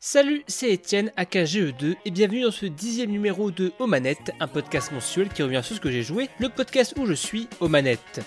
Salut, 0.00 0.44
c'est 0.46 0.72
Etienne, 0.72 1.10
AKGE2, 1.16 1.96
et 2.04 2.10
bienvenue 2.12 2.42
dans 2.42 2.52
ce 2.52 2.66
dixième 2.66 3.10
numéro 3.10 3.50
de 3.50 3.72
Aux 3.80 3.88
Manettes, 3.88 4.30
un 4.38 4.46
podcast 4.46 4.92
mensuel 4.92 5.28
qui 5.28 5.42
revient 5.42 5.60
sur 5.64 5.74
ce 5.74 5.80
que 5.80 5.90
j'ai 5.90 6.04
joué, 6.04 6.28
le 6.38 6.48
podcast 6.48 6.94
où 6.96 7.04
je 7.04 7.14
suis 7.14 7.48
aux 7.58 7.66
manettes. 7.66 8.20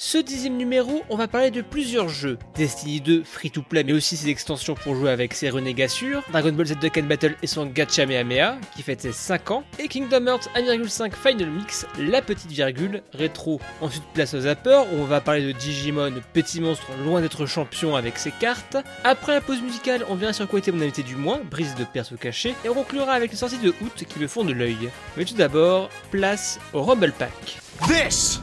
Ce 0.00 0.16
dixième 0.16 0.56
numéro, 0.56 1.02
on 1.10 1.16
va 1.16 1.26
parler 1.26 1.50
de 1.50 1.60
plusieurs 1.60 2.08
jeux. 2.08 2.38
Destiny 2.54 3.00
2, 3.00 3.24
free 3.24 3.50
to 3.50 3.62
play, 3.62 3.82
mais 3.82 3.92
aussi 3.92 4.16
ses 4.16 4.28
extensions 4.28 4.76
pour 4.76 4.94
jouer 4.94 5.10
avec 5.10 5.34
ses 5.34 5.50
renégats 5.50 5.88
sûrs, 5.88 6.22
Dragon 6.30 6.52
Ball 6.52 6.66
Z 6.66 6.76
Dokkan 6.80 7.02
Battle 7.02 7.34
et 7.42 7.48
son 7.48 7.66
Gacha 7.66 8.06
Mehamea, 8.06 8.58
qui 8.76 8.84
fête 8.84 9.00
ses 9.00 9.10
5 9.10 9.50
ans, 9.50 9.64
et 9.80 9.88
Kingdom 9.88 10.28
Hearts 10.28 10.48
1,5 10.54 11.10
Final 11.14 11.50
Mix, 11.50 11.84
la 11.98 12.22
petite 12.22 12.52
virgule, 12.52 13.02
rétro. 13.12 13.60
Ensuite, 13.80 14.04
place 14.14 14.34
aux 14.34 14.42
zappers, 14.42 14.86
où 14.92 14.98
on 14.98 15.04
va 15.04 15.20
parler 15.20 15.42
de 15.42 15.50
Digimon, 15.50 16.12
petit 16.32 16.60
monstre 16.60 16.86
loin 17.04 17.20
d'être 17.20 17.44
champion 17.46 17.96
avec 17.96 18.18
ses 18.18 18.30
cartes. 18.30 18.76
Après 19.02 19.32
la 19.32 19.40
pause 19.40 19.60
musicale, 19.62 20.04
on 20.08 20.14
verra 20.14 20.32
sur 20.32 20.46
quoi 20.46 20.60
était 20.60 20.70
mon 20.70 20.82
invité 20.82 21.02
du 21.02 21.16
mois, 21.16 21.40
Brise 21.50 21.74
de 21.74 21.82
perso 21.82 22.14
caché, 22.14 22.54
et 22.64 22.68
on 22.68 22.74
conclura 22.74 23.14
avec 23.14 23.32
les 23.32 23.36
sorties 23.36 23.58
de 23.58 23.70
août 23.70 24.04
qui 24.08 24.20
me 24.20 24.28
font 24.28 24.44
de 24.44 24.52
l'œil. 24.52 24.90
Mais 25.16 25.24
tout 25.24 25.34
d'abord, 25.34 25.90
place 26.12 26.60
au 26.72 26.82
Rumble 26.82 27.12
Pack. 27.18 27.58
This 27.88 28.40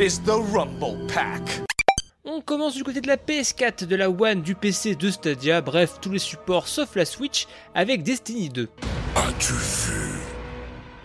is 0.00 0.20
the 0.20 0.36
Rumble 0.52 1.06
Pack. 1.06 1.62
On 2.24 2.40
commence 2.40 2.74
du 2.74 2.82
côté 2.82 3.00
de 3.00 3.06
la 3.06 3.16
PS4, 3.16 3.84
de 3.84 3.96
la 3.96 4.10
One, 4.10 4.42
du 4.42 4.54
PC, 4.54 4.94
de 4.94 5.10
Stadia, 5.10 5.60
bref, 5.60 5.98
tous 6.00 6.10
les 6.10 6.18
supports 6.18 6.68
sauf 6.68 6.96
la 6.96 7.04
Switch, 7.04 7.46
avec 7.74 8.02
Destiny 8.02 8.48
2. 8.48 8.68
As-tu 9.14 9.52
vu 9.52 10.10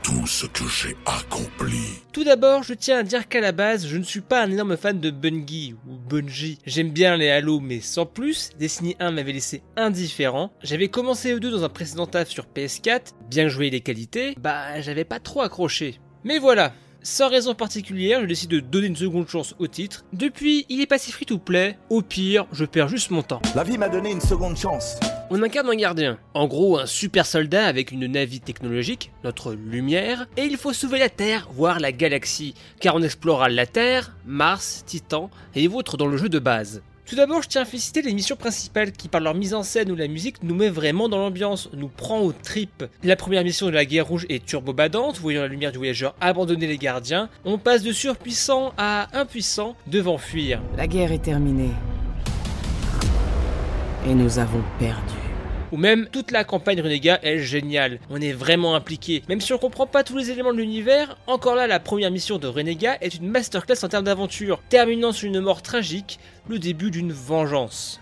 tout 0.02 0.26
ce 0.26 0.46
que 0.48 0.64
j'ai 0.68 0.96
accompli? 1.06 2.02
Tout 2.14 2.24
d'abord, 2.24 2.64
je 2.64 2.74
tiens 2.74 3.00
à 3.00 3.04
dire 3.04 3.28
qu'à 3.28 3.42
la 3.42 3.52
base, 3.52 3.86
je 3.86 3.98
ne 3.98 4.04
suis 4.04 4.22
pas 4.22 4.44
un 4.44 4.52
énorme 4.52 4.78
fan 4.78 5.00
de 5.00 5.12
Bungie 5.12 5.76
ou 5.88 5.96
Bungie. 5.96 6.58
J'aime 6.66 6.92
bien 6.92 7.18
les 7.18 7.30
Halo, 7.30 7.60
mais 7.60 7.82
sans 7.82 8.06
plus. 8.06 8.50
Destiny 8.58 8.96
1 9.00 9.12
m'avait 9.12 9.34
laissé 9.34 9.62
indifférent. 9.76 10.52
J'avais 10.64 10.88
commencé 10.88 11.36
E2 11.36 11.52
dans 11.52 11.64
un 11.64 11.70
précédent 11.70 12.08
taf 12.08 12.30
sur 12.30 12.46
PS4, 12.46 13.14
bien 13.30 13.50
joué 13.50 13.70
les 13.70 13.82
qualités, 13.82 14.36
bah 14.40 14.82
j'avais 14.82 15.06
pas 15.06 15.20
trop 15.20 15.42
accroché. 15.42 16.00
Mais 16.24 16.40
voilà, 16.40 16.74
sans 17.02 17.30
raison 17.30 17.56
particulière, 17.56 18.22
je 18.22 18.26
décide 18.26 18.50
de 18.50 18.60
donner 18.60 18.88
une 18.88 18.96
seconde 18.96 19.28
chance 19.28 19.56
au 19.60 19.68
titre. 19.68 20.06
Depuis, 20.14 20.66
il 20.70 20.82
est 20.82 20.86
pas 20.86 20.98
si 20.98 21.12
free 21.12 21.26
to 21.26 21.38
play. 21.38 21.78
Au 21.90 22.02
pire, 22.02 22.46
je 22.52 22.66
perds 22.66 22.90
juste 22.90 23.12
mon 23.12 23.24
temps. 23.24 23.42
La 23.56 23.64
vie 23.64 23.78
m'a 23.78 23.90
donné 23.90 24.12
une 24.12 24.22
seconde 24.22 24.58
chance. 24.58 24.98
On 25.30 25.44
incarne 25.44 25.70
un 25.70 25.76
gardien, 25.76 26.18
en 26.34 26.48
gros 26.48 26.80
un 26.80 26.86
super 26.86 27.26
soldat 27.26 27.66
avec 27.66 27.92
une 27.92 28.08
navire 28.08 28.42
technologique, 28.42 29.12
notre 29.24 29.54
lumière, 29.54 30.28
et 30.38 30.44
il 30.44 30.58
faut 30.58 30.74
sauver 30.74 31.00
la 31.00 31.10
Terre, 31.10 31.48
voire 31.52 31.80
la 31.80 31.92
galaxie, 31.92 32.56
car 32.80 32.96
on 32.96 33.02
explorera 33.04 33.48
la 33.48 33.68
Terre, 33.68 34.16
Mars, 34.26 34.84
Titan 34.86 35.30
et 35.56 35.68
autres 35.68 35.98
dans 35.98 36.08
le 36.08 36.18
jeu 36.18 36.30
de 36.30 36.40
base. 36.40 36.82
Tout 37.10 37.16
d'abord, 37.16 37.42
je 37.42 37.48
tiens 37.48 37.64
à 37.64 37.66
féliciter 37.66 38.04
les 38.04 38.14
missions 38.14 38.36
principales 38.36 38.92
qui, 38.92 39.08
par 39.08 39.20
leur 39.20 39.34
mise 39.34 39.56
en 39.56 39.64
scène 39.64 39.92
ou 39.92 39.96
la 39.96 40.08
musique, 40.08 40.44
nous 40.44 40.54
met 40.54 40.70
vraiment 40.70 41.10
dans 41.10 41.18
l'ambiance, 41.18 41.68
nous 41.74 41.88
prend 41.88 42.20
aux 42.20 42.34
tripes. 42.34 42.84
La 43.04 43.16
première 43.16 43.44
mission 43.44 43.66
de 43.66 43.72
la 43.72 43.84
guerre 43.84 44.06
rouge 44.06 44.28
est 44.30 44.46
turbo-badante, 44.46 45.18
voyant 45.18 45.42
la 45.42 45.48
lumière 45.48 45.72
du 45.72 45.80
voyageur 45.80 46.14
abandonner 46.22 46.68
les 46.68 46.78
gardiens. 46.78 47.28
On 47.46 47.58
passe 47.58 47.82
de 47.82 47.92
surpuissant 47.92 48.74
à 48.78 49.08
impuissant, 49.18 49.76
devant 49.88 50.20
fuir. 50.20 50.62
La 50.78 50.86
guerre 50.86 51.12
est 51.12 51.24
terminée. 51.24 51.72
Et 54.08 54.14
nous 54.14 54.38
avons 54.38 54.64
perdu. 54.78 55.29
Ou 55.72 55.78
même 55.78 56.08
toute 56.12 56.32
la 56.32 56.44
campagne 56.44 56.82
Renégat 56.82 57.20
est 57.22 57.40
géniale. 57.40 58.00
On 58.10 58.20
est 58.20 58.34
vraiment 58.34 58.76
impliqué. 58.76 59.24
Même 59.30 59.42
si 59.42 59.54
on 59.54 59.58
comprend 59.58 59.86
pas 59.86 60.04
tous 60.04 60.18
les 60.18 60.32
éléments 60.32 60.54
de 60.54 60.58
l'univers, 60.58 61.18
encore 61.28 61.56
là 61.56 61.68
la 61.68 61.80
première 61.80 62.10
mission 62.10 62.40
de 62.40 62.48
Renégat 62.48 62.98
est 63.02 63.16
une 63.16 63.30
masterclass 63.30 63.84
en 63.84 63.88
termes 63.88 64.06
d'aventure, 64.06 64.60
terminant 64.70 65.12
sur 65.12 65.28
une 65.28 65.40
mort 65.40 65.62
tragique, 65.62 66.20
le 66.48 66.58
début 66.58 66.90
d'une 66.90 67.12
vengeance. 67.12 68.00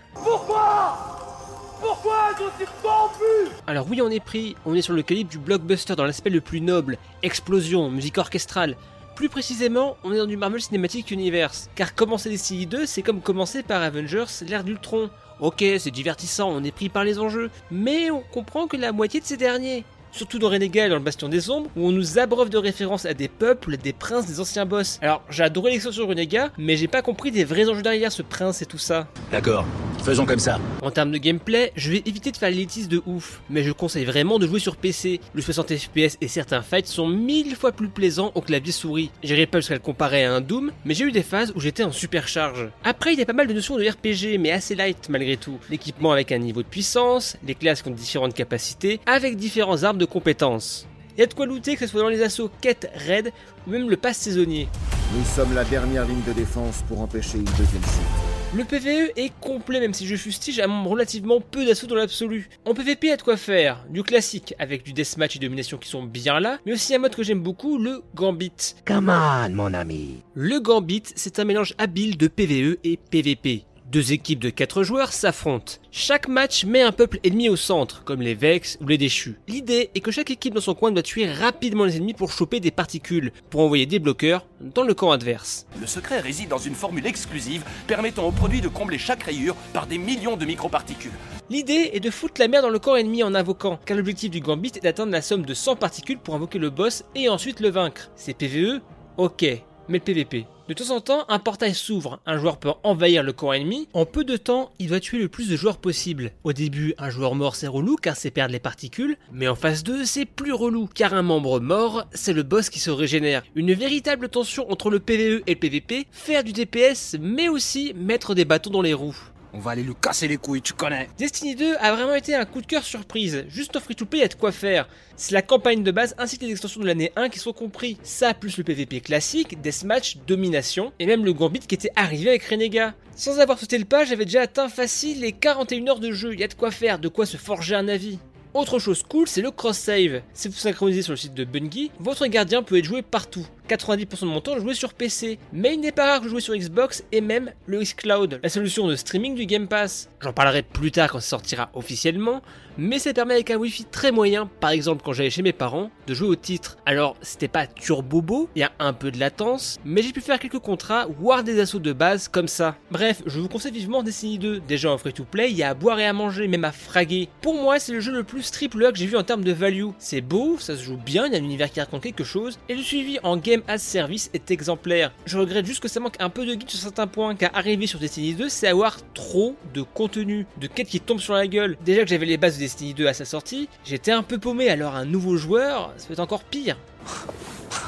Alors 3.66 3.86
oui, 3.90 4.00
on 4.02 4.10
est 4.10 4.24
pris, 4.24 4.56
on 4.64 4.74
est 4.74 4.82
sur 4.82 4.94
le 4.94 5.02
calibre 5.02 5.30
du 5.30 5.38
blockbuster 5.38 5.94
dans 5.94 6.04
l'aspect 6.04 6.30
le 6.30 6.40
plus 6.40 6.60
noble, 6.60 6.96
explosion, 7.22 7.90
musique 7.90 8.18
orchestrale. 8.18 8.76
Plus 9.14 9.28
précisément, 9.28 9.96
on 10.04 10.12
est 10.12 10.18
dans 10.18 10.26
du 10.26 10.36
Marvel 10.36 10.60
Cinematic 10.60 11.10
Universe, 11.10 11.68
car 11.74 11.94
commencer 11.94 12.30
Destiny 12.30 12.66
2, 12.66 12.86
c'est 12.86 13.02
comme 13.02 13.20
commencer 13.20 13.62
par 13.62 13.82
Avengers, 13.82 14.26
l'ère 14.46 14.64
d'Ultron. 14.64 15.10
Ok, 15.40 15.64
c'est 15.78 15.92
divertissant, 15.92 16.50
on 16.50 16.64
est 16.64 16.72
pris 16.72 16.88
par 16.88 17.04
les 17.04 17.20
enjeux, 17.20 17.50
mais 17.70 18.10
on 18.10 18.22
comprend 18.22 18.66
que 18.66 18.76
la 18.76 18.90
moitié 18.90 19.20
de 19.20 19.24
ces 19.24 19.36
derniers. 19.36 19.84
Surtout 20.18 20.40
dans 20.40 20.48
Renegade 20.48 20.86
et 20.86 20.88
dans 20.88 20.96
le 20.96 21.02
Bastion 21.02 21.28
des 21.28 21.48
Ombres, 21.48 21.70
où 21.76 21.86
on 21.86 21.92
nous 21.92 22.18
abreuve 22.18 22.50
de 22.50 22.58
références 22.58 23.06
à 23.06 23.14
des 23.14 23.28
peuples, 23.28 23.76
des 23.76 23.92
princes, 23.92 24.26
des 24.26 24.40
anciens 24.40 24.66
boss. 24.66 24.98
Alors, 25.00 25.22
j'ai 25.30 25.44
adoré 25.44 25.70
l'extension 25.70 26.08
Renegade, 26.08 26.50
mais 26.58 26.76
j'ai 26.76 26.88
pas 26.88 27.02
compris 27.02 27.30
des 27.30 27.44
vrais 27.44 27.68
enjeux 27.68 27.82
derrière 27.82 28.10
ce 28.10 28.22
prince 28.22 28.60
et 28.60 28.66
tout 28.66 28.78
ça. 28.78 29.06
D'accord, 29.30 29.64
faisons 30.02 30.26
comme 30.26 30.40
ça. 30.40 30.58
En 30.82 30.90
termes 30.90 31.12
de 31.12 31.18
gameplay, 31.18 31.70
je 31.76 31.92
vais 31.92 32.02
éviter 32.04 32.32
de 32.32 32.36
faire 32.36 32.50
l'élitisme 32.50 32.88
de 32.88 33.00
ouf, 33.06 33.42
mais 33.48 33.62
je 33.62 33.70
conseille 33.70 34.06
vraiment 34.06 34.40
de 34.40 34.48
jouer 34.48 34.58
sur 34.58 34.74
PC. 34.74 35.20
Le 35.34 35.40
60 35.40 35.76
FPS 35.76 36.16
et 36.20 36.26
certains 36.26 36.62
fights 36.62 36.88
sont 36.88 37.06
mille 37.06 37.54
fois 37.54 37.70
plus 37.70 37.88
plaisants 37.88 38.32
au 38.34 38.40
clavier 38.40 38.72
souris. 38.72 39.12
J'irai 39.22 39.46
pas 39.46 39.60
jusqu'à 39.60 39.74
le 39.74 39.80
comparer 39.80 40.24
à 40.24 40.34
un 40.34 40.40
Doom, 40.40 40.72
mais 40.84 40.94
j'ai 40.94 41.04
eu 41.04 41.12
des 41.12 41.22
phases 41.22 41.52
où 41.54 41.60
j'étais 41.60 41.84
en 41.84 41.92
supercharge. 41.92 42.70
Après, 42.82 43.12
il 43.12 43.20
y 43.20 43.22
a 43.22 43.26
pas 43.26 43.32
mal 43.34 43.46
de 43.46 43.52
notions 43.52 43.76
de 43.76 43.88
RPG, 43.88 44.40
mais 44.40 44.50
assez 44.50 44.74
light 44.74 45.08
malgré 45.10 45.36
tout. 45.36 45.60
L'équipement 45.70 46.10
avec 46.10 46.32
un 46.32 46.38
niveau 46.38 46.64
de 46.64 46.68
puissance, 46.68 47.36
les 47.46 47.54
classes 47.54 47.82
qui 47.82 47.88
ont 47.88 47.92
différentes 47.92 48.34
capacités, 48.34 48.98
avec 49.06 49.36
différents 49.36 49.84
arbres 49.84 50.00
de 50.00 50.07
compétences. 50.08 50.86
Il 51.16 51.20
y 51.20 51.24
a 51.24 51.26
de 51.26 51.34
quoi 51.34 51.46
looter, 51.46 51.74
que 51.74 51.80
ce 51.80 51.86
soit 51.88 52.00
dans 52.00 52.08
les 52.08 52.22
assauts 52.22 52.50
quête 52.60 52.90
raid 52.94 53.32
ou 53.66 53.70
même 53.70 53.90
le 53.90 53.96
pass 53.96 54.18
saisonnier. 54.18 54.68
Nous 55.16 55.24
sommes 55.24 55.54
la 55.54 55.64
dernière 55.64 56.04
ligne 56.04 56.22
de 56.26 56.32
défense 56.32 56.82
pour 56.86 57.00
empêcher 57.00 57.38
une 57.38 57.44
deuxième 57.44 57.82
chute. 57.82 58.28
Le 58.54 58.64
PVE 58.64 59.12
est 59.16 59.32
complet 59.40 59.78
même 59.78 59.92
si 59.92 60.06
je 60.06 60.16
fustige 60.16 60.58
à 60.58 60.66
relativement 60.66 61.38
peu 61.40 61.66
d'assauts 61.66 61.86
dans 61.86 61.96
l'absolu. 61.96 62.48
En 62.64 62.72
PVP, 62.72 63.08
il 63.08 63.10
y 63.10 63.12
a 63.12 63.16
de 63.18 63.22
quoi 63.22 63.36
faire. 63.36 63.84
Du 63.90 64.02
classique, 64.02 64.54
avec 64.58 64.84
du 64.84 64.94
deathmatch 64.94 65.36
et 65.36 65.38
domination 65.38 65.76
qui 65.76 65.88
sont 65.88 66.02
bien 66.02 66.40
là, 66.40 66.58
mais 66.64 66.72
aussi 66.72 66.94
un 66.94 66.98
mode 66.98 67.14
que 67.14 67.22
j'aime 67.22 67.42
beaucoup, 67.42 67.78
le 67.78 68.02
Gambit. 68.14 68.76
Come 68.86 69.10
on, 69.10 69.50
mon 69.50 69.74
ami. 69.74 70.22
Le 70.34 70.60
Gambit, 70.60 71.02
c'est 71.14 71.38
un 71.40 71.44
mélange 71.44 71.74
habile 71.76 72.16
de 72.16 72.26
PVE 72.26 72.78
et 72.84 72.96
PVP. 72.96 73.66
Deux 73.90 74.12
équipes 74.12 74.40
de 74.40 74.50
4 74.50 74.82
joueurs 74.82 75.14
s'affrontent. 75.14 75.76
Chaque 75.90 76.28
match 76.28 76.66
met 76.66 76.82
un 76.82 76.92
peuple 76.92 77.20
ennemi 77.24 77.48
au 77.48 77.56
centre, 77.56 78.04
comme 78.04 78.20
les 78.20 78.34
Vex 78.34 78.76
ou 78.82 78.86
les 78.86 78.98
Déchus. 78.98 79.38
L'idée 79.48 79.88
est 79.94 80.00
que 80.00 80.10
chaque 80.10 80.30
équipe 80.30 80.52
dans 80.52 80.60
son 80.60 80.74
coin 80.74 80.90
doit 80.90 81.02
tuer 81.02 81.26
rapidement 81.32 81.86
les 81.86 81.96
ennemis 81.96 82.12
pour 82.12 82.30
choper 82.30 82.60
des 82.60 82.70
particules, 82.70 83.32
pour 83.48 83.62
envoyer 83.62 83.86
des 83.86 83.98
bloqueurs 83.98 84.44
dans 84.60 84.82
le 84.82 84.92
camp 84.92 85.10
adverse. 85.10 85.66
Le 85.80 85.86
secret 85.86 86.20
réside 86.20 86.50
dans 86.50 86.58
une 86.58 86.74
formule 86.74 87.06
exclusive 87.06 87.64
permettant 87.86 88.28
au 88.28 88.30
produit 88.30 88.60
de 88.60 88.68
combler 88.68 88.98
chaque 88.98 89.22
rayure 89.22 89.56
par 89.72 89.86
des 89.86 89.96
millions 89.96 90.36
de 90.36 90.44
microparticules. 90.44 91.10
L'idée 91.48 91.92
est 91.94 92.00
de 92.00 92.10
foutre 92.10 92.42
la 92.42 92.48
merde 92.48 92.66
dans 92.66 92.70
le 92.70 92.78
camp 92.78 92.94
ennemi 92.94 93.22
en 93.22 93.34
invoquant, 93.34 93.80
car 93.86 93.96
l'objectif 93.96 94.30
du 94.30 94.40
Gambit 94.40 94.72
est 94.76 94.84
d'atteindre 94.84 95.12
la 95.12 95.22
somme 95.22 95.46
de 95.46 95.54
100 95.54 95.76
particules 95.76 96.18
pour 96.18 96.34
invoquer 96.34 96.58
le 96.58 96.68
boss 96.68 97.04
et 97.14 97.30
ensuite 97.30 97.60
le 97.60 97.70
vaincre. 97.70 98.10
C'est 98.16 98.34
PVE 98.34 98.82
Ok, 99.16 99.46
mais 99.88 99.96
le 99.96 100.04
PVP. 100.04 100.46
De 100.68 100.74
temps 100.74 100.90
en 100.90 101.00
temps, 101.00 101.24
un 101.30 101.38
portail 101.38 101.74
s'ouvre, 101.74 102.20
un 102.26 102.36
joueur 102.36 102.58
peut 102.58 102.72
envahir 102.82 103.22
le 103.22 103.32
camp 103.32 103.54
ennemi. 103.54 103.88
En 103.94 104.04
peu 104.04 104.22
de 104.22 104.36
temps, 104.36 104.70
il 104.78 104.88
doit 104.88 105.00
tuer 105.00 105.16
le 105.16 105.30
plus 105.30 105.48
de 105.48 105.56
joueurs 105.56 105.78
possible. 105.78 106.32
Au 106.44 106.52
début, 106.52 106.92
un 106.98 107.08
joueur 107.08 107.34
mort 107.34 107.56
c'est 107.56 107.66
relou 107.66 107.96
car 107.96 108.16
c'est 108.16 108.30
perdre 108.30 108.52
les 108.52 108.58
particules, 108.58 109.16
mais 109.32 109.48
en 109.48 109.54
phase 109.54 109.82
2, 109.82 110.04
c'est 110.04 110.26
plus 110.26 110.52
relou 110.52 110.86
car 110.94 111.14
un 111.14 111.22
membre 111.22 111.58
mort, 111.58 112.04
c'est 112.12 112.34
le 112.34 112.42
boss 112.42 112.68
qui 112.68 112.80
se 112.80 112.90
régénère. 112.90 113.44
Une 113.54 113.72
véritable 113.72 114.28
tension 114.28 114.70
entre 114.70 114.90
le 114.90 115.00
PvE 115.00 115.42
et 115.46 115.54
le 115.54 115.58
PvP, 115.58 116.06
faire 116.12 116.44
du 116.44 116.52
DPS 116.52 117.16
mais 117.18 117.48
aussi 117.48 117.94
mettre 117.94 118.34
des 118.34 118.44
bâtons 118.44 118.68
dans 118.68 118.82
les 118.82 118.92
roues. 118.92 119.16
On 119.54 119.60
va 119.60 119.70
aller 119.70 119.82
lui 119.82 119.94
casser 120.00 120.28
les 120.28 120.36
couilles, 120.36 120.60
tu 120.60 120.74
connais. 120.74 121.08
Destiny 121.16 121.54
2 121.54 121.76
a 121.80 121.94
vraiment 121.94 122.14
été 122.14 122.34
un 122.34 122.44
coup 122.44 122.60
de 122.60 122.66
cœur 122.66 122.84
surprise. 122.84 123.46
Juste 123.48 123.76
en 123.76 123.80
free-to-play, 123.80 124.18
il 124.18 124.22
y 124.22 124.24
a 124.24 124.28
de 124.28 124.34
quoi 124.34 124.52
faire. 124.52 124.88
C'est 125.16 125.32
la 125.32 125.40
campagne 125.40 125.82
de 125.82 125.90
base 125.90 126.14
ainsi 126.18 126.38
que 126.38 126.44
les 126.44 126.52
extensions 126.52 126.82
de 126.82 126.86
l'année 126.86 127.12
1 127.16 127.30
qui 127.30 127.38
sont 127.38 127.54
compris. 127.54 127.96
Ça 128.02 128.34
plus 128.34 128.58
le 128.58 128.64
PvP 128.64 129.00
classique, 129.00 129.60
Deathmatch, 129.62 130.18
Domination, 130.26 130.92
et 130.98 131.06
même 131.06 131.24
le 131.24 131.32
Gambit 131.32 131.60
qui 131.60 131.74
était 131.74 131.92
arrivé 131.96 132.28
avec 132.28 132.44
Renega. 132.44 132.94
Sans 133.16 133.40
avoir 133.40 133.58
sauté 133.58 133.78
le 133.78 133.86
pas, 133.86 134.04
j'avais 134.04 134.26
déjà 134.26 134.42
atteint 134.42 134.68
facile 134.68 135.20
les 135.20 135.32
41 135.32 135.88
heures 135.88 136.00
de 136.00 136.12
jeu. 136.12 136.34
Il 136.34 136.40
y 136.40 136.44
a 136.44 136.48
de 136.48 136.54
quoi 136.54 136.70
faire, 136.70 136.98
de 136.98 137.08
quoi 137.08 137.24
se 137.24 137.38
forger 137.38 137.74
un 137.74 137.88
avis. 137.88 138.18
Autre 138.54 138.78
chose 138.78 139.02
cool, 139.02 139.28
c'est 139.28 139.42
le 139.42 139.50
cross-save. 139.50 140.22
Si 140.32 140.48
vous 140.48 140.54
synchronisez 140.54 141.02
sur 141.02 141.12
le 141.12 141.16
site 141.16 141.34
de 141.34 141.44
Bungie, 141.44 141.90
votre 142.00 142.26
gardien 142.26 142.62
peut 142.62 142.78
être 142.78 142.84
joué 142.84 143.02
partout. 143.02 143.46
90% 143.68 144.22
de 144.22 144.26
mon 144.26 144.40
temps, 144.40 144.54
je 144.56 144.60
jouais 144.60 144.74
sur 144.74 144.94
PC. 144.94 145.38
Mais 145.52 145.74
il 145.74 145.80
n'est 145.80 145.92
pas 145.92 146.06
rare 146.06 146.18
que 146.20 146.24
je 146.24 146.30
joue 146.30 146.40
sur 146.40 146.56
Xbox 146.56 147.04
et 147.12 147.20
même 147.20 147.52
le 147.66 147.80
xCloud, 147.80 148.40
la 148.42 148.48
solution 148.48 148.86
de 148.86 148.96
streaming 148.96 149.34
du 149.34 149.46
Game 149.46 149.68
Pass. 149.68 150.10
J'en 150.20 150.32
parlerai 150.32 150.62
plus 150.62 150.90
tard 150.90 151.10
quand 151.10 151.20
ça 151.20 151.28
sortira 151.28 151.70
officiellement, 151.74 152.42
mais 152.76 152.98
ça 152.98 153.12
permet 153.12 153.34
avec 153.34 153.50
un 153.50 153.56
Wi-Fi 153.56 153.84
très 153.84 154.12
moyen, 154.12 154.48
par 154.60 154.70
exemple 154.70 155.02
quand 155.04 155.12
j'allais 155.12 155.30
chez 155.30 155.42
mes 155.42 155.52
parents, 155.52 155.90
de 156.06 156.14
jouer 156.14 156.28
au 156.28 156.36
titre. 156.36 156.78
Alors, 156.86 157.16
c'était 157.22 157.48
pas 157.48 157.66
turbo 157.66 158.22
beau, 158.22 158.48
il 158.54 158.60
y 158.60 158.62
a 158.62 158.72
un 158.78 158.92
peu 158.92 159.10
de 159.10 159.18
latence, 159.18 159.78
mais 159.84 160.02
j'ai 160.02 160.12
pu 160.12 160.20
faire 160.20 160.38
quelques 160.38 160.58
contrats, 160.58 161.06
voire 161.18 161.44
des 161.44 161.60
assauts 161.60 161.80
de 161.80 161.92
base 161.92 162.28
comme 162.28 162.48
ça. 162.48 162.76
Bref, 162.90 163.22
je 163.26 163.40
vous 163.40 163.48
conseille 163.48 163.72
vivement 163.72 164.02
Destiny 164.02 164.38
2. 164.38 164.60
Déjà 164.60 164.90
en 164.90 164.98
free-to-play, 164.98 165.50
il 165.50 165.56
y 165.56 165.62
a 165.62 165.70
à 165.70 165.74
boire 165.74 165.98
et 165.98 166.06
à 166.06 166.12
manger, 166.12 166.48
même 166.48 166.64
à 166.64 166.72
fraguer. 166.72 167.28
Pour 167.42 167.54
moi, 167.54 167.78
c'est 167.78 167.92
le 167.92 168.00
jeu 168.00 168.12
le 168.12 168.24
plus 168.24 168.50
triple 168.50 168.84
A 168.84 168.92
que 168.92 168.98
j'ai 168.98 169.06
vu 169.06 169.16
en 169.16 169.24
termes 169.24 169.44
de 169.44 169.52
value. 169.52 169.88
C'est 169.98 170.20
beau, 170.20 170.56
ça 170.58 170.76
se 170.76 170.82
joue 170.82 170.96
bien, 170.96 171.26
il 171.26 171.32
y 171.32 171.36
a 171.36 171.38
un 171.38 171.44
univers 171.44 171.70
qui 171.70 171.80
raconte 171.80 172.02
quelque 172.02 172.24
chose, 172.24 172.58
et 172.68 172.74
le 172.74 172.82
suivi 172.82 173.18
en 173.22 173.36
game 173.36 173.57
Game 173.58 173.64
as 173.66 173.78
Service 173.78 174.30
est 174.34 174.50
exemplaire. 174.50 175.12
Je 175.26 175.36
regrette 175.36 175.66
juste 175.66 175.80
que 175.80 175.88
ça 175.88 176.00
manque 176.00 176.16
un 176.20 176.30
peu 176.30 176.46
de 176.46 176.54
guide 176.54 176.70
sur 176.70 176.78
certains 176.78 177.06
points, 177.06 177.34
car 177.34 177.50
arriver 177.54 177.86
sur 177.86 177.98
Destiny 177.98 178.34
2, 178.34 178.48
c'est 178.48 178.68
avoir 178.68 178.98
trop 179.14 179.56
de 179.74 179.82
contenu, 179.82 180.46
de 180.58 180.66
quêtes 180.66 180.88
qui 180.88 181.00
tombent 181.00 181.20
sur 181.20 181.34
la 181.34 181.46
gueule. 181.46 181.76
Déjà 181.84 182.02
que 182.02 182.08
j'avais 182.08 182.26
les 182.26 182.36
bases 182.36 182.54
de 182.54 182.60
Destiny 182.60 182.94
2 182.94 183.06
à 183.06 183.14
sa 183.14 183.24
sortie, 183.24 183.68
j'étais 183.84 184.12
un 184.12 184.22
peu 184.22 184.38
paumé, 184.38 184.68
alors 184.68 184.94
un 184.94 185.04
nouveau 185.04 185.36
joueur, 185.36 185.92
ça 185.96 186.06
peut 186.06 186.12
être 186.12 186.20
encore 186.20 186.44
pire. 186.44 186.76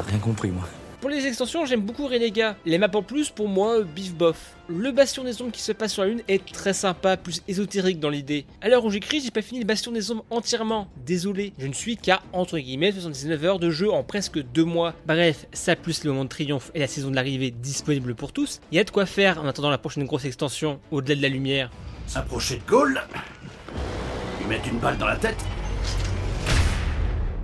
Rien 0.08 0.18
compris, 0.18 0.50
moi. 0.50 0.66
Pour 1.00 1.08
les 1.08 1.26
extensions, 1.26 1.64
j'aime 1.64 1.80
beaucoup 1.80 2.06
Renega. 2.06 2.56
Les 2.66 2.76
maps 2.76 2.90
en 2.92 3.02
plus, 3.02 3.30
pour 3.30 3.48
moi, 3.48 3.80
bif 3.80 4.14
bof. 4.14 4.54
Le 4.68 4.92
Bastion 4.92 5.24
des 5.24 5.40
Ombres 5.40 5.50
qui 5.50 5.62
se 5.62 5.72
passe 5.72 5.94
sur 5.94 6.02
la 6.02 6.10
Lune 6.10 6.20
est 6.28 6.44
très 6.52 6.74
sympa, 6.74 7.16
plus 7.16 7.42
ésotérique 7.48 7.98
dans 7.98 8.10
l'idée. 8.10 8.44
À 8.60 8.68
l'heure 8.68 8.84
où 8.84 8.90
j'écris, 8.90 9.22
j'ai 9.22 9.30
pas 9.30 9.40
fini 9.40 9.60
le 9.60 9.66
Bastion 9.66 9.92
des 9.92 10.10
Ombres 10.10 10.26
entièrement. 10.28 10.88
Désolé, 11.06 11.54
je 11.58 11.66
ne 11.66 11.72
suis 11.72 11.96
qu'à 11.96 12.20
entre 12.34 12.58
guillemets 12.58 12.92
79 12.92 13.44
heures 13.46 13.58
de 13.58 13.70
jeu 13.70 13.90
en 13.90 14.04
presque 14.04 14.42
deux 14.52 14.66
mois. 14.66 14.92
Bref, 15.06 15.46
ça 15.54 15.74
plus 15.74 16.04
le 16.04 16.10
moment 16.10 16.24
de 16.24 16.28
triomphe 16.28 16.70
et 16.74 16.78
la 16.80 16.86
saison 16.86 17.10
de 17.10 17.16
l'arrivée 17.16 17.50
disponible 17.50 18.14
pour 18.14 18.34
tous. 18.34 18.60
Il 18.70 18.76
y 18.76 18.78
a 18.78 18.84
de 18.84 18.90
quoi 18.90 19.06
faire 19.06 19.40
en 19.40 19.46
attendant 19.46 19.70
la 19.70 19.78
prochaine 19.78 20.04
grosse 20.04 20.26
extension, 20.26 20.80
au-delà 20.90 21.16
de 21.16 21.22
la 21.22 21.30
lumière. 21.30 21.70
S'approcher 22.06 22.56
de 22.56 22.70
Gaulle, 22.70 23.00
lui 24.38 24.46
mettre 24.48 24.68
une 24.68 24.78
balle 24.78 24.98
dans 24.98 25.06
la 25.06 25.16
tête, 25.16 25.42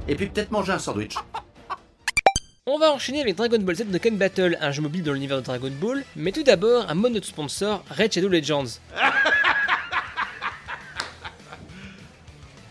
et 0.09 0.15
puis 0.15 0.27
peut-être 0.27 0.51
manger 0.51 0.73
un 0.73 0.79
sandwich. 0.79 1.15
On 2.69 2.79
va 2.79 2.91
enchaîner 2.93 3.21
avec 3.21 3.37
Dragon 3.37 3.61
Ball 3.61 3.77
Z 3.77 3.85
Dokkan 3.85 4.15
Battle, 4.15 4.59
un 4.61 4.73
jeu 4.73 4.83
mobile 4.83 5.05
dans 5.05 5.13
l'univers 5.13 5.37
de 5.37 5.43
Dragon 5.43 5.71
Ball, 5.81 6.03
mais 6.17 6.33
tout 6.33 6.43
d'abord 6.43 6.91
un 6.91 6.95
mode 6.95 7.13
de 7.13 7.19
notre 7.19 7.29
sponsor, 7.29 7.85
Red 7.97 8.13
Shadow 8.13 8.27
Legends. 8.27 8.81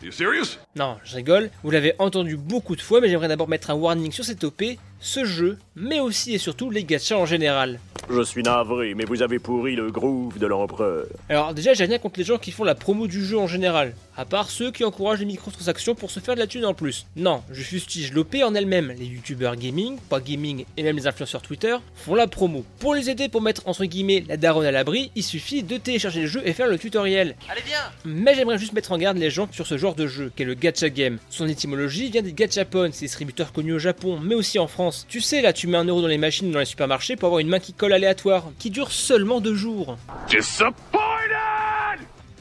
You 0.03 0.11
serious? 0.11 0.57
Non, 0.75 0.97
je 1.05 1.15
rigole, 1.15 1.49
vous 1.63 1.71
l'avez 1.71 1.93
entendu 1.97 2.35
beaucoup 2.35 2.75
de 2.75 2.81
fois, 2.81 2.99
mais 2.99 3.07
j'aimerais 3.07 3.29
d'abord 3.29 3.47
mettre 3.47 3.69
un 3.69 3.75
warning 3.75 4.11
sur 4.11 4.25
cette 4.25 4.43
OP, 4.43 4.63
ce 4.99 5.23
jeu, 5.23 5.57
mais 5.77 6.01
aussi 6.01 6.33
et 6.33 6.39
surtout 6.39 6.69
les 6.69 6.83
gachas 6.83 7.15
en 7.15 7.25
général. 7.25 7.79
Je 8.09 8.21
suis 8.21 8.43
navré, 8.43 8.95
mais 8.95 9.05
vous 9.05 9.21
avez 9.21 9.39
pourri 9.39 9.77
le 9.77 9.91
groove 9.91 10.37
de 10.37 10.45
l'empereur. 10.45 11.05
Alors 11.29 11.53
déjà, 11.53 11.73
j'ai 11.73 11.85
rien 11.85 11.99
contre 11.99 12.19
les 12.19 12.25
gens 12.25 12.37
qui 12.37 12.51
font 12.51 12.65
la 12.65 12.75
promo 12.75 13.07
du 13.07 13.23
jeu 13.23 13.39
en 13.39 13.47
général, 13.47 13.95
à 14.17 14.25
part 14.25 14.49
ceux 14.49 14.71
qui 14.71 14.83
encouragent 14.83 15.19
les 15.19 15.25
microtransactions 15.25 15.95
pour 15.95 16.11
se 16.11 16.19
faire 16.19 16.35
de 16.35 16.39
la 16.39 16.47
thune 16.47 16.65
en 16.65 16.73
plus. 16.73 17.05
Non, 17.15 17.43
je 17.51 17.61
fustige 17.61 18.13
l'OP 18.13 18.35
en 18.43 18.55
elle-même. 18.55 18.93
Les 18.97 19.05
youtubeurs 19.05 19.55
gaming, 19.55 19.97
pas 20.09 20.19
gaming, 20.19 20.65
et 20.77 20.83
même 20.83 20.95
les 20.95 21.07
influenceurs 21.07 21.41
Twitter 21.41 21.75
font 21.95 22.15
la 22.15 22.27
promo. 22.27 22.65
Pour 22.79 22.95
les 22.95 23.09
aider 23.09 23.29
pour 23.29 23.41
mettre 23.41 23.67
entre 23.67 23.85
guillemets 23.85 24.23
la 24.27 24.37
daronne 24.37 24.65
à 24.65 24.71
l'abri, 24.71 25.11
il 25.15 25.23
suffit 25.23 25.63
de 25.63 25.77
télécharger 25.77 26.21
le 26.21 26.27
jeu 26.27 26.41
et 26.45 26.53
faire 26.53 26.67
le 26.67 26.77
tutoriel. 26.77 27.35
Allez, 27.49 27.61
viens 27.65 27.79
Mais 28.05 28.35
j'aimerais 28.35 28.57
juste 28.57 28.73
mettre 28.73 28.91
en 28.91 28.97
garde 28.97 29.17
les 29.17 29.29
gens 29.29 29.47
sur 29.51 29.67
ce 29.67 29.77
genre 29.77 29.95
de 29.95 30.07
jeu, 30.07 30.31
qu'est 30.35 30.45
le 30.45 30.53
gacha 30.53 30.89
game. 30.89 31.17
Son 31.29 31.47
étymologie 31.47 32.09
vient 32.09 32.21
des 32.21 32.33
gachapon, 32.33 32.89
ces 32.91 33.05
distributeurs 33.05 33.51
connus 33.51 33.73
au 33.73 33.79
Japon, 33.79 34.19
mais 34.21 34.35
aussi 34.35 34.59
en 34.59 34.67
France. 34.67 35.05
Tu 35.09 35.21
sais, 35.21 35.41
là, 35.41 35.53
tu 35.53 35.67
mets 35.67 35.77
un 35.77 35.85
euro 35.85 36.01
dans 36.01 36.07
les 36.07 36.17
machines 36.17 36.49
ou 36.49 36.51
dans 36.51 36.59
les 36.59 36.65
supermarchés 36.65 37.15
pour 37.15 37.27
avoir 37.27 37.39
une 37.39 37.49
main 37.49 37.59
qui 37.59 37.73
colle 37.73 37.93
aléatoire, 37.93 38.51
qui 38.59 38.69
dure 38.69 38.91
seulement 38.91 39.41
deux 39.41 39.55
jours. 39.55 39.97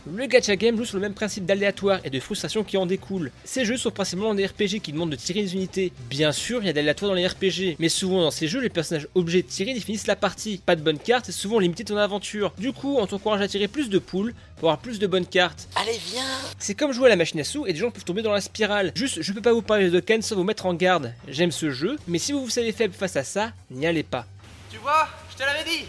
Le 0.07 0.27
gacha 0.27 0.55
game 0.57 0.77
joue 0.77 0.85
sur 0.85 0.97
le 0.97 1.01
même 1.01 1.15
principe 1.15 1.47
d'aléatoire 1.47 1.99
et 2.05 2.11
de 2.11 2.21
frustration 2.21 2.63
qui 2.63 2.77
en 2.77 2.85
découle. 2.85 3.31
Ces 3.45 3.65
jeux 3.65 3.79
sont 3.79 3.91
principalement 3.91 4.35
des 4.35 4.45
RPG 4.45 4.81
qui 4.83 4.93
demandent 4.93 5.11
de 5.11 5.17
tirer 5.17 5.41
des 5.41 5.55
unités. 5.55 5.93
Bien 6.11 6.31
sûr, 6.31 6.63
il 6.63 6.67
y 6.67 6.69
a 6.69 6.75
d'aléatoire 6.75 7.11
dans 7.11 7.17
les 7.17 7.27
RPG, 7.27 7.77
mais 7.79 7.89
souvent 7.89 8.21
dans 8.21 8.31
ces 8.31 8.47
jeux, 8.47 8.61
les 8.61 8.69
personnages 8.69 9.09
obligés 9.15 9.43
de 9.43 9.49
tirer 9.49 9.73
définissent 9.73 10.07
la 10.07 10.17
partie. 10.17 10.61
Pas 10.65 10.77
de 10.77 10.83
bonnes 10.83 10.99
cartes, 10.99 11.25
c'est 11.27 11.33
souvent 11.33 11.59
limité 11.59 11.85
ton 11.85 11.97
aventure. 11.97 12.53
Du 12.59 12.73
coup, 12.73 12.97
on 12.99 13.07
t'encourage 13.07 13.41
à 13.41 13.49
tirer 13.49 13.67
plus 13.67 13.89
de 13.89 13.99
poules 13.99 14.35
pour 14.59 14.69
avoir 14.69 14.79
plus 14.79 14.99
de 14.99 15.07
bonnes 15.07 15.27
cartes. 15.27 15.69
Allez, 15.75 15.99
viens 16.13 16.23
C'est 16.59 16.75
comme 16.75 16.93
jouer 16.93 17.07
à 17.07 17.11
la 17.11 17.17
machine 17.17 17.41
à 17.41 17.45
sous 17.45 17.67
et 17.67 17.73
des 17.73 17.79
gens 17.79 17.91
peuvent 17.91 18.05
tomber 18.05 18.21
dans 18.21 18.33
la 18.33 18.43
spirale. 18.43 18.93
Juste, 18.95 19.23
je 19.23 19.33
peux 19.33 19.41
pas 19.41 19.55
vous 19.55 19.63
parler 19.63 19.87
de 19.87 19.91
Dokkan 19.99 20.21
sans 20.21 20.37
vous 20.37 20.45
mettre 20.45 20.67
en 20.67 20.75
garde. 20.75 21.15
J'aime 21.29 21.51
ce 21.51 21.71
jeu, 21.71 21.97
mais 22.07 22.19
si 22.19 22.33
vous 22.33 22.45
vous 22.45 22.51
savez 22.51 22.73
faible 22.73 22.93
face 22.93 23.17
à 23.17 23.25
ça, 23.25 23.53
n'y 23.71 23.87
allez 23.87 24.03
pas. 24.03 24.27
Tu 24.71 24.77
vois, 24.79 25.09
je 25.31 25.37
te 25.37 25.43
l'avais 25.43 25.65
dit 25.65 25.87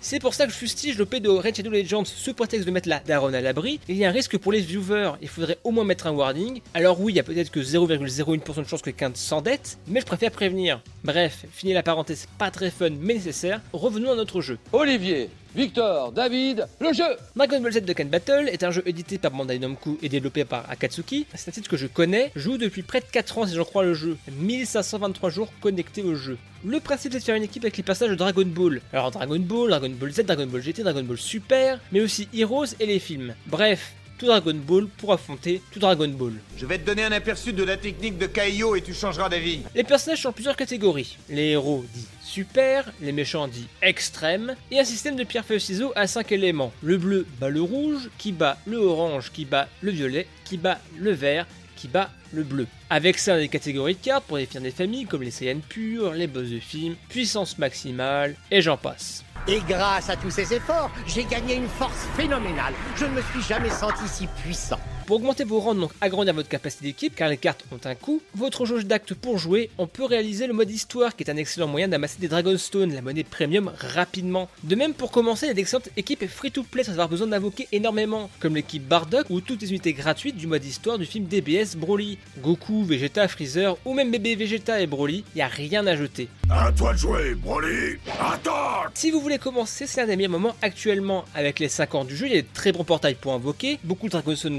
C'est 0.00 0.18
pour 0.18 0.34
ça 0.34 0.46
que 0.46 0.52
je 0.52 0.56
fustige 0.56 0.98
l'OP 0.98 1.16
de 1.16 1.28
Red 1.28 1.56
Shadow 1.56 1.70
Legends 1.70 2.04
sous 2.04 2.32
prétexte 2.32 2.66
de 2.66 2.70
mettre 2.70 2.88
la 2.88 3.00
daronne 3.00 3.34
à 3.34 3.40
l'abri. 3.40 3.80
Il 3.88 3.96
y 3.96 4.04
a 4.04 4.08
un 4.08 4.12
risque 4.12 4.38
pour 4.38 4.50
les 4.50 4.60
viewers, 4.60 5.12
il 5.20 5.28
faudrait 5.28 5.58
au 5.64 5.70
moins 5.70 5.84
mettre 5.84 6.06
un 6.06 6.12
warning. 6.12 6.60
Alors 6.74 7.00
oui, 7.00 7.12
il 7.12 7.16
y 7.16 7.20
a 7.20 7.22
peut-être 7.22 7.50
que 7.50 7.60
0,01% 7.60 8.62
de 8.62 8.68
chance 8.68 8.80
que 8.80 8.90
quelqu'un 8.90 9.12
s'endette, 9.14 9.78
mais 9.86 10.00
je 10.00 10.06
préfère 10.06 10.30
prévenir. 10.30 10.80
Bref, 11.04 11.46
fini 11.50 11.72
la 11.72 11.82
parenthèse 11.82 12.28
pas 12.38 12.52
très 12.52 12.70
fun 12.70 12.90
mais 13.00 13.14
nécessaire, 13.14 13.60
revenons 13.72 14.12
à 14.12 14.14
notre 14.14 14.40
jeu. 14.40 14.58
Olivier, 14.72 15.30
Victor, 15.54 16.12
David, 16.12 16.66
le 16.80 16.92
jeu 16.92 17.04
Dragon 17.34 17.60
Ball 17.60 17.72
Z 17.72 17.80
Dokkan 17.80 18.04
Battle 18.04 18.48
est 18.48 18.62
un 18.62 18.70
jeu 18.70 18.84
édité 18.86 19.18
par 19.18 19.32
Bandai 19.32 19.58
Namco 19.58 19.98
et 20.00 20.08
développé 20.08 20.44
par 20.44 20.70
Akatsuki. 20.70 21.26
C'est 21.34 21.50
un 21.50 21.52
titre 21.52 21.68
que 21.68 21.76
je 21.76 21.88
connais, 21.88 22.30
joue 22.36 22.56
depuis 22.56 22.82
près 22.82 23.00
de 23.00 23.06
4 23.10 23.38
ans 23.38 23.46
si 23.46 23.56
j'en 23.56 23.64
crois 23.64 23.82
le 23.82 23.94
jeu. 23.94 24.16
1523 24.30 25.30
jours 25.30 25.52
connectés 25.60 26.04
au 26.04 26.14
jeu. 26.14 26.38
Le 26.64 26.78
principe 26.78 27.12
c'est 27.12 27.18
de 27.18 27.24
faire 27.24 27.34
une 27.34 27.42
équipe 27.42 27.64
avec 27.64 27.76
les 27.76 27.82
personnages 27.82 28.12
de 28.12 28.18
Dragon 28.18 28.46
Ball. 28.46 28.80
Alors 28.92 29.10
Dragon 29.10 29.40
Ball, 29.40 29.70
Dragon 29.70 29.90
Ball 29.90 30.12
Z, 30.12 30.22
Dragon 30.22 30.46
Ball 30.46 30.62
GT, 30.62 30.84
Dragon 30.84 31.02
Ball 31.02 31.18
Super, 31.18 31.80
mais 31.90 32.00
aussi 32.00 32.28
Heroes 32.32 32.76
et 32.78 32.86
les 32.86 33.00
films. 33.00 33.34
Bref, 33.48 33.92
tout 34.22 34.28
Dragon 34.28 34.54
Ball 34.54 34.86
pour 34.86 35.12
affronter 35.12 35.60
tout 35.72 35.80
Dragon 35.80 36.06
Ball. 36.06 36.34
Je 36.56 36.64
vais 36.64 36.78
te 36.78 36.86
donner 36.86 37.02
un 37.02 37.10
aperçu 37.10 37.52
de 37.52 37.64
la 37.64 37.76
technique 37.76 38.18
de 38.18 38.26
Kaio 38.26 38.76
et 38.76 38.80
tu 38.80 38.94
changeras 38.94 39.28
d'avis. 39.28 39.62
Les 39.74 39.82
personnages 39.82 40.22
sont 40.22 40.28
en 40.28 40.32
plusieurs 40.32 40.54
catégories. 40.54 41.18
Les 41.28 41.48
héros 41.48 41.84
dits 41.92 42.06
super, 42.22 42.92
les 43.00 43.10
méchants 43.10 43.48
dits 43.48 43.66
extrêmes, 43.82 44.54
et 44.70 44.78
un 44.78 44.84
système 44.84 45.16
de 45.16 45.24
pierre 45.24 45.44
feuille 45.44 45.60
ciseaux 45.60 45.90
à 45.96 46.06
5 46.06 46.30
éléments. 46.30 46.72
Le 46.84 46.98
bleu 46.98 47.26
bat 47.40 47.48
le 47.48 47.62
rouge, 47.62 48.10
qui 48.16 48.30
bat 48.30 48.58
le 48.64 48.76
orange, 48.76 49.32
qui 49.32 49.44
bat 49.44 49.68
le 49.80 49.90
violet, 49.90 50.28
qui 50.44 50.56
bat 50.56 50.78
le 50.96 51.10
vert, 51.10 51.48
qui 51.74 51.88
bat 51.88 52.08
le 52.32 52.44
bleu. 52.44 52.68
Avec 52.90 53.18
ça, 53.18 53.32
on 53.32 53.36
a 53.36 53.40
des 53.40 53.48
catégories 53.48 53.96
de 53.96 54.04
cartes 54.04 54.24
pour 54.26 54.36
définir 54.36 54.62
des 54.62 54.70
familles 54.70 55.06
comme 55.06 55.24
les 55.24 55.32
Saiyans 55.32 55.60
purs, 55.68 56.12
les 56.12 56.28
boss 56.28 56.48
de 56.48 56.60
film, 56.60 56.94
puissance 57.08 57.58
maximale, 57.58 58.36
et 58.52 58.62
j'en 58.62 58.76
passe. 58.76 59.24
Et 59.48 59.60
grâce 59.68 60.08
à 60.08 60.16
tous 60.16 60.30
ces 60.30 60.54
efforts, 60.54 60.90
j'ai 61.06 61.24
gagné 61.24 61.56
une 61.56 61.68
force 61.68 62.06
phénoménale. 62.16 62.74
Je 62.96 63.06
ne 63.06 63.10
me 63.10 63.22
suis 63.22 63.42
jamais 63.42 63.70
senti 63.70 64.06
si 64.06 64.26
puissant. 64.26 64.78
Pour 65.06 65.16
augmenter 65.16 65.44
vos 65.44 65.58
rangs, 65.58 65.74
donc 65.74 65.90
agrandir 66.00 66.32
votre 66.34 66.48
capacité 66.48 66.84
d'équipe, 66.84 67.14
car 67.14 67.28
les 67.28 67.36
cartes 67.36 67.64
ont 67.72 67.80
un 67.84 67.94
coût, 67.94 68.22
votre 68.34 68.66
jauge 68.66 68.86
d'actes 68.86 69.14
pour 69.14 69.38
jouer, 69.38 69.68
on 69.78 69.86
peut 69.86 70.04
réaliser 70.04 70.46
le 70.46 70.52
mode 70.52 70.70
histoire, 70.70 71.16
qui 71.16 71.24
est 71.24 71.30
un 71.30 71.36
excellent 71.36 71.66
moyen 71.66 71.88
d'amasser 71.88 72.18
des 72.20 72.28
Dragonstone, 72.28 72.94
la 72.94 73.02
monnaie 73.02 73.24
premium, 73.24 73.72
rapidement. 73.78 74.48
De 74.62 74.76
même, 74.76 74.94
pour 74.94 75.10
commencer, 75.10 75.46
il 75.46 75.48
y 75.48 75.52
a 75.52 75.54
d'excellentes 75.54 75.88
équipes 75.96 76.26
free-to-play 76.26 76.84
sans 76.84 76.92
avoir 76.92 77.08
besoin 77.08 77.26
d'invoquer 77.26 77.66
énormément, 77.72 78.30
comme 78.38 78.54
l'équipe 78.54 78.86
Bardock 78.86 79.26
ou 79.28 79.40
toutes 79.40 79.62
les 79.62 79.70
unités 79.70 79.92
gratuites 79.92 80.36
du 80.36 80.46
mode 80.46 80.64
histoire 80.64 80.98
du 80.98 81.06
film 81.06 81.26
DBS 81.26 81.76
Broly. 81.76 82.18
Goku, 82.38 82.84
Vegeta, 82.84 83.26
Freezer, 83.26 83.76
ou 83.84 83.94
même 83.94 84.10
bébé 84.10 84.36
Vegeta 84.36 84.80
et 84.80 84.86
Broly, 84.86 85.24
il 85.34 85.42
a 85.42 85.48
rien 85.48 85.86
à 85.86 85.96
jeter. 85.96 86.28
À 86.50 86.70
toi 86.70 86.92
de 86.92 86.98
jouer, 86.98 87.34
Broly 87.34 87.98
Attends 88.20 88.90
Si 88.94 89.10
vous 89.10 89.20
voulez 89.20 89.38
commencer, 89.38 89.86
c'est 89.86 90.02
un 90.02 90.06
des 90.06 90.16
meilleurs 90.16 90.30
moments 90.30 90.54
actuellement. 90.62 91.24
Avec 91.34 91.58
les 91.58 91.68
5 91.68 91.94
ans 91.94 92.04
du 92.04 92.16
jeu, 92.16 92.26
il 92.26 92.34
y 92.34 92.38
a 92.38 92.42
de 92.42 92.46
très 92.52 92.72
bons 92.72 92.84
portails 92.84 93.14
pour 93.14 93.32
invoquer, 93.32 93.78
beaucoup 93.84 94.06
de 94.06 94.12
Dragonstone 94.12 94.58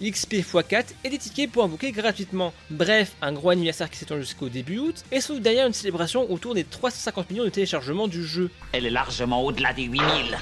l'XP 0.00 0.34
x4 0.34 0.86
et 1.04 1.10
des 1.10 1.18
tickets 1.18 1.50
pour 1.50 1.64
invoquer 1.64 1.92
gratuitement. 1.92 2.52
Bref, 2.70 3.12
un 3.22 3.32
gros 3.32 3.50
anniversaire 3.50 3.90
qui 3.90 3.98
s'étend 3.98 4.16
jusqu'au 4.16 4.48
début 4.48 4.78
août, 4.78 5.04
et 5.12 5.20
sauf 5.20 5.40
derrière 5.40 5.66
une 5.66 5.72
célébration 5.72 6.30
autour 6.30 6.54
des 6.54 6.64
350 6.64 7.30
millions 7.30 7.44
de 7.44 7.50
téléchargements 7.50 8.08
du 8.08 8.24
jeu. 8.24 8.50
Elle 8.72 8.86
est 8.86 8.90
largement 8.90 9.44
au-delà 9.44 9.72
des 9.72 9.84
8000. 9.84 10.38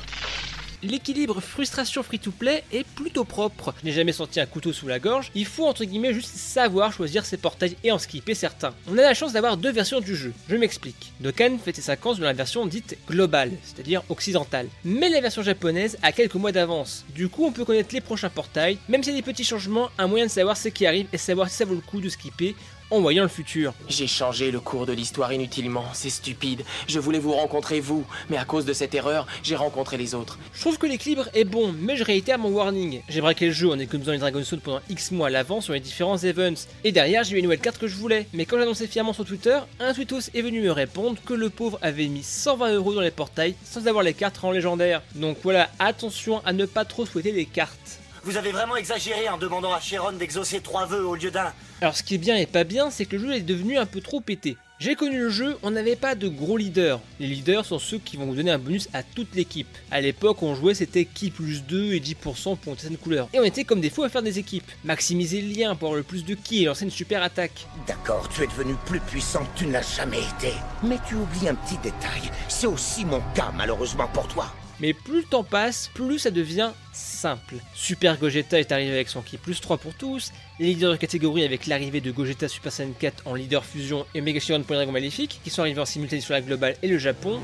L'équilibre 0.83 1.41
frustration 1.41 2.05
free-to-play 2.05 2.63
est 2.73 2.87
plutôt 2.87 3.25
propre. 3.25 3.75
Je 3.81 3.87
n'ai 3.87 3.93
jamais 3.93 4.13
senti 4.13 4.39
un 4.39 4.47
couteau 4.47 4.73
sous 4.73 4.87
la 4.87 5.01
gorge, 5.01 5.33
il 5.35 5.45
faut 5.45 5.67
entre 5.67 5.85
guillemets 5.85 6.15
juste 6.15 6.37
savoir 6.37 6.93
choisir 6.93 7.25
ses 7.25 7.37
portails 7.37 7.77
et 7.83 7.91
en 7.91 7.99
skipper 7.99 8.35
certains. 8.35 8.75
On 8.89 8.97
a 8.97 9.03
la 9.03 9.15
chance 9.15 9.33
d'avoir 9.33 9.57
deux 9.57 9.73
versions 9.73 10.01
du 10.01 10.15
jeu, 10.15 10.33
je 10.49 10.55
m'explique. 10.55 11.13
Dokkan 11.19 11.59
fait 11.59 11.75
ses 11.75 11.83
5 11.83 12.07
ans 12.07 12.15
dans 12.15 12.23
la 12.23 12.33
version 12.33 12.65
dite 12.65 12.97
globale, 13.09 13.51
c'est-à-dire 13.65 14.05
occidentale. 14.09 14.69
Mais 14.85 15.09
la 15.09 15.21
version 15.21 15.43
japonaise 15.43 15.99
a 16.03 16.13
quelques 16.13 16.37
mois 16.37 16.53
d'avance. 16.53 17.05
Du 17.13 17.29
coup, 17.29 17.45
on 17.45 17.53
peut 17.53 17.65
connaître 17.65 17.93
les 17.93 18.01
prochains 18.01 18.31
portails, 18.31 18.79
même 18.89 19.03
s'il 19.03 19.15
y 19.15 19.17
a 19.17 19.21
des 19.21 19.25
petits 19.25 19.45
changements, 19.45 19.91
un 19.99 20.07
moyen 20.07 20.27
de 20.27 20.31
savoir 20.31 20.57
ce 20.57 20.69
qui 20.69 20.87
arrive 20.87 21.09
et 21.13 21.19
savoir 21.19 21.51
si 21.51 21.57
ça 21.57 21.65
vaut 21.65 21.75
le 21.75 21.81
coup 21.81 22.01
de 22.01 22.09
skipper 22.09 22.55
en 22.91 23.01
voyant 23.01 23.23
le 23.23 23.29
futur. 23.29 23.75
J'ai 23.89 24.07
changé 24.07 24.51
le 24.51 24.61
cours 24.61 24.87
de 24.87 24.93
l'histoire 24.93 25.33
inutilement, 25.33 25.85
c'est 25.93 26.11
stupide. 26.11 26.65
Je 26.87 26.99
voulais 26.99 27.19
vous 27.19 27.33
rencontrer 27.33 27.81
vous, 27.81 28.05
mais 28.31 28.37
à 28.37 28.45
cause 28.45 28.65
de 28.65 28.73
cette 28.73 28.95
erreur, 28.95 29.27
j'ai 29.43 29.57
rencontré 29.57 29.97
les 29.97 30.15
autres. 30.15 30.39
Je 30.53 30.61
trouve 30.61 30.79
que 30.79 30.87
l'équilibre 30.87 31.29
est 31.35 31.45
bon, 31.45 31.75
mais 31.79 31.97
je 31.97 32.05
réitère 32.05 32.39
mon 32.39 32.51
warning. 32.51 33.03
J'ai 33.09 33.21
braqué 33.21 33.47
le 33.47 33.53
jeu 33.53 33.71
en 33.71 33.79
économisant 33.79 34.13
les 34.13 34.19
Dragonstone 34.19 34.61
pendant 34.61 34.81
X 34.89 35.11
mois 35.11 35.29
à 35.29 35.31
l'avant 35.31 35.61
sur 35.61 35.73
les 35.73 35.81
différents 35.81 36.19
events. 36.19 36.67
Et 36.85 36.93
derrière, 36.93 37.25
j'ai 37.25 37.37
eu 37.37 37.39
une 37.39 37.45
nouvelle 37.45 37.61
carte 37.61 37.79
que 37.79 37.89
je 37.89 37.97
voulais. 37.97 38.27
Mais 38.33 38.45
quand 38.45 38.59
j'annonçais 38.59 38.87
fièrement 38.87 39.13
sur 39.13 39.25
Twitter, 39.25 39.59
un 39.81 39.93
tweetos 39.93 40.31
est 40.35 40.43
venu 40.43 40.61
me 40.61 40.71
répondre 40.71 41.19
que 41.25 41.35
le 41.35 41.51
pauvre 41.51 41.79
avait 41.83 42.09
mis 42.09 42.23
120 42.23 42.75
euros 42.75 42.95
dans 42.95 43.01
les 43.01 43.11
portails 43.11 43.55
sans 43.65 43.87
avoir 43.87 44.03
les 44.05 44.15
cartes 44.15 44.43
en 44.43 44.51
légendaire. 44.51 45.03
Donc 45.15 45.39
voilà, 45.43 45.71
attention 45.79 46.41
à 46.45 46.53
ne 46.53 46.67
pas 46.67 46.85
trop 46.85 47.07
souhaiter 47.07 47.33
les 47.33 47.47
cartes. 47.47 48.01
Vous 48.29 48.37
avez 48.37 48.53
vraiment 48.53 48.77
exagéré 48.77 49.27
en 49.31 49.39
demandant 49.39 49.73
à 49.73 49.81
Sharon 49.81 50.13
d'exaucer 50.13 50.61
trois 50.61 50.85
vœux 50.85 51.07
au 51.07 51.15
lieu 51.15 51.31
d'un. 51.31 51.51
Alors 51.81 51.97
ce 51.97 52.03
qui 52.03 52.17
est 52.17 52.19
bien 52.19 52.37
et 52.37 52.45
pas 52.45 52.65
bien, 52.65 52.91
c'est 52.91 53.07
que 53.07 53.17
le 53.17 53.23
jeu 53.23 53.35
est 53.37 53.41
devenu 53.41 53.79
un 53.79 53.87
peu 53.87 54.03
trop 54.03 54.21
pété. 54.21 54.59
J'ai 54.79 54.97
connu 54.97 55.19
le 55.19 55.31
jeu, 55.31 55.57
on 55.63 55.71
n'avait 55.71 55.97
pas 55.97 56.15
de 56.15 56.29
gros 56.29 56.59
leaders. 56.59 57.01
Les 57.21 57.27
leaders 57.27 57.65
sont 57.65 57.79
ceux 57.79 57.97
qui 57.97 58.19
vont 58.19 58.27
vous 58.27 58.35
donner 58.35 58.51
un 58.51 58.59
bonus 58.59 58.91
à 58.93 59.03
toute 59.03 59.35
l'équipe. 59.35 59.75
À 59.91 60.03
l'époque, 60.03 60.43
on 60.43 60.55
jouait, 60.55 60.75
c'était 60.75 61.07
qui 61.07 61.31
plus 61.31 61.63
2 61.65 61.95
et 61.95 62.01
10% 62.01 62.59
pour 62.59 62.75
une 62.75 62.79
certaine 62.79 62.99
couleur. 62.99 63.31
Et 63.33 63.41
on 63.41 63.45
était 63.45 63.65
comme 63.65 63.81
des 63.81 63.89
fous 63.89 64.05
à 64.05 64.11
faire 64.11 64.23
des 64.23 64.39
équipes. 64.39 64.71
Maximiser 64.85 65.41
le 65.41 65.49
lien 65.49 65.75
pour 65.75 65.89
avoir 65.89 65.97
le 65.97 66.03
plus 66.03 66.27
de 66.27 66.35
qui 66.35 66.63
et 66.63 66.67
lancer 66.67 66.85
une 66.85 66.91
super 66.91 67.23
attaque. 67.23 67.67
D'accord, 67.87 68.29
tu 68.29 68.43
es 68.43 68.47
devenu 68.47 68.75
plus 68.85 69.01
puissant 69.01 69.43
que 69.43 69.61
tu 69.61 69.67
ne 69.67 69.73
l'as 69.73 69.97
jamais 69.97 70.21
été. 70.21 70.53
Mais 70.83 70.99
tu 71.09 71.15
oublies 71.15 71.49
un 71.49 71.55
petit 71.55 71.79
détail. 71.79 72.31
C'est 72.49 72.67
aussi 72.67 73.07
mon 73.07 73.23
cas, 73.35 73.53
malheureusement 73.57 74.09
pour 74.13 74.29
toi. 74.29 74.53
Mais 74.81 74.93
plus 74.93 75.19
le 75.19 75.25
temps 75.25 75.43
passe, 75.43 75.91
plus 75.93 76.21
ça 76.21 76.31
devient 76.31 76.71
simple. 76.93 77.57
Super 77.75 78.17
Gogeta 78.19 78.61
est 78.61 78.71
arrivé 78.71 78.93
avec 78.93 79.09
son 79.09 79.23
ki 79.23 79.37
plus 79.37 79.61
3 79.61 79.79
pour 79.79 79.95
tous, 79.95 80.33
les 80.61 80.67
leaders 80.67 80.93
de 80.93 80.97
catégorie 80.97 81.45
avec 81.45 81.67
l'arrivée 81.67 82.01
de 82.01 82.11
Gogeta 82.13 82.47
Super 82.49 82.73
Saiyan 82.73 82.93
4 82.99 83.27
en 83.27 83.35
leader 83.35 83.65
fusion 83.65 84.07
et 84.15 84.21
Mega 84.21 84.39
Shiron 84.39 84.63
pour 84.63 84.75
les 84.75 84.79
Dragon 84.79 84.93
Maléfique, 84.93 85.41
qui 85.43 85.51
sont 85.51 85.63
arrivés 85.63 85.81
en 85.81 85.85
simultané 85.85 86.21
sur 86.21 86.35
la 86.35 86.41
globale 86.41 86.77
et 86.83 86.89
le 86.89 86.99
Japon. 86.99 87.41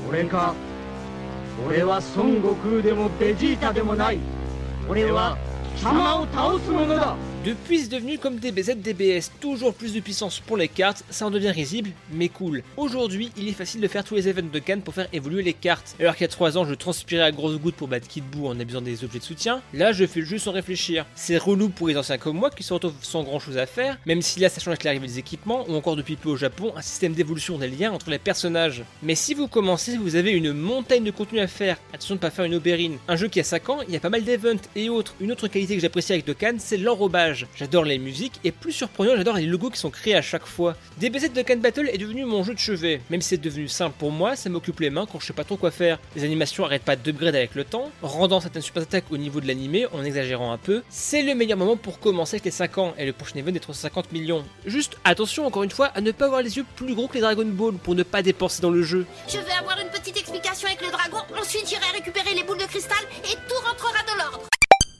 Depuis, 7.45 7.81
c'est 7.81 7.89
devenu 7.89 8.17
comme 8.17 8.37
DBZ 8.37 8.77
DBS, 8.77 9.29
toujours 9.39 9.75
plus 9.75 9.93
de 9.93 9.99
puissance 9.99 10.39
pour 10.39 10.57
les 10.57 10.67
cartes, 10.67 11.03
ça 11.11 11.27
en 11.27 11.29
devient 11.29 11.51
risible, 11.51 11.91
mais 12.11 12.27
cool. 12.27 12.63
Aujourd'hui, 12.75 13.31
il 13.37 13.47
est 13.47 13.51
facile 13.51 13.81
de 13.81 13.87
faire 13.87 14.03
tous 14.03 14.15
les 14.15 14.27
events 14.27 14.49
de 14.51 14.57
Cannes 14.57 14.81
pour 14.81 14.95
faire 14.95 15.07
évoluer 15.13 15.43
les 15.43 15.53
cartes. 15.53 15.95
Alors 15.99 16.15
qu'il 16.15 16.23
y 16.23 16.25
a 16.25 16.29
3 16.29 16.57
ans, 16.57 16.65
je 16.65 16.73
transpirais 16.73 17.21
à 17.21 17.31
grosses 17.31 17.59
gouttes 17.59 17.75
pour 17.75 17.87
battre 17.87 18.07
Kid 18.07 18.23
Buu 18.23 18.47
en 18.47 18.59
abusant 18.59 18.81
des 18.81 19.03
objets 19.03 19.19
de 19.19 19.23
soutien, 19.23 19.61
là 19.75 19.91
je 19.91 20.07
fais 20.07 20.21
le 20.21 20.25
jeu 20.25 20.39
sans 20.39 20.53
réfléchir. 20.53 21.05
C'est 21.13 21.37
relou 21.37 21.69
pour 21.69 21.87
les 21.87 21.97
anciens 21.97 22.17
comme 22.17 22.35
moi 22.35 22.49
qui 22.49 22.63
se 22.63 22.73
retrouvent 22.73 22.95
sans 23.03 23.21
grand 23.21 23.39
chose 23.39 23.59
à 23.59 23.67
faire, 23.67 23.99
même 24.07 24.23
si 24.23 24.39
là 24.39 24.49
ça 24.49 24.59
change 24.59 24.69
avec 24.69 24.83
l'arrivée 24.83 25.05
des 25.05 25.19
équipements, 25.19 25.69
ou 25.69 25.75
encore 25.75 25.97
depuis 25.97 26.15
peu 26.15 26.29
au 26.29 26.37
Japon, 26.37 26.73
un 26.75 26.81
système 26.81 27.13
d'évolution 27.13 27.59
des 27.59 27.67
liens 27.67 27.91
entre 27.91 28.09
les 28.09 28.17
personnages. 28.17 28.81
Mais 29.03 29.13
si 29.13 29.35
vous 29.35 29.47
commencez, 29.47 29.97
vous 29.97 30.15
avez 30.15 30.31
une 30.31 30.51
montagne 30.51 31.03
de 31.03 31.11
contenu 31.11 31.39
à 31.41 31.47
faire, 31.47 31.77
attention 31.93 32.15
de 32.15 32.19
pas 32.21 32.31
faire 32.31 32.45
une 32.45 32.55
aubérine. 32.55 32.97
Un 33.07 33.17
jeu 33.17 33.27
qui 33.27 33.39
a 33.39 33.43
5 33.43 33.69
ans, 33.69 33.77
il 33.87 33.93
y 33.93 33.97
a 33.97 33.99
pas 33.99 34.09
mal 34.09 34.23
d'events 34.23 34.57
et 34.75 34.89
autres. 34.89 35.13
Une 35.19 35.31
autre 35.31 35.47
qualité 35.47 35.75
que 35.75 35.81
j'apprécie 35.81 36.13
avec 36.13 36.25
Dokkan, 36.25 36.55
c'est 36.57 36.77
l'enrobage. 36.77 37.34
J'adore 37.55 37.83
les 37.83 37.97
musiques 37.97 38.39
et 38.43 38.51
plus 38.51 38.71
surprenant, 38.71 39.15
j'adore 39.15 39.35
les 39.35 39.45
logos 39.45 39.69
qui 39.69 39.79
sont 39.79 39.89
créés 39.89 40.15
à 40.15 40.21
chaque 40.21 40.45
fois. 40.45 40.75
DBZ 40.97 41.33
de 41.33 41.41
Can 41.41 41.57
Battle 41.57 41.89
est 41.91 41.97
devenu 41.97 42.25
mon 42.25 42.43
jeu 42.43 42.53
de 42.53 42.59
chevet. 42.59 43.01
Même 43.09 43.21
si 43.21 43.29
c'est 43.29 43.37
devenu 43.37 43.67
simple 43.67 43.95
pour 43.97 44.11
moi, 44.11 44.35
ça 44.35 44.49
m'occupe 44.49 44.79
les 44.79 44.89
mains 44.89 45.05
quand 45.11 45.19
je 45.19 45.27
sais 45.27 45.33
pas 45.33 45.43
trop 45.43 45.57
quoi 45.57 45.71
faire. 45.71 45.99
Les 46.15 46.23
animations 46.23 46.65
arrêtent 46.65 46.83
pas 46.83 46.95
d'upgrade 46.95 47.35
avec 47.35 47.55
le 47.55 47.63
temps, 47.63 47.91
rendant 48.01 48.39
certaines 48.39 48.61
super 48.61 48.83
attaques 48.83 49.11
au 49.11 49.17
niveau 49.17 49.41
de 49.41 49.47
l'animé 49.47 49.85
en 49.91 50.03
exagérant 50.03 50.51
un 50.51 50.57
peu. 50.57 50.83
C'est 50.89 51.23
le 51.23 51.35
meilleur 51.35 51.57
moment 51.57 51.77
pour 51.77 51.99
commencer 51.99 52.35
avec 52.35 52.45
les 52.45 52.51
5 52.51 52.77
ans 52.77 52.93
et 52.97 53.05
le 53.05 53.13
prochain 53.13 53.39
event 53.39 53.51
des 53.51 53.59
350 53.59 54.11
millions. 54.11 54.43
Juste 54.65 54.97
attention 55.03 55.45
encore 55.45 55.63
une 55.63 55.71
fois 55.71 55.87
à 55.87 56.01
ne 56.01 56.11
pas 56.11 56.25
avoir 56.25 56.41
les 56.41 56.57
yeux 56.57 56.65
plus 56.75 56.95
gros 56.95 57.07
que 57.07 57.15
les 57.15 57.21
Dragon 57.21 57.45
Ball 57.45 57.75
pour 57.75 57.95
ne 57.95 58.03
pas 58.03 58.21
dépenser 58.21 58.61
dans 58.61 58.71
le 58.71 58.83
jeu. 58.83 59.05
Je 59.27 59.37
vais 59.37 59.51
avoir 59.59 59.79
une 59.79 59.89
petite 59.89 60.17
explication 60.17 60.67
avec 60.67 60.81
le 60.81 60.91
dragon, 60.91 61.23
ensuite 61.39 61.67
j'irai 61.67 61.91
récupérer 61.93 62.33
les 62.35 62.43
boules 62.43 62.59
de 62.59 62.65
cristal 62.65 62.97
et 63.23 63.35
tout 63.47 63.65
rentrera 63.65 64.03
dans 64.07 64.23
l'ordre. 64.23 64.54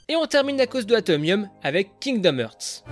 Et 0.07 0.15
on 0.15 0.27
termine 0.27 0.57
la 0.57 0.67
cause 0.67 0.85
de 0.85 0.93
Atomium 0.93 1.49
avec 1.63 1.99
Kingdom 1.99 2.37
Hearts. 2.37 2.83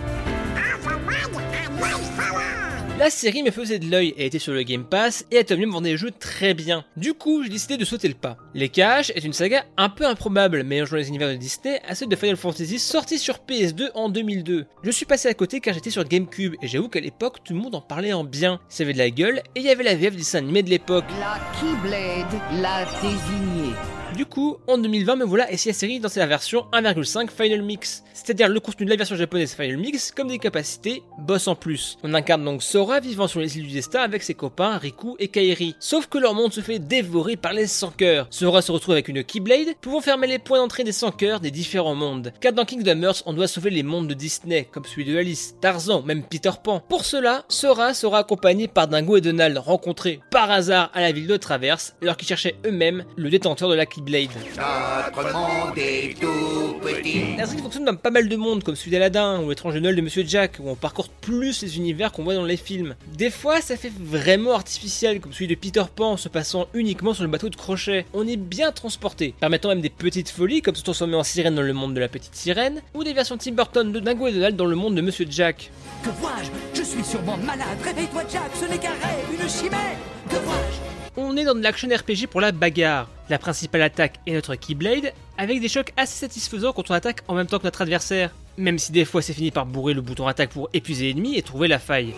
La 2.97 3.09
série 3.11 3.43
me 3.43 3.51
faisait 3.51 3.77
de 3.77 3.85
l'œil 3.85 4.15
et 4.17 4.25
était 4.25 4.39
sur 4.39 4.53
le 4.53 4.63
Game 4.63 4.85
Pass 4.85 5.25
et 5.29 5.37
Atomium 5.37 5.71
vendait 5.71 5.91
le 5.91 5.97
jeu 5.97 6.09
très 6.09 6.55
bien. 6.55 6.85
Du 6.97 7.13
coup, 7.13 7.43
j'ai 7.43 7.49
décidé 7.49 7.77
de 7.77 7.85
sauter 7.85 8.07
le 8.07 8.15
pas. 8.15 8.37
Les 8.55 8.69
Caches 8.69 9.11
est 9.11 9.23
une 9.23 9.33
saga 9.33 9.63
un 9.77 9.89
peu 9.89 10.07
improbable 10.07 10.63
mélangeant 10.63 10.95
les 10.95 11.09
univers 11.09 11.29
de 11.29 11.35
Disney 11.35 11.81
à 11.87 11.93
ceux 11.93 12.07
de 12.07 12.15
Final 12.15 12.35
Fantasy 12.35 12.79
sortis 12.79 13.19
sur 13.19 13.39
PS2 13.47 13.89
en 13.93 14.09
2002. 14.09 14.65
Je 14.83 14.91
suis 14.91 15.05
passé 15.05 15.27
à 15.27 15.33
côté 15.35 15.59
car 15.59 15.75
j'étais 15.75 15.91
sur 15.91 16.05
GameCube 16.05 16.55
et 16.63 16.67
j'avoue 16.67 16.89
qu'à 16.89 16.99
l'époque 16.99 17.43
tout 17.43 17.53
le 17.53 17.59
monde 17.59 17.75
en 17.75 17.81
parlait 17.81 18.13
en 18.13 18.23
bien. 18.23 18.59
Ça 18.69 18.83
avait 18.83 18.93
de 18.93 18.97
la 18.97 19.11
gueule 19.11 19.43
et 19.53 19.59
il 19.59 19.63
y 19.63 19.69
avait 19.69 19.83
la 19.83 19.95
VF 19.95 20.15
dessin 20.15 20.39
animé 20.39 20.63
de 20.63 20.71
l'époque. 20.71 21.05
La 21.19 21.39
Keyblade 21.59 22.41
l'a 22.59 22.85
désigné. 23.01 23.73
Du 24.15 24.27
coup, 24.27 24.57
en 24.67 24.77
2020, 24.77 25.15
me 25.15 25.25
voilà 25.25 25.47
la 25.49 25.99
dans 25.99 26.09
sa 26.09 26.25
version 26.27 26.67
1,5 26.71 27.31
Final 27.31 27.63
Mix, 27.63 28.03
c'est-à-dire 28.13 28.47
le 28.47 28.59
contenu 28.59 28.85
de 28.85 28.91
la 28.91 28.95
version 28.95 29.15
japonaise 29.15 29.55
Final 29.55 29.77
Mix 29.77 30.11
comme 30.11 30.27
des 30.27 30.37
capacités 30.37 31.01
boss 31.17 31.47
en 31.47 31.55
plus. 31.55 31.97
On 32.03 32.13
incarne 32.13 32.45
donc 32.45 32.61
Sora 32.61 32.99
vivant 32.99 33.27
sur 33.27 33.39
les 33.39 33.57
îles 33.57 33.65
du 33.65 33.73
destin 33.73 34.01
avec 34.01 34.21
ses 34.21 34.35
copains 34.35 34.77
Riku 34.77 35.15
et 35.17 35.29
Kairi. 35.29 35.75
Sauf 35.79 36.05
que 36.05 36.19
leur 36.19 36.35
monde 36.35 36.53
se 36.53 36.61
fait 36.61 36.77
dévorer 36.77 37.37
par 37.37 37.53
les 37.53 37.65
sans 37.65 37.89
cœurs. 37.89 38.27
Sora 38.29 38.61
se 38.61 38.71
retrouve 38.71 38.93
avec 38.93 39.07
une 39.07 39.23
Keyblade, 39.23 39.75
pouvant 39.81 39.99
fermer 39.99 40.27
les 40.27 40.39
points 40.39 40.59
d'entrée 40.59 40.83
des 40.83 40.91
sans 40.91 41.11
cœurs 41.11 41.39
des 41.39 41.51
différents 41.51 41.95
mondes. 41.95 42.33
Car 42.39 42.53
dans 42.53 42.65
Kingdom 42.65 43.01
Hearts, 43.01 43.23
on 43.25 43.33
doit 43.33 43.47
sauver 43.47 43.71
les 43.71 43.83
mondes 43.83 44.07
de 44.07 44.13
Disney, 44.13 44.67
comme 44.71 44.85
celui 44.85 45.05
de 45.05 45.17
Alice, 45.17 45.55
Tarzan, 45.59 46.03
même 46.03 46.21
Peter 46.23 46.51
Pan. 46.63 46.83
Pour 46.87 47.05
cela, 47.05 47.45
Sora 47.49 47.95
sera 47.95 48.19
accompagné 48.19 48.67
par 48.67 48.87
Dingo 48.87 49.17
et 49.17 49.21
Donald, 49.21 49.57
rencontrés 49.57 50.19
par 50.29 50.51
hasard 50.51 50.91
à 50.93 51.01
la 51.01 51.11
ville 51.11 51.27
de 51.27 51.37
Traverse, 51.37 51.95
alors 52.01 52.15
qu'ils 52.15 52.27
cherchaient 52.27 52.57
eux-mêmes 52.65 53.05
le 53.15 53.31
détenteur 53.31 53.69
de 53.69 53.75
la 53.75 53.87
Keyblade. 53.87 54.02
Notre 54.05 55.33
monde 55.33 55.77
est 55.77 56.19
tout 56.19 56.75
petit. 56.81 57.35
La 57.37 57.45
série 57.45 57.61
fonctionne 57.61 57.85
dans 57.85 57.95
pas 57.95 58.09
mal 58.09 58.27
de 58.27 58.35
mondes, 58.35 58.63
comme 58.63 58.75
celui 58.75 58.91
d'Aladin 58.91 59.41
ou 59.41 59.49
l'étrange 59.49 59.75
Noël 59.75 59.95
de 59.95 60.01
Monsieur 60.01 60.23
Jack, 60.27 60.57
où 60.59 60.69
on 60.69 60.75
parcourt 60.75 61.09
plus 61.09 61.61
les 61.61 61.77
univers 61.77 62.11
qu'on 62.11 62.23
voit 62.23 62.35
dans 62.35 62.45
les 62.45 62.57
films. 62.57 62.95
Des 63.15 63.29
fois, 63.29 63.61
ça 63.61 63.77
fait 63.77 63.91
vraiment 63.97 64.53
artificiel, 64.53 65.19
comme 65.19 65.31
celui 65.31 65.47
de 65.47 65.55
Peter 65.55 65.83
Pan, 65.95 66.17
se 66.17 66.27
passant 66.29 66.67
uniquement 66.73 67.13
sur 67.13 67.23
le 67.23 67.29
bateau 67.29 67.49
de 67.49 67.55
crochet. 67.55 68.05
On 68.13 68.27
est 68.27 68.37
bien 68.37 68.71
transporté, 68.71 69.33
permettant 69.39 69.69
même 69.69 69.81
des 69.81 69.89
petites 69.89 70.29
folies, 70.29 70.61
comme 70.61 70.75
se 70.75 70.83
transformer 70.83 71.15
en 71.15 71.23
sirène 71.23 71.55
dans 71.55 71.61
le 71.61 71.73
monde 71.73 71.93
de 71.93 71.99
la 71.99 72.09
petite 72.09 72.35
sirène, 72.35 72.81
ou 72.93 73.03
des 73.03 73.13
versions 73.13 73.37
Tim 73.37 73.53
Burton 73.53 73.91
de 73.91 73.99
Dingo 73.99 74.27
et 74.27 74.33
Donald 74.33 74.55
dans 74.55 74.65
le 74.65 74.75
monde 74.75 74.95
de 74.95 75.01
Monsieur 75.01 75.25
Jack. 75.29 75.71
Que 76.03 76.09
vois-je? 76.09 76.49
Je 76.77 76.83
suis 76.83 77.03
sûrement 77.03 77.37
malade. 77.37 77.77
Réveille-toi, 77.83 78.23
Jack, 78.31 78.51
ce 78.59 78.65
n'est 78.65 78.77
qu'un 78.77 78.89
rêve, 78.89 79.41
une 79.41 79.49
chimère. 79.49 79.97
Que 80.29 80.35
vois-je? 80.35 81.02
On 81.15 81.37
est 81.37 81.43
dans 81.43 81.55
de 81.55 81.61
l'action 81.61 81.87
RPG 81.89 82.27
pour 82.29 82.41
la 82.41 82.51
bagarre. 82.51 83.09
La 83.29 83.37
principale 83.37 83.83
attaque 83.83 84.19
est 84.25 84.33
notre 84.33 84.55
Keyblade, 84.55 85.13
avec 85.37 85.61
des 85.61 85.69
chocs 85.69 85.93
assez 85.97 86.17
satisfaisants 86.19 86.73
quand 86.73 86.89
on 86.89 86.93
attaque 86.93 87.21
en 87.27 87.35
même 87.35 87.47
temps 87.47 87.59
que 87.59 87.63
notre 87.63 87.81
adversaire. 87.81 88.31
Même 88.57 88.79
si 88.79 88.91
des 88.91 89.05
fois 89.05 89.21
c'est 89.21 89.33
fini 89.33 89.51
par 89.51 89.65
bourrer 89.65 89.93
le 89.93 90.01
bouton 90.01 90.27
attaque 90.27 90.51
pour 90.51 90.69
épuiser 90.73 91.07
l'ennemi 91.07 91.37
et 91.37 91.41
trouver 91.41 91.67
la 91.67 91.79
faille. 91.79 92.13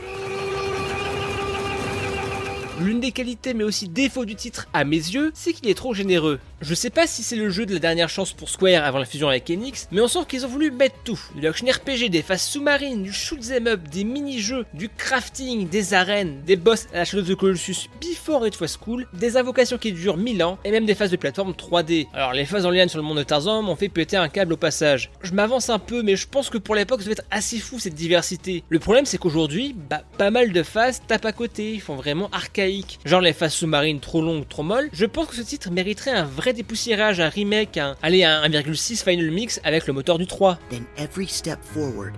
L'une 2.82 3.00
des 3.00 3.12
qualités 3.12 3.54
mais 3.54 3.64
aussi 3.64 3.88
défauts 3.88 4.25
du 4.25 4.36
titre 4.36 4.68
à 4.74 4.84
mes 4.84 4.98
yeux, 4.98 5.32
c'est 5.34 5.54
qu'il 5.54 5.70
est 5.70 5.75
trop 5.75 5.94
généreux. 5.94 6.40
Je 6.62 6.74
sais 6.74 6.90
pas 6.90 7.06
si 7.06 7.22
c'est 7.22 7.36
le 7.36 7.50
jeu 7.50 7.66
de 7.66 7.74
la 7.74 7.80
dernière 7.80 8.08
chance 8.08 8.32
pour 8.32 8.48
Square 8.48 8.86
avant 8.86 8.98
la 8.98 9.06
fusion 9.06 9.28
avec 9.28 9.50
Enix, 9.50 9.90
mais 9.92 10.00
on 10.00 10.08
sent 10.08 10.20
qu'ils 10.28 10.46
ont 10.46 10.50
voulu 10.50 10.72
mettre 10.72 10.96
tout. 11.04 11.20
De 11.36 11.42
l'action 11.42 11.68
RPG, 11.68 12.10
des 12.10 12.22
phases 12.22 12.44
sous-marines, 12.44 13.04
du 13.04 13.12
shoot'em 13.12 13.68
up, 13.68 13.82
des 13.90 14.06
mini-jeux, 14.06 14.66
du 14.74 14.88
crafting, 14.88 15.68
des 15.68 15.94
arènes, 15.94 16.42
des 16.46 16.56
boss 16.56 16.88
à 16.94 17.00
la 17.00 17.06
Shadow 17.06 17.24
of 17.24 17.30
the 17.30 17.36
Colossus 17.36 17.90
before 18.00 18.48
it 18.48 18.58
was 18.62 18.78
cool, 18.80 19.06
des 19.14 19.36
invocations 19.36 19.78
qui 19.78 19.92
durent 19.92 20.16
1000 20.16 20.44
ans, 20.46 20.58
et 20.64 20.72
même 20.72 20.86
des 20.86 20.96
phases 20.96 21.12
de 21.12 21.18
plateforme 21.18 21.52
3D. 21.52 22.08
Alors 22.14 22.32
les 22.32 22.46
phases 22.46 22.66
en 22.66 22.70
lien 22.70 22.88
sur 22.88 23.00
le 23.00 23.04
monde 23.04 23.18
de 23.18 23.24
Tarzan 23.24 23.62
m'ont 23.62 23.76
fait 23.76 23.90
péter 23.90 24.16
un 24.16 24.30
câble 24.30 24.54
au 24.54 24.58
passage. 24.58 25.12
Je 25.24 25.34
m'avance 25.34 25.70
un 25.70 25.80
peu, 25.80 26.04
mais 26.04 26.16
je 26.16 26.28
pense 26.28 26.50
que 26.50 26.58
pour 26.58 26.76
l'époque 26.76 27.02
ça 27.02 27.06
devait 27.06 27.20
être 27.20 27.28
assez 27.32 27.60
fou 27.60 27.80
cette 27.80 27.96
diversité. 27.96 28.64
Le 28.70 28.80
problème 28.80 29.06
c'est 29.06 29.18
qu'aujourd'hui, 29.18 29.76
bah 29.90 30.04
pas 30.18 30.32
mal 30.32 30.54
de 30.54 30.64
phases 30.64 31.02
tapent 31.06 31.26
à 31.26 31.34
côté, 31.34 31.74
ils 31.74 31.82
font 31.82 31.98
vraiment 31.98 32.30
archaïque. 32.32 33.00
Genre 33.04 33.22
les 33.22 33.34
phases 33.34 33.54
sous-marines 33.54 34.00
trop 34.00 34.22
longues, 34.22 34.48
trop 34.48 34.64
molles. 34.64 34.90
Je 34.94 35.06
pense 35.06 35.28
que 35.28 35.36
ce 35.36 35.42
titre 35.42 35.70
mériterait 35.70 36.12
un 36.12 36.24
vrai 36.24 36.45
dépoussiérage, 36.54 37.20
un 37.20 37.30
remake, 37.30 37.78
un, 37.78 37.96
allez, 38.02 38.24
un 38.24 38.48
1,6 38.48 39.04
Final 39.04 39.32
Mix 39.32 39.60
avec 39.64 39.88
le 39.88 39.94
moteur 39.94 40.18
du 40.18 40.28
3. 40.28 40.58
Then 40.70 40.86
every 40.98 41.28
step 41.28 41.60
forward 41.64 42.14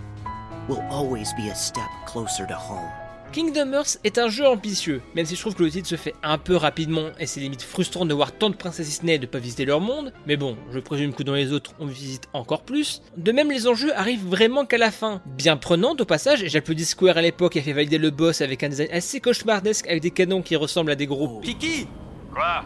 will 0.69 0.81
always 0.91 1.33
be 1.37 1.49
a 1.51 1.55
step 1.55 1.83
closer 2.05 2.45
to 2.47 2.55
home. 2.55 2.89
Kingdom 3.33 3.73
Hearts 3.73 3.99
est 4.03 4.17
un 4.17 4.29
jeu 4.29 4.47
ambitieux, 4.47 5.01
même 5.13 5.25
si 5.25 5.35
je 5.35 5.41
trouve 5.41 5.53
que 5.53 5.63
le 5.63 5.69
titre 5.69 5.87
se 5.87 5.95
fait 5.95 6.15
un 6.23 6.37
peu 6.37 6.55
rapidement 6.55 7.09
et 7.19 7.25
c'est 7.25 7.41
limite 7.41 7.61
frustrant 7.61 8.05
de 8.05 8.13
voir 8.13 8.31
tant 8.31 8.49
de 8.49 8.55
princesses 8.55 8.87
Disney 8.87 9.15
et 9.15 9.19
de 9.19 9.25
pas 9.25 9.37
visiter 9.37 9.65
leur 9.65 9.81
monde, 9.81 10.13
mais 10.25 10.37
bon, 10.37 10.57
je 10.71 10.79
présume 10.79 11.13
que 11.13 11.23
dans 11.23 11.33
les 11.33 11.51
autres 11.51 11.73
on 11.79 11.85
visite 11.85 12.29
encore 12.33 12.61
plus. 12.63 13.01
De 13.17 13.31
même, 13.31 13.51
les 13.51 13.67
enjeux 13.67 13.95
arrivent 13.97 14.25
vraiment 14.25 14.65
qu'à 14.65 14.77
la 14.77 14.91
fin. 14.91 15.21
Bien 15.25 15.57
prenante 15.57 16.01
au 16.01 16.05
passage, 16.05 16.41
et 16.41 16.49
j'applaudis 16.49 16.85
Square 16.85 17.17
à 17.17 17.21
l'époque 17.21 17.57
et 17.57 17.59
a 17.59 17.63
fait 17.63 17.73
valider 17.73 17.97
le 17.97 18.11
boss 18.11 18.41
avec 18.41 18.63
un 18.63 18.69
design 18.69 18.89
assez 18.91 19.19
cauchemardesque 19.19 19.87
avec 19.87 20.01
des 20.01 20.11
canons 20.11 20.41
qui 20.41 20.55
ressemblent 20.55 20.91
à 20.91 20.95
des 20.95 21.05
gros. 21.05 21.41
Kiki 21.41 21.85
Quoi? 22.33 22.63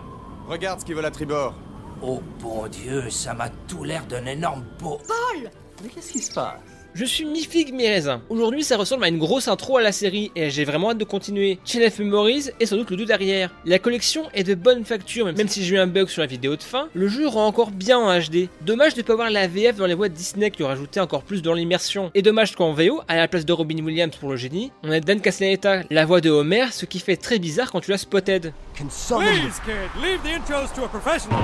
Regarde 0.52 0.82
ce 0.82 0.86
qui 0.86 0.92
veut 0.92 1.02
la 1.02 1.12
tribord. 1.12 1.56
Oh 2.02 2.22
bon 2.42 2.68
Dieu, 2.68 3.10
ça 3.10 3.34
m'a 3.34 3.48
tout 3.70 3.86
l'air 3.86 4.06
d'un 4.06 4.26
énorme 4.26 4.66
pot. 4.78 5.00
Paul 5.08 5.50
Mais 5.82 5.88
qu'est-ce 5.88 6.12
qui 6.12 6.20
se 6.20 6.34
passe? 6.34 6.60
Je 6.94 7.06
suis 7.06 7.24
mi-figue 7.24 7.74
mi-raisin. 7.74 8.22
Aujourd'hui, 8.28 8.66
ça 8.66 8.76
ressemble 8.76 9.06
à 9.06 9.08
une 9.08 9.18
grosse 9.18 9.48
intro 9.48 9.78
à 9.78 9.82
la 9.82 9.94
série 9.94 10.30
et 10.36 10.50
j'ai 10.50 10.66
vraiment 10.66 10.92
hâte 10.92 10.98
de 10.98 11.06
continuer. 11.06 11.58
Chain 11.64 11.88
of 11.88 11.98
Memories 12.00 12.50
est 12.60 12.66
sans 12.66 12.76
doute 12.76 12.92
le 12.92 12.98
dos 12.98 13.06
derrière. 13.06 13.50
La 13.66 13.80
collection 13.80 14.24
est 14.34 14.44
de 14.44 14.56
bonne 14.56 14.84
facture, 14.84 15.26
même 15.28 15.48
si 15.48 15.64
j'ai 15.64 15.76
eu 15.76 15.80
un 15.80 15.88
bug 15.88 16.10
sur 16.10 16.20
la 16.22 16.28
vidéo 16.28 16.58
de 16.58 16.64
fin, 16.64 16.90
le 16.94 17.08
jeu 17.08 17.30
rend 17.30 17.48
encore 17.48 17.72
bien 17.72 17.98
en 17.98 18.20
HD. 18.20 18.50
Dommage 18.66 18.94
de 18.96 19.00
ne 19.00 19.06
pas 19.06 19.14
avoir 19.14 19.30
la 19.30 19.48
VF 19.48 19.78
dans 19.78 19.86
les 19.86 19.94
voix 19.94 20.10
de 20.10 20.14
Disney 20.14 20.52
qui 20.52 20.64
aurait 20.64 20.74
ajouté 20.74 21.00
encore 21.00 21.24
plus 21.24 21.42
dans 21.42 21.54
l'immersion. 21.54 22.12
Et 22.14 22.22
dommage 22.22 22.58
qu'en 22.58 22.74
VO, 22.74 23.00
à 23.08 23.16
la 23.16 23.30
place 23.30 23.46
de 23.46 23.54
Robin 23.54 23.82
Williams 23.82 24.18
pour 24.18 24.30
le 24.30 24.36
génie, 24.36 24.74
on 24.84 24.92
a 24.92 25.00
Dan 25.00 25.22
Castellaneta, 25.22 25.84
la 25.90 26.06
voix 26.06 26.20
de 26.20 26.30
Homer, 26.30 26.66
ce 26.72 26.86
qui 26.86 27.00
fait 27.00 27.16
très 27.16 27.40
bizarre 27.40 27.72
quand 27.72 27.80
tu 27.80 27.92
l'as 27.92 28.00
spotted. 28.00 28.52
Please, 28.74 29.60
kid, 29.64 30.02
leave 30.02 30.22
the 30.24 30.30
intros 30.30 30.74
to 30.74 30.84
a 30.84 30.88
professional. 30.88 31.40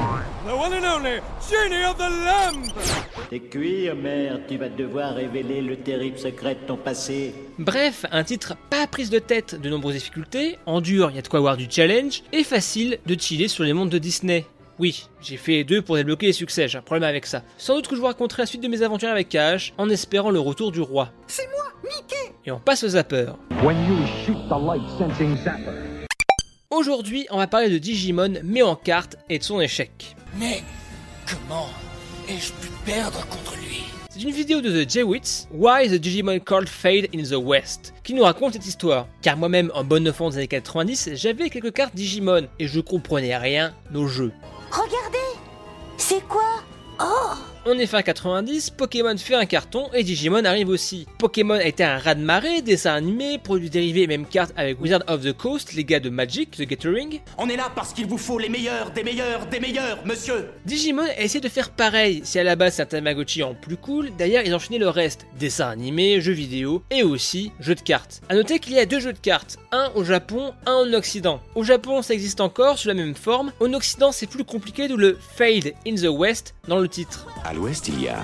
The 0.48 0.56
one 0.56 0.74
and 0.74 0.86
only 0.86 1.22
Genie 1.48 1.86
of 1.86 1.98
the 1.98 2.10
Lamp. 2.10 2.66
T'es 3.30 3.40
cuir, 3.40 3.96
tu 4.48 4.58
vas 4.58 4.70
devoir 4.70 5.14
rêver 5.14 5.37
révéler 5.38 5.62
le 5.62 5.78
terrible 5.78 6.18
secret 6.18 6.56
de 6.56 6.68
ton 6.68 6.78
passé. 6.78 7.34
Bref, 7.60 8.06
un 8.12 8.24
titre 8.24 8.56
pas 8.70 8.88
prise 8.88 9.10
de 9.10 9.20
tête 9.20 9.60
de 9.60 9.70
nombreuses 9.70 9.96
difficultés, 9.96 10.58
en 10.66 10.82
dur, 10.82 11.12
y 11.12 11.20
a 11.20 11.22
de 11.22 11.28
quoi 11.28 11.40
avoir 11.40 11.58
du 11.58 11.68
challenge, 11.70 12.24
et 12.32 12.44
facile 12.44 13.00
de 13.06 13.20
chiller 13.20 13.48
sur 13.48 13.64
les 13.64 13.74
mondes 13.74 13.90
de 13.90 13.98
Disney. 13.98 14.46
Oui, 14.80 15.08
j'ai 15.22 15.38
fait 15.38 15.54
les 15.54 15.64
deux 15.64 15.82
pour 15.82 15.96
débloquer 15.96 16.28
les 16.28 16.34
succès, 16.34 16.68
j'ai 16.68 16.78
un 16.78 16.82
problème 16.82 17.08
avec 17.08 17.26
ça. 17.26 17.44
Sans 17.58 17.76
doute 17.76 17.88
que 17.88 17.96
je 17.96 18.00
vous 18.00 18.08
raconterai 18.08 18.44
la 18.44 18.46
suite 18.46 18.62
de 18.62 18.68
mes 18.68 18.84
aventures 18.84 19.10
avec 19.10 19.34
Ash, 19.36 19.74
en 19.78 19.90
espérant 19.90 20.30
le 20.30 20.40
retour 20.40 20.72
du 20.72 20.82
roi. 20.82 21.12
C'est 21.28 21.48
moi, 21.56 21.66
Mickey 21.84 22.34
Et 22.46 22.52
on 22.52 22.60
passe 22.60 22.84
au 22.84 22.90
zapper. 22.90 23.26
Aujourd'hui, 26.70 27.26
on 27.32 27.38
va 27.38 27.48
parler 27.48 27.70
de 27.70 27.78
Digimon, 27.78 28.34
mais 28.44 28.62
en 28.62 28.76
carte, 28.76 29.18
et 29.30 29.40
de 29.40 29.44
son 29.44 29.60
échec. 29.62 30.16
Mais 30.38 30.62
comment 31.28 31.70
ai-je 32.30 32.52
pu 32.54 32.70
perdre 32.86 33.26
contre 33.28 33.56
lui? 33.56 33.97
C'est 34.18 34.24
une 34.24 34.32
vidéo 34.32 34.62
de 34.62 34.84
The 34.84 34.90
Jewits, 34.90 35.46
Why 35.52 35.88
the 35.88 36.02
Digimon 36.02 36.40
Called 36.40 36.68
Fade 36.68 37.08
in 37.14 37.22
the 37.22 37.36
West, 37.40 37.94
qui 38.04 38.16
nous 38.16 38.24
raconte 38.24 38.54
cette 38.54 38.66
histoire. 38.66 39.08
Car 39.22 39.38
moi-même, 39.38 39.72
en 39.76 39.84
bonne 39.84 40.10
enfant 40.10 40.32
des 40.32 40.38
années 40.38 40.48
90, 40.48 41.12
j'avais 41.14 41.52
quelques 41.52 41.72
cartes 41.72 41.94
Digimon, 41.94 42.48
et 42.58 42.66
je 42.66 42.80
comprenais 42.80 43.38
rien 43.38 43.76
aux 43.94 44.08
jeux. 44.08 44.32
Regardez 44.72 45.20
C'est 45.98 46.28
quoi? 46.28 46.64
Oh 47.00 47.36
On 47.70 47.78
est 47.78 47.86
fin 47.86 48.02
90, 48.02 48.70
Pokémon 48.70 49.18
fait 49.18 49.36
un 49.36 49.46
carton 49.46 49.90
et 49.94 50.06
Digimon 50.06 50.46
arrive 50.46 50.70
aussi. 50.70 51.06
Pokémon 51.20 51.56
a 51.56 51.66
été 51.66 51.84
un 51.84 51.98
raz-de-marée, 51.98 52.62
dessin 52.62 52.94
animé, 52.94 53.40
produits 53.40 53.70
dérivés 53.70 54.04
et 54.04 54.08
même 54.08 54.26
cartes 54.26 54.54
avec 54.56 54.80
Wizard 54.80 55.04
of 55.10 55.20
the 55.20 55.34
Coast, 55.34 55.74
les 55.74 55.84
gars 55.84 56.00
de 56.00 56.10
Magic, 56.10 56.52
The 56.52 56.62
Gathering. 56.62 57.20
On 57.38 57.50
est 57.50 57.58
là 57.58 57.70
parce 57.76 57.92
qu'il 57.92 58.08
vous 58.08 58.18
faut 58.18 58.40
les 58.40 58.48
meilleurs, 58.48 58.92
des 58.92 59.04
meilleurs, 59.04 59.48
des 59.48 59.60
meilleurs, 59.60 60.00
monsieur 60.06 60.48
Digimon 60.66 61.02
a 61.02 61.22
essayé 61.22 61.42
de 61.42 61.50
faire 61.50 61.72
pareil. 61.72 62.22
Si 62.24 62.40
à 62.40 62.46
la 62.46 62.56
base 62.56 62.76
c'est 62.76 62.84
un 62.84 62.86
Tamagotchi 62.86 63.44
en 63.44 63.54
plus 63.54 63.76
cool, 63.76 64.16
derrière 64.18 64.46
ils 64.46 64.56
enchaînaient 64.56 64.78
le 64.78 64.88
reste. 64.88 65.26
Dessins 65.38 65.72
animés, 65.72 66.22
jeux 66.22 66.32
vidéo 66.32 66.84
et 66.90 67.04
aussi 67.04 67.52
jeux 67.60 67.76
de 67.76 67.82
cartes. 67.82 68.22
A 68.30 68.36
noter 68.36 68.60
qu'il 68.60 68.76
y 68.76 68.80
a 68.80 68.86
deux 68.86 69.02
jeux 69.02 69.12
de 69.12 69.20
cartes, 69.20 69.58
un 69.74 69.92
au 69.94 70.06
Japon, 70.06 70.54
un 70.66 70.72
en 70.72 70.94
Occident. 70.94 71.42
Au 71.54 71.64
Japon 71.64 72.02
ça 72.02 72.14
existe 72.14 72.40
encore 72.40 72.78
sous 72.78 72.88
la 72.88 72.94
même 72.94 73.16
forme, 73.16 73.52
en 73.60 73.74
Occident 73.74 74.14
c'est 74.14 74.28
plus 74.28 74.46
compliqué 74.46 74.88
d'où 74.88 74.96
le 74.96 75.18
Fade 75.36 75.74
in 75.86 75.96
the 75.96 76.08
West 76.10 76.56
dans 76.70 76.80
le 76.80 76.88
titre. 76.88 77.28
À 77.44 77.57
l'ouest, 77.58 77.88
il 77.88 78.02
y 78.02 78.08
a 78.08 78.20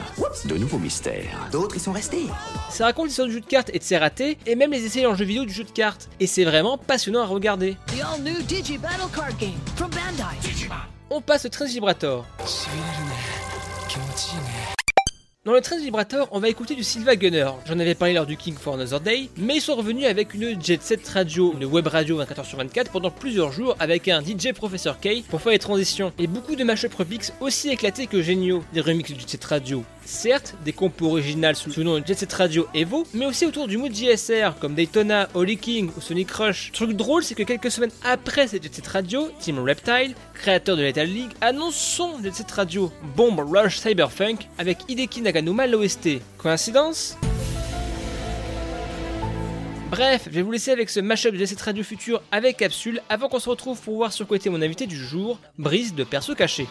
de 0.46 0.58
nouveaux 0.58 0.78
mystères. 0.78 1.50
D'autres 1.52 1.76
y 1.76 1.80
sont 1.80 1.92
restés. 1.92 2.28
Ça 2.70 2.86
raconte 2.86 3.08
l'histoire 3.08 3.28
du 3.28 3.34
jeu 3.34 3.42
de 3.42 3.46
cartes 3.46 3.72
et 3.74 3.80
de 3.80 3.84
ses 3.84 3.98
ratés, 3.98 4.38
et 4.46 4.56
même 4.56 4.72
les 4.72 4.86
essais 4.86 5.06
en 5.06 5.16
jeu 5.16 5.26
vidéo 5.26 5.46
du 5.46 5.54
jeu 5.54 5.64
de 5.64 5.72
cartes. 5.72 6.10
Et 6.20 6.28
c'est 6.28 6.46
vraiment 6.46 6.78
passionnant 6.78 7.22
à 7.22 7.26
regarder. 7.26 7.76
The 7.88 8.02
all-new 8.02 8.42
Digi 8.44 8.78
Battle 8.78 9.10
Card 9.14 9.36
Game 9.40 9.52
from 9.76 9.90
Bandai. 9.90 10.38
On 11.10 11.22
passe 11.22 11.46
au 11.46 11.50
Train 11.50 11.66
Vibrator. 11.66 12.26
Dans 15.46 15.52
le 15.52 15.60
Train 15.60 15.78
Vibrator, 15.78 16.30
on 16.32 16.40
va 16.40 16.48
écouter 16.48 16.74
du 16.74 16.86
Silva 16.86 17.18
Gunner. 17.18 17.50
J'en 17.68 17.78
avais 17.78 17.96
parlé 17.96 18.14
lors 18.14 18.26
du 18.26 18.38
King 18.38 18.56
for 18.56 18.76
Another 18.76 19.02
Day, 19.02 19.30
mais 19.36 19.58
ils 19.58 19.62
sont 19.62 19.76
revenus 19.76 20.06
avec 20.06 20.34
une 20.34 20.64
Jet 20.64 20.82
Set 20.82 21.06
Radio, 21.10 21.54
une 21.54 21.66
web 21.66 21.86
radio 21.86 22.24
24h 22.24 22.46
sur 22.46 22.58
24 22.60 22.90
pendant 22.94 23.12
plusieurs 23.12 23.52
jours 23.52 23.76
avec 23.82 24.08
un 24.08 24.22
DJ 24.22 24.54
Professor 24.54 24.98
K 25.02 25.22
pour 25.28 25.42
faire 25.42 25.52
les 25.52 25.60
transitions. 25.60 26.14
Et 26.18 26.28
beaucoup 26.28 26.56
de 26.56 26.64
mashup 26.64 26.94
remix 26.94 27.34
aussi 27.42 27.68
éclatés 27.68 28.08
que 28.08 28.22
géniaux. 28.22 28.64
Des 28.72 28.80
remixes 28.80 29.12
du 29.12 29.20
Jet 29.20 29.32
Set 29.32 29.44
Radio, 29.44 29.84
certes, 30.06 30.56
des 30.64 30.72
compos 30.72 31.08
originales 31.08 31.58
sous 31.58 31.72
le 31.76 31.84
nom 31.84 32.00
de 32.00 32.08
Jet 32.08 32.18
Set 32.18 32.32
Radio 32.32 32.66
Evo, 32.74 33.06
mais 33.14 33.26
aussi 33.26 33.46
autour 33.46 33.68
du 33.68 33.78
mood 33.78 33.94
JSR 33.94 34.56
comme 34.62 34.76
Daytona, 34.76 35.28
Holy 35.34 35.58
King 35.58 35.92
ou 35.98 36.00
Sonic 36.00 36.32
Rush. 36.32 36.72
Truc 36.72 36.94
drôle, 36.94 37.22
c'est 37.22 37.36
que 37.36 37.44
quelques 37.44 37.70
semaines 37.70 37.92
après 38.06 38.48
cette 38.48 38.64
Jet 38.64 38.76
Set 38.76 38.88
Radio, 38.88 39.30
Team 39.42 39.60
Reptile, 39.60 40.16
créateur 40.36 40.78
de 40.78 40.84
Lethal 40.84 41.10
League, 41.10 41.32
annonce 41.42 41.76
son 41.76 42.24
Jet 42.24 42.34
Set 42.34 42.50
Radio, 42.52 42.94
Bomb 43.18 43.42
Rush 43.42 43.80
Cyberpunk, 43.80 44.48
avec 44.58 44.78
Hideki 44.88 45.33
L'OST. 45.42 46.22
Coïncidence? 46.38 47.18
Bref, 49.90 50.24
je 50.26 50.32
vais 50.32 50.42
vous 50.42 50.52
laisser 50.52 50.72
avec 50.72 50.90
ce 50.90 51.00
mashup 51.00 51.36
de 51.36 51.46
cette 51.46 51.62
radio 51.62 51.84
future 51.84 52.22
avec 52.32 52.58
capsule 52.58 53.02
avant 53.10 53.30
qu'on 53.30 53.40
se 53.40 53.50
retrouve 53.50 53.80
pour 53.80 53.96
voir 53.96 54.12
sur 54.12 54.28
quoi 54.28 54.38
était 54.38 54.50
mon 54.50 54.62
invité 54.62 54.88
du 54.88 54.96
jour, 54.96 55.40
Brice 55.58 55.94
de 55.94 56.04
Perso 56.04 56.36
Caché. 56.36 56.68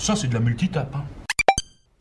Ça, 0.00 0.16
c'est 0.16 0.28
de 0.28 0.34
la 0.34 0.40
multitape. 0.40 0.96
Hein. 0.96 1.04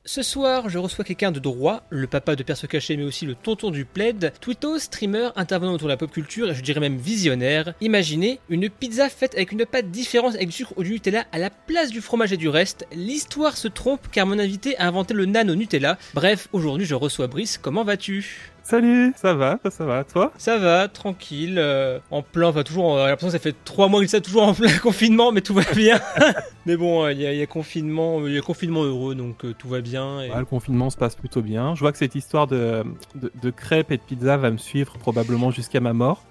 Ce 0.05 0.23
soir, 0.23 0.69
je 0.69 0.77
reçois 0.77 1.03
quelqu'un 1.03 1.33
de 1.33 1.39
droit, 1.39 1.83
le 1.89 2.07
papa 2.07 2.37
de 2.37 2.43
Perso 2.43 2.65
Caché, 2.65 2.95
mais 2.95 3.03
aussi 3.03 3.25
le 3.25 3.35
tonton 3.35 3.71
du 3.71 3.83
plaid, 3.83 4.31
twitto, 4.39 4.79
streamer, 4.79 5.31
intervenant 5.35 5.73
autour 5.73 5.89
de 5.89 5.93
la 5.93 5.97
pop 5.97 6.09
culture 6.09 6.49
et 6.49 6.55
je 6.55 6.63
dirais 6.63 6.79
même 6.79 6.95
visionnaire. 6.95 7.73
Imaginez 7.81 8.39
une 8.49 8.69
pizza 8.69 9.09
faite 9.09 9.35
avec 9.35 9.51
une 9.51 9.65
pâte 9.65 9.91
différente 9.91 10.35
avec 10.35 10.47
du 10.47 10.53
sucre 10.53 10.73
ou 10.77 10.83
du 10.83 10.91
Nutella 10.91 11.25
à 11.33 11.39
la 11.39 11.49
place 11.49 11.89
du 11.89 11.99
fromage 11.99 12.31
et 12.31 12.37
du 12.37 12.47
reste. 12.47 12.87
L'histoire 12.93 13.57
se 13.57 13.67
trompe 13.67 14.07
car 14.09 14.25
mon 14.25 14.39
invité 14.39 14.77
a 14.77 14.87
inventé 14.87 15.13
le 15.13 15.25
nano 15.25 15.53
Nutella. 15.53 15.97
Bref, 16.13 16.47
aujourd'hui 16.53 16.85
je 16.85 16.95
reçois 16.95 17.27
Brice, 17.27 17.57
comment 17.57 17.83
vas-tu? 17.83 18.53
Salut, 18.69 19.13
ça 19.15 19.33
va, 19.33 19.57
ça, 19.71 19.83
va, 19.83 20.03
toi 20.03 20.31
Ça 20.37 20.59
va, 20.59 20.87
tranquille, 20.87 21.55
euh, 21.57 21.97
en 22.11 22.21
plein, 22.21 22.49
enfin 22.49 22.61
toujours, 22.61 22.99
euh, 22.99 23.07
l'impression 23.07 23.29
que 23.29 23.31
ça 23.31 23.39
fait 23.39 23.55
trois 23.65 23.87
mois 23.87 23.99
qu'il 23.99 24.09
ça 24.09 24.21
toujours 24.21 24.43
en 24.43 24.53
plein 24.53 24.77
confinement, 24.83 25.31
mais 25.31 25.41
tout 25.41 25.55
va 25.55 25.63
bien. 25.75 25.99
mais 26.67 26.77
bon, 26.77 27.03
euh, 27.03 27.11
il 27.11 27.19
y, 27.19 27.41
a 27.41 27.45
confinement, 27.47 28.27
il 28.27 28.35
y 28.35 28.37
a 28.37 28.41
confinement 28.41 28.83
heureux, 28.83 29.15
donc 29.15 29.37
tout 29.57 29.67
va 29.67 29.81
bien. 29.81 30.19
le 30.37 30.45
confinement 30.45 30.91
se 30.91 30.97
passe 30.97 31.15
plutôt 31.15 31.41
bien. 31.41 31.73
Je 31.73 31.79
vois 31.79 31.91
que 31.91 31.97
cette 31.97 32.13
histoire 32.13 32.45
de, 32.45 32.83
de, 33.15 33.49
crêpes 33.49 33.89
et 33.89 33.97
de 33.97 34.03
pizza 34.03 34.37
va 34.37 34.51
me 34.51 34.59
suivre 34.59 34.99
probablement 34.99 35.49
jusqu'à 35.49 35.79
ma 35.79 35.93
mort. 35.93 36.23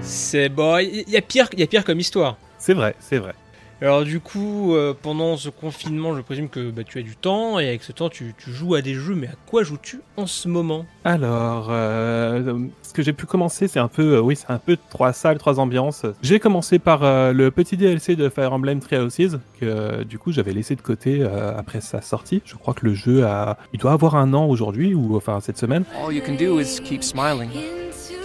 C'est 0.00 0.48
bon, 0.48 0.78
il 0.78 1.08
y, 1.08 1.16
a 1.16 1.22
pire, 1.22 1.46
il 1.52 1.60
y 1.60 1.62
a 1.62 1.68
pire 1.68 1.84
comme 1.84 2.00
histoire. 2.00 2.38
C'est 2.58 2.74
vrai, 2.74 2.96
c'est 2.98 3.18
vrai. 3.18 3.36
Alors 3.82 4.04
du 4.04 4.20
coup, 4.20 4.74
euh, 4.74 4.92
pendant 5.00 5.38
ce 5.38 5.48
confinement, 5.48 6.14
je 6.14 6.20
présume 6.20 6.50
que 6.50 6.70
bah, 6.70 6.82
tu 6.84 6.98
as 6.98 7.02
du 7.02 7.16
temps 7.16 7.58
et 7.58 7.68
avec 7.68 7.82
ce 7.82 7.92
temps, 7.92 8.10
tu, 8.10 8.34
joues 8.46 8.74
à 8.74 8.82
des 8.82 8.92
jeux. 8.92 9.14
Mais 9.14 9.28
à 9.28 9.34
quoi 9.46 9.62
joues-tu 9.62 10.00
en 10.18 10.26
ce 10.26 10.48
moment? 10.48 10.84
Alors, 11.04 11.68
euh, 11.70 12.58
ce 12.82 12.92
que 12.92 13.02
j'ai 13.02 13.14
pu 13.14 13.24
commencer, 13.24 13.68
c'est 13.68 13.78
un 13.78 13.88
peu, 13.88 14.16
euh, 14.16 14.20
oui, 14.20 14.36
c'est 14.36 14.50
un 14.50 14.58
peu 14.58 14.76
trois 14.90 15.14
salles, 15.14 15.38
trois 15.38 15.58
ambiances. 15.60 16.04
J'ai 16.22 16.40
commencé 16.40 16.78
par 16.78 17.00
le 17.32 17.50
petit 17.50 17.78
DLC 17.78 18.16
de 18.16 18.28
Fire 18.28 18.52
Emblem 18.52 18.80
Three 18.80 18.98
Houses 18.98 19.40
que 19.58 20.02
du 20.04 20.18
coup 20.18 20.32
j'avais 20.32 20.52
laissé 20.52 20.76
de 20.76 20.82
côté 20.82 21.22
après 21.56 21.80
sa 21.80 22.02
sortie. 22.02 22.42
Je 22.44 22.56
crois 22.56 22.74
que 22.74 22.84
le 22.84 22.94
jeu 22.94 23.24
a, 23.24 23.56
il 23.72 23.80
doit 23.80 23.92
avoir 23.92 24.16
un 24.16 24.34
an 24.34 24.46
aujourd'hui 24.46 24.94
ou 24.94 25.16
enfin 25.16 25.40
cette 25.40 25.58
semaine. 25.58 25.84
All 26.04 26.12
you 26.12 26.22
can 26.22 26.34
do 26.34 26.60
is 26.60 26.80
keep 26.82 27.02
smiling, 27.02 27.50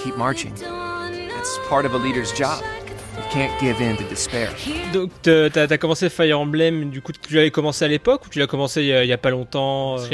keep 0.03 0.17
marching. 0.17 0.51
It's 1.39 1.59
part 1.69 1.85
of 1.85 1.93
a 1.93 1.97
leader's 1.97 2.33
job. 2.35 2.61
Donc 4.93 5.11
t'as 5.21 5.77
commencé 5.77 6.09
Fire 6.09 6.39
Emblem, 6.39 6.89
du 6.89 7.01
coup 7.01 7.11
tu 7.11 7.35
l'avais 7.35 7.51
commencé 7.51 7.85
à 7.85 7.87
l'époque 7.87 8.25
ou 8.25 8.29
tu 8.29 8.39
l'as 8.39 8.47
commencé 8.47 8.81
il 8.83 9.07
y, 9.07 9.13
a, 9.13 9.17
pas 9.17 9.29
longtemps 9.29 9.95
euh, 9.95 10.05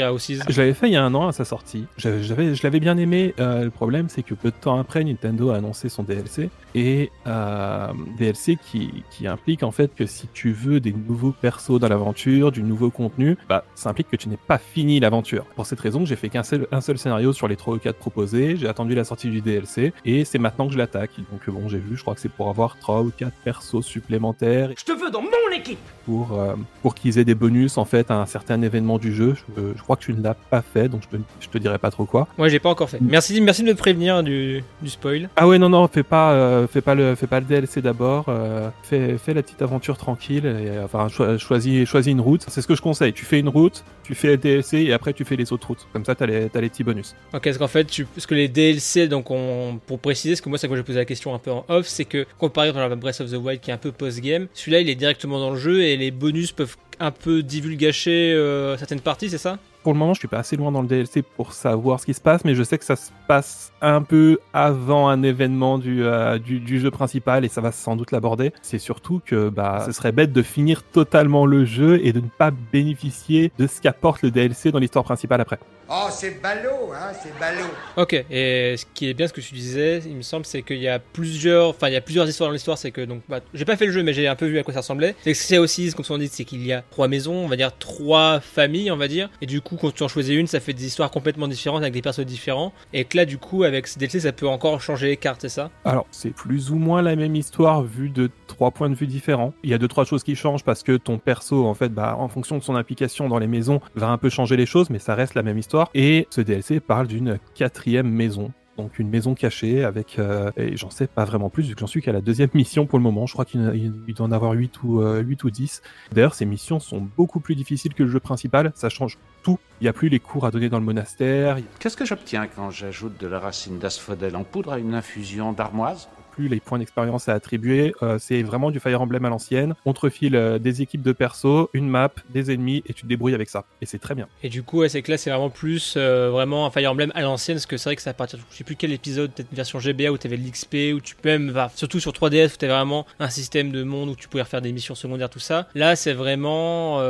Je 0.48 0.60
l'avais 0.60 0.74
fait 0.74 0.88
il 0.88 0.92
y 0.92 0.96
a 0.96 1.04
un 1.04 1.14
an 1.14 1.28
à 1.28 1.32
sa 1.32 1.44
sortie. 1.44 1.86
je 1.96 2.62
l'avais 2.62 2.80
bien 2.80 2.96
aimé. 2.96 3.34
Euh, 3.38 3.64
le 3.64 3.70
problème 3.70 4.08
c'est 4.08 4.22
que 4.22 4.34
peu 4.34 4.50
de 4.50 4.56
temps 4.56 4.78
après 4.78 5.04
Nintendo 5.04 5.50
a 5.50 5.56
annoncé 5.56 5.88
son 5.88 6.02
DLC 6.02 6.50
et 6.74 7.10
euh, 7.26 7.88
DLC 8.18 8.56
qui, 8.56 9.04
qui 9.10 9.26
implique 9.26 9.62
en 9.62 9.70
fait 9.70 9.94
que 9.94 10.06
si 10.06 10.28
tu 10.32 10.52
veux 10.52 10.80
des 10.80 10.92
nouveaux 10.92 11.32
persos 11.32 11.78
dans 11.78 11.88
l'aventure, 11.88 12.50
du 12.50 12.62
nouveau 12.62 12.90
contenu, 12.90 13.36
bah 13.48 13.64
ça 13.74 13.90
implique 13.90 14.08
que 14.10 14.16
tu 14.16 14.28
n'es 14.28 14.38
pas 14.38 14.58
fini 14.58 15.00
l'aventure. 15.00 15.44
Pour 15.56 15.66
cette 15.66 15.80
raison, 15.80 16.04
j'ai 16.04 16.16
fait 16.16 16.28
qu'un 16.28 16.42
seul, 16.42 16.66
un 16.72 16.80
seul 16.80 16.98
scénario 16.98 17.32
sur 17.32 17.48
les 17.48 17.56
3 17.56 17.74
ou 17.74 17.78
4 17.78 17.96
proposés, 17.96 18.56
j'ai 18.56 18.68
attendu 18.68 18.94
la 18.94 19.04
sortie 19.04 19.28
du 19.28 19.40
DLC 19.40 19.92
et 20.04 20.24
c'est 20.24 20.38
maintenant 20.38 20.66
que 20.66 20.72
je 20.72 20.78
l'attaque. 20.78 21.12
Donc 21.30 21.48
bon, 21.48 21.68
j'ai 21.68 21.78
vu, 21.78 21.96
je 21.96 22.02
crois 22.02 22.14
que 22.14 22.20
c'est 22.20 22.32
pour 22.32 22.48
avoir 22.48 22.78
3 22.78 22.91
ou 23.00 23.10
4 23.10 23.32
persos 23.44 23.82
supplémentaires. 23.82 24.70
Je 24.76 24.84
te 24.84 24.92
veux 24.92 25.10
dans 25.10 25.22
mon 25.22 25.28
équipe 25.54 25.78
Pour, 26.06 26.32
euh, 26.32 26.54
pour 26.82 26.94
qu'ils 26.94 27.18
aient 27.18 27.24
des 27.24 27.34
bonus 27.34 27.78
en 27.78 27.84
fait 27.84 28.10
à 28.10 28.14
un 28.20 28.26
certain 28.26 28.60
événement 28.62 28.98
du 28.98 29.14
jeu. 29.14 29.34
Je, 29.56 29.62
je 29.76 29.82
crois 29.82 29.96
que 29.96 30.02
tu 30.02 30.12
ne 30.12 30.22
l'as 30.22 30.34
pas 30.34 30.62
fait, 30.62 30.88
donc 30.88 31.02
je, 31.10 31.18
je 31.40 31.48
te 31.48 31.58
dirai 31.58 31.78
pas 31.78 31.90
trop 31.90 32.04
quoi. 32.04 32.28
Ouais, 32.38 32.50
j'ai 32.50 32.58
pas 32.58 32.70
encore 32.70 32.90
fait. 32.90 32.98
Merci, 33.00 33.40
merci 33.40 33.62
de 33.62 33.68
me 33.68 33.74
prévenir 33.74 34.22
du, 34.22 34.64
du 34.80 34.90
spoil. 34.90 35.28
Ah 35.36 35.46
ouais, 35.46 35.58
non, 35.58 35.68
non, 35.68 35.86
fais 35.88 36.02
pas. 36.02 36.32
Euh, 36.32 36.66
fais 36.66 36.80
pas 36.80 36.94
le, 36.94 37.14
fais 37.14 37.26
pas 37.26 37.40
le 37.40 37.46
DLC 37.46 37.82
d'abord. 37.82 38.26
Euh, 38.28 38.68
fais, 38.82 39.18
fais 39.18 39.34
la 39.34 39.42
petite 39.42 39.62
aventure 39.62 39.96
tranquille. 39.96 40.46
Et, 40.46 40.78
enfin, 40.82 41.08
choisis, 41.38 41.88
choisis 41.88 42.12
une 42.12 42.20
route. 42.20 42.44
C'est 42.48 42.60
ce 42.60 42.66
que 42.66 42.74
je 42.74 42.82
conseille. 42.82 43.12
Tu 43.12 43.24
fais 43.24 43.38
une 43.38 43.48
route, 43.48 43.84
tu 44.02 44.14
fais 44.14 44.28
le 44.28 44.36
DLC 44.36 44.78
et 44.78 44.92
après 44.92 45.12
tu 45.12 45.24
fais 45.24 45.36
les 45.36 45.52
autres 45.52 45.68
routes. 45.68 45.86
Comme 45.92 46.04
ça, 46.04 46.14
t'as 46.14 46.26
les, 46.26 46.48
as 46.54 46.60
les 46.60 46.68
petits 46.68 46.84
bonus. 46.84 47.14
Ok, 47.32 47.44
parce 47.44 47.58
qu'en 47.58 47.68
fait, 47.68 47.84
tu, 47.84 48.04
parce 48.04 48.26
que 48.26 48.34
les 48.34 48.48
DLC, 48.48 49.08
donc 49.08 49.30
on, 49.30 49.78
pour 49.86 49.98
préciser, 49.98 50.36
ce 50.36 50.42
que 50.42 50.48
moi, 50.48 50.58
c'est 50.58 50.68
que 50.68 50.76
j'ai 50.76 50.82
posé 50.82 50.98
la 50.98 51.04
question 51.04 51.34
un 51.34 51.38
peu 51.38 51.50
en 51.50 51.64
off, 51.68 51.86
c'est 51.86 52.04
que 52.04 52.26
comparé 52.38 52.72
par 52.72 52.96
Breath 52.96 53.20
of 53.20 53.30
the 53.30 53.36
Wild 53.36 53.60
qui 53.60 53.70
est 53.70 53.74
un 53.74 53.78
peu 53.78 53.92
post-game, 53.92 54.46
celui-là, 54.54 54.80
il 54.80 54.88
est 54.88 54.94
directement 54.94 55.38
dans 55.38 55.50
le 55.50 55.58
jeu 55.58 55.82
et 55.82 55.91
les 55.96 56.10
bonus 56.10 56.52
peuvent 56.52 56.76
un 57.00 57.10
peu 57.10 57.42
divulgacher 57.42 58.32
euh, 58.32 58.76
certaines 58.76 59.00
parties, 59.00 59.30
c'est 59.30 59.38
ça? 59.38 59.58
Pour 59.82 59.92
le 59.92 59.98
moment, 59.98 60.14
je 60.14 60.20
suis 60.20 60.28
pas 60.28 60.38
assez 60.38 60.56
loin 60.56 60.70
dans 60.70 60.80
le 60.80 60.86
DLC 60.86 61.22
pour 61.22 61.52
savoir 61.52 61.98
ce 61.98 62.06
qui 62.06 62.14
se 62.14 62.20
passe, 62.20 62.44
mais 62.44 62.54
je 62.54 62.62
sais 62.62 62.78
que 62.78 62.84
ça 62.84 62.94
se 62.94 63.10
passe 63.26 63.72
un 63.80 64.02
peu 64.02 64.38
avant 64.52 65.08
un 65.08 65.24
événement 65.24 65.78
du, 65.78 66.04
euh, 66.04 66.38
du, 66.38 66.78
jeu 66.78 66.92
principal 66.92 67.44
et 67.44 67.48
ça 67.48 67.60
va 67.60 67.72
sans 67.72 67.96
doute 67.96 68.12
l'aborder. 68.12 68.52
C'est 68.62 68.78
surtout 68.78 69.20
que 69.24 69.48
bah, 69.48 69.82
ce 69.84 69.90
serait 69.90 70.12
bête 70.12 70.32
de 70.32 70.42
finir 70.42 70.84
totalement 70.84 71.46
le 71.46 71.64
jeu 71.64 72.00
et 72.04 72.12
de 72.12 72.20
ne 72.20 72.28
pas 72.28 72.52
bénéficier 72.52 73.50
de 73.58 73.66
ce 73.66 73.80
qu'apporte 73.80 74.22
le 74.22 74.30
DLC 74.30 74.70
dans 74.70 74.78
l'histoire 74.78 75.04
principale 75.04 75.40
après. 75.40 75.58
Oh, 75.94 76.06
c'est 76.10 76.40
ballot, 76.40 76.90
hein, 76.94 77.12
c'est 77.22 77.38
ballot. 77.38 77.68
Ok, 77.98 78.14
et 78.14 78.76
ce 78.78 78.86
qui 78.94 79.10
est 79.10 79.12
bien 79.12 79.28
ce 79.28 79.32
que 79.34 79.42
tu 79.42 79.52
disais, 79.52 80.00
il 80.06 80.16
me 80.16 80.22
semble, 80.22 80.46
c'est 80.46 80.62
qu'il 80.62 80.78
y 80.78 80.88
a 80.88 80.98
plusieurs, 80.98 81.68
enfin, 81.68 81.88
il 81.88 81.92
y 81.92 81.96
a 81.96 82.00
plusieurs 82.00 82.26
histoires 82.26 82.48
dans 82.48 82.54
l'histoire. 82.54 82.78
C'est 82.78 82.92
que 82.92 83.02
donc, 83.02 83.20
bah, 83.28 83.40
j'ai 83.52 83.66
pas 83.66 83.76
fait 83.76 83.84
le 83.84 83.92
jeu, 83.92 84.02
mais 84.02 84.14
j'ai 84.14 84.26
un 84.26 84.34
peu 84.34 84.46
vu 84.46 84.58
à 84.58 84.62
quoi 84.62 84.72
ça 84.72 84.80
ressemblait. 84.80 85.14
C'est 85.22 85.32
que 85.32 85.36
c'est 85.36 85.58
aussi, 85.58 85.92
comme 85.92 86.06
on 86.08 86.16
dit, 86.16 86.28
c'est 86.28 86.44
qu'il 86.44 86.64
y 86.66 86.72
a 86.72 86.82
trois 86.90 87.08
maisons, 87.08 87.34
on 87.34 87.46
va 87.46 87.56
dire 87.56 87.76
trois 87.76 88.40
familles, 88.40 88.90
on 88.90 88.96
va 88.96 89.06
dire, 89.06 89.28
et 89.42 89.46
du 89.46 89.60
coup, 89.60 89.76
quand 89.76 89.92
tu 89.92 90.02
en 90.02 90.08
choisis 90.08 90.34
une, 90.34 90.46
ça 90.46 90.60
fait 90.60 90.72
des 90.72 90.86
histoires 90.86 91.10
complètement 91.10 91.46
différentes 91.46 91.82
avec 91.82 91.92
des 91.92 92.00
personnages 92.00 92.30
différents. 92.30 92.72
Et 92.94 93.04
que 93.04 93.18
là, 93.18 93.26
du 93.26 93.36
coup, 93.36 93.64
avec 93.64 93.86
ce 93.86 93.98
DLC, 93.98 94.20
ça 94.20 94.32
peut 94.32 94.48
encore 94.48 94.80
changer 94.80 95.08
les 95.08 95.18
cartes, 95.18 95.42
c'est 95.42 95.50
ça? 95.50 95.70
Alors, 95.84 96.06
c'est 96.10 96.30
plus 96.34 96.70
ou 96.70 96.76
moins 96.76 97.02
la 97.02 97.16
même 97.16 97.36
histoire 97.36 97.82
vue 97.82 98.08
de 98.08 98.30
trois 98.46 98.70
points 98.70 98.88
de 98.88 98.94
vue 98.94 99.06
différents. 99.06 99.52
Il 99.62 99.68
y 99.68 99.74
a 99.74 99.78
deux 99.78 99.88
trois 99.88 100.06
choses 100.06 100.22
qui 100.22 100.36
changent 100.36 100.64
parce 100.64 100.82
que 100.82 100.96
ton 100.96 101.18
perso, 101.18 101.66
en 101.66 101.74
fait, 101.74 101.90
bah, 101.90 102.16
en 102.18 102.28
fonction 102.28 102.56
de 102.56 102.62
son 102.62 102.76
implication 102.76 103.28
dans 103.28 103.38
les 103.38 103.46
maisons, 103.46 103.82
va 103.94 104.08
un 104.08 104.16
peu 104.16 104.30
changer 104.30 104.56
les 104.56 104.64
choses, 104.64 104.88
mais 104.88 104.98
ça 104.98 105.14
reste 105.14 105.34
la 105.34 105.42
même 105.42 105.58
histoire. 105.58 105.81
Et 105.94 106.26
ce 106.30 106.40
DLC 106.40 106.80
parle 106.80 107.06
d'une 107.06 107.38
quatrième 107.54 108.08
maison 108.08 108.52
donc 108.76 108.98
une 108.98 109.08
maison 109.08 109.34
cachée 109.34 109.84
avec, 109.84 110.18
euh, 110.18 110.50
et 110.56 110.76
j'en 110.76 110.90
sais 110.90 111.06
pas 111.06 111.24
vraiment 111.24 111.50
plus 111.50 111.68
vu 111.68 111.74
que 111.74 111.80
j'en 111.80 111.86
suis 111.86 112.00
qu'à 112.00 112.12
la 112.12 112.20
deuxième 112.20 112.48
mission 112.54 112.86
pour 112.86 112.98
le 112.98 113.02
moment. 113.02 113.26
Je 113.26 113.32
crois 113.32 113.44
qu'il 113.44 113.92
doit 114.14 114.26
en 114.26 114.32
avoir 114.32 114.52
8 114.52 114.82
ou, 114.82 115.00
8 115.02 115.04
euh, 115.04 115.46
ou 115.46 115.50
10. 115.50 115.82
D'ailleurs, 116.12 116.34
ces 116.34 116.46
missions 116.46 116.80
sont 116.80 117.00
beaucoup 117.00 117.40
plus 117.40 117.54
difficiles 117.54 117.94
que 117.94 118.02
le 118.02 118.08
jeu 118.08 118.20
principal. 118.20 118.72
Ça 118.74 118.88
change 118.88 119.18
tout. 119.42 119.58
Il 119.80 119.84
n'y 119.84 119.88
a 119.88 119.92
plus 119.92 120.08
les 120.08 120.20
cours 120.20 120.46
à 120.46 120.50
donner 120.50 120.68
dans 120.68 120.78
le 120.78 120.84
monastère. 120.84 121.58
Qu'est-ce 121.78 121.96
que 121.96 122.06
j'obtiens 122.06 122.46
quand 122.46 122.70
j'ajoute 122.70 123.20
de 123.20 123.26
la 123.26 123.38
racine 123.38 123.78
d'asphodèle 123.78 124.36
en 124.36 124.44
poudre 124.44 124.72
à 124.72 124.78
une 124.78 124.94
infusion 124.94 125.52
d'armoise? 125.52 126.08
Plus 126.32 126.48
les 126.48 126.60
points 126.60 126.78
d'expérience 126.78 127.28
à 127.28 127.34
attribuer. 127.34 127.94
Euh, 128.02 128.18
c'est 128.18 128.42
vraiment 128.42 128.70
du 128.70 128.80
Fire 128.80 129.00
Emblem 129.00 129.24
à 129.24 129.28
l'ancienne. 129.28 129.74
On 129.84 129.92
te 129.92 130.00
refile 130.00 130.34
euh, 130.34 130.58
des 130.58 130.82
équipes 130.82 131.02
de 131.02 131.12
perso, 131.12 131.70
une 131.72 131.88
map, 131.88 132.10
des 132.30 132.50
ennemis 132.50 132.82
et 132.86 132.94
tu 132.94 133.02
te 133.02 133.06
débrouilles 133.06 133.34
avec 133.34 133.48
ça. 133.48 133.64
Et 133.80 133.86
c'est 133.86 133.98
très 133.98 134.14
bien. 134.14 134.26
Et 134.42 134.48
du 134.48 134.62
coup, 134.62 134.86
c'est 134.88 135.02
que 135.02 135.10
là, 135.10 135.18
c'est 135.18 135.30
vraiment 135.30 135.50
plus 135.50 135.94
euh, 135.96 136.30
vraiment 136.30 136.66
un 136.66 136.70
Fire 136.70 136.90
Emblem 136.90 137.12
à 137.14 137.20
l'ancienne 137.20 137.56
parce 137.56 137.66
que 137.66 137.76
c'est 137.76 137.88
vrai 137.88 137.96
que 137.96 138.02
ça 138.02 138.10
à 138.10 138.14
partir 138.14 138.38
je 138.50 138.56
sais 138.56 138.64
plus 138.64 138.76
quel 138.76 138.92
épisode, 138.92 139.32
peut-être 139.32 139.50
une 139.50 139.56
version 139.56 139.78
GBA 139.78 140.10
où 140.10 140.18
tu 140.18 140.26
avais 140.26 140.36
l'XP, 140.36 140.94
où 140.94 141.00
tu 141.00 141.14
peux 141.14 141.30
même, 141.30 141.68
surtout 141.74 142.00
sur 142.00 142.12
3DS 142.12 142.54
où 142.54 142.56
tu 142.58 142.66
vraiment 142.66 143.06
un 143.18 143.28
système 143.28 143.70
de 143.70 143.82
monde 143.82 144.08
où 144.08 144.16
tu 144.16 144.28
pouvais 144.28 144.44
faire 144.44 144.62
des 144.62 144.72
missions 144.72 144.94
secondaires, 144.94 145.30
tout 145.30 145.38
ça. 145.38 145.68
Là, 145.74 145.96
c'est 145.96 146.12
vraiment 146.12 147.00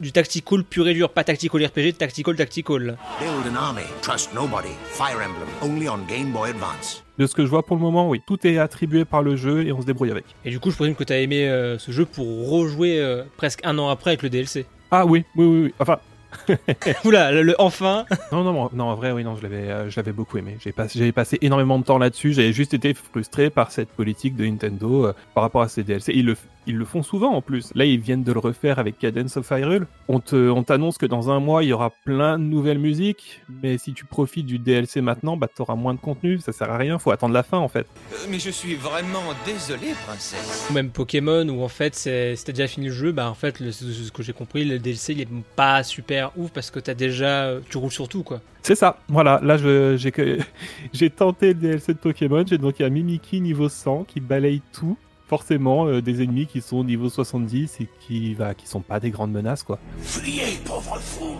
du 0.00 0.12
tactical 0.12 0.64
pur 0.64 0.88
et 0.88 0.94
dur, 0.94 1.10
pas 1.10 1.24
tactical 1.24 1.64
RPG, 1.66 1.98
tactical 1.98 2.36
tactical. 2.36 2.96
Build 3.20 3.54
an 3.54 3.56
army, 3.56 3.82
trust 4.02 4.32
nobody. 4.34 4.72
Fire 4.84 5.20
Emblem, 5.20 5.48
only 5.62 5.88
on 5.88 5.98
Game 6.08 6.32
Boy 6.32 6.50
Advance. 6.50 7.03
De 7.18 7.26
ce 7.26 7.34
que 7.34 7.44
je 7.44 7.50
vois 7.50 7.62
pour 7.62 7.76
le 7.76 7.82
moment, 7.82 8.08
oui, 8.08 8.20
tout 8.26 8.44
est 8.46 8.58
attribué 8.58 9.04
par 9.04 9.22
le 9.22 9.36
jeu 9.36 9.64
et 9.64 9.72
on 9.72 9.80
se 9.80 9.86
débrouille 9.86 10.10
avec. 10.10 10.24
Et 10.44 10.50
du 10.50 10.58
coup, 10.58 10.70
je 10.70 10.76
présume 10.76 10.96
que 10.96 11.04
tu 11.04 11.12
as 11.12 11.20
aimé 11.20 11.48
euh, 11.48 11.78
ce 11.78 11.92
jeu 11.92 12.06
pour 12.06 12.50
rejouer 12.50 12.98
euh, 12.98 13.22
presque 13.36 13.60
un 13.64 13.78
an 13.78 13.88
après 13.88 14.10
avec 14.10 14.22
le 14.22 14.30
DLC. 14.30 14.66
Ah 14.90 15.06
oui, 15.06 15.24
oui, 15.36 15.46
oui, 15.46 15.60
oui. 15.64 15.74
Enfin. 15.78 15.98
Oula, 17.04 17.32
le, 17.32 17.54
enfin 17.58 18.04
Non, 18.32 18.44
non, 18.44 18.70
non, 18.72 18.84
en 18.84 18.94
vrai, 18.94 19.12
oui, 19.12 19.24
non, 19.24 19.36
je 19.36 19.42
l'avais, 19.42 19.70
euh, 19.70 19.90
je 19.90 19.96
l'avais 19.96 20.12
beaucoup 20.12 20.38
aimé. 20.38 20.56
J'ai 20.60 20.72
passé, 20.72 20.98
j'avais 20.98 21.12
passé 21.12 21.38
énormément 21.42 21.78
de 21.78 21.84
temps 21.84 21.98
là-dessus. 21.98 22.32
J'avais 22.32 22.52
juste 22.52 22.74
été 22.74 22.94
frustré 22.94 23.50
par 23.50 23.70
cette 23.70 23.90
politique 23.90 24.36
de 24.36 24.44
Nintendo 24.44 25.12
par 25.34 25.42
rapport 25.42 25.62
à 25.62 25.68
ces 25.68 25.82
DLC. 25.82 26.12
Ils 26.14 26.26
le, 26.26 26.36
ils 26.66 26.76
le 26.76 26.84
font 26.84 27.02
souvent 27.02 27.32
en 27.34 27.42
plus. 27.42 27.70
Là, 27.74 27.84
ils 27.84 28.00
viennent 28.00 28.24
de 28.24 28.32
le 28.32 28.38
refaire 28.38 28.78
avec 28.78 28.98
Cadence 28.98 29.36
of 29.36 29.50
Hyrule. 29.50 29.86
On 30.08 30.20
te, 30.20 30.50
on 30.50 30.62
t'annonce 30.62 30.98
que 30.98 31.06
dans 31.06 31.30
un 31.30 31.40
mois, 31.40 31.62
il 31.62 31.68
y 31.68 31.72
aura 31.72 31.90
plein 31.90 32.38
de 32.38 32.44
nouvelles 32.44 32.78
musiques, 32.78 33.42
mais 33.62 33.78
si 33.78 33.92
tu 33.92 34.04
profites 34.04 34.46
du 34.46 34.58
DLC 34.58 35.00
maintenant, 35.00 35.36
bah 35.36 35.48
t'auras 35.54 35.74
moins 35.74 35.94
de 35.94 36.00
contenu. 36.00 36.38
Ça 36.38 36.52
sert 36.52 36.70
à 36.70 36.78
rien. 36.78 36.98
Faut 36.98 37.10
attendre 37.10 37.34
la 37.34 37.42
fin 37.42 37.58
en 37.58 37.68
fait. 37.68 37.86
Euh, 38.12 38.16
mais 38.30 38.38
je 38.38 38.50
suis 38.50 38.74
vraiment 38.74 39.22
désolé, 39.44 39.92
princesse. 40.06 40.66
Ou 40.70 40.72
même 40.72 40.90
Pokémon, 40.90 41.48
où 41.48 41.62
en 41.62 41.68
fait, 41.68 41.92
t'as 42.02 42.52
déjà 42.52 42.66
fini 42.66 42.86
le 42.86 42.92
jeu, 42.92 43.12
bah 43.12 43.28
en 43.28 43.34
fait, 43.34 43.60
le, 43.60 43.72
ce 43.72 44.10
que 44.10 44.22
j'ai 44.22 44.32
compris, 44.32 44.64
le 44.64 44.78
DLC 44.78 45.12
il 45.12 45.20
est 45.20 45.28
pas 45.56 45.82
super 45.82 46.23
ouf 46.36 46.50
parce 46.52 46.70
que 46.70 46.80
t'as 46.80 46.94
déjà, 46.94 47.54
tu 47.68 47.78
roules 47.78 47.92
sur 47.92 48.08
tout 48.08 48.22
quoi. 48.22 48.40
C'est 48.62 48.74
ça, 48.74 48.98
voilà, 49.08 49.40
là 49.42 49.56
je, 49.56 49.96
j'ai, 49.96 50.12
j'ai 50.92 51.10
tenté 51.10 51.48
le 51.48 51.54
DLC 51.54 51.94
de 51.94 51.98
Pokémon, 51.98 52.44
j'ai 52.46 52.58
donc 52.58 52.80
un 52.80 52.88
Mimiki 52.88 53.40
niveau 53.40 53.68
100 53.68 54.04
qui 54.04 54.20
balaye 54.20 54.62
tout. 54.72 54.96
Forcément 55.26 55.86
euh, 55.86 56.02
des 56.02 56.22
ennemis 56.22 56.46
qui 56.46 56.60
sont 56.60 56.76
au 56.76 56.84
niveau 56.84 57.08
70 57.08 57.80
et 57.80 57.88
qui, 58.00 58.34
va, 58.34 58.52
qui 58.52 58.66
sont 58.68 58.82
pas 58.82 59.00
des 59.00 59.10
grandes 59.10 59.32
menaces, 59.32 59.62
quoi. 59.62 59.78
Fuyez, 60.02 60.58
pauvre 60.66 60.98
fou 61.00 61.38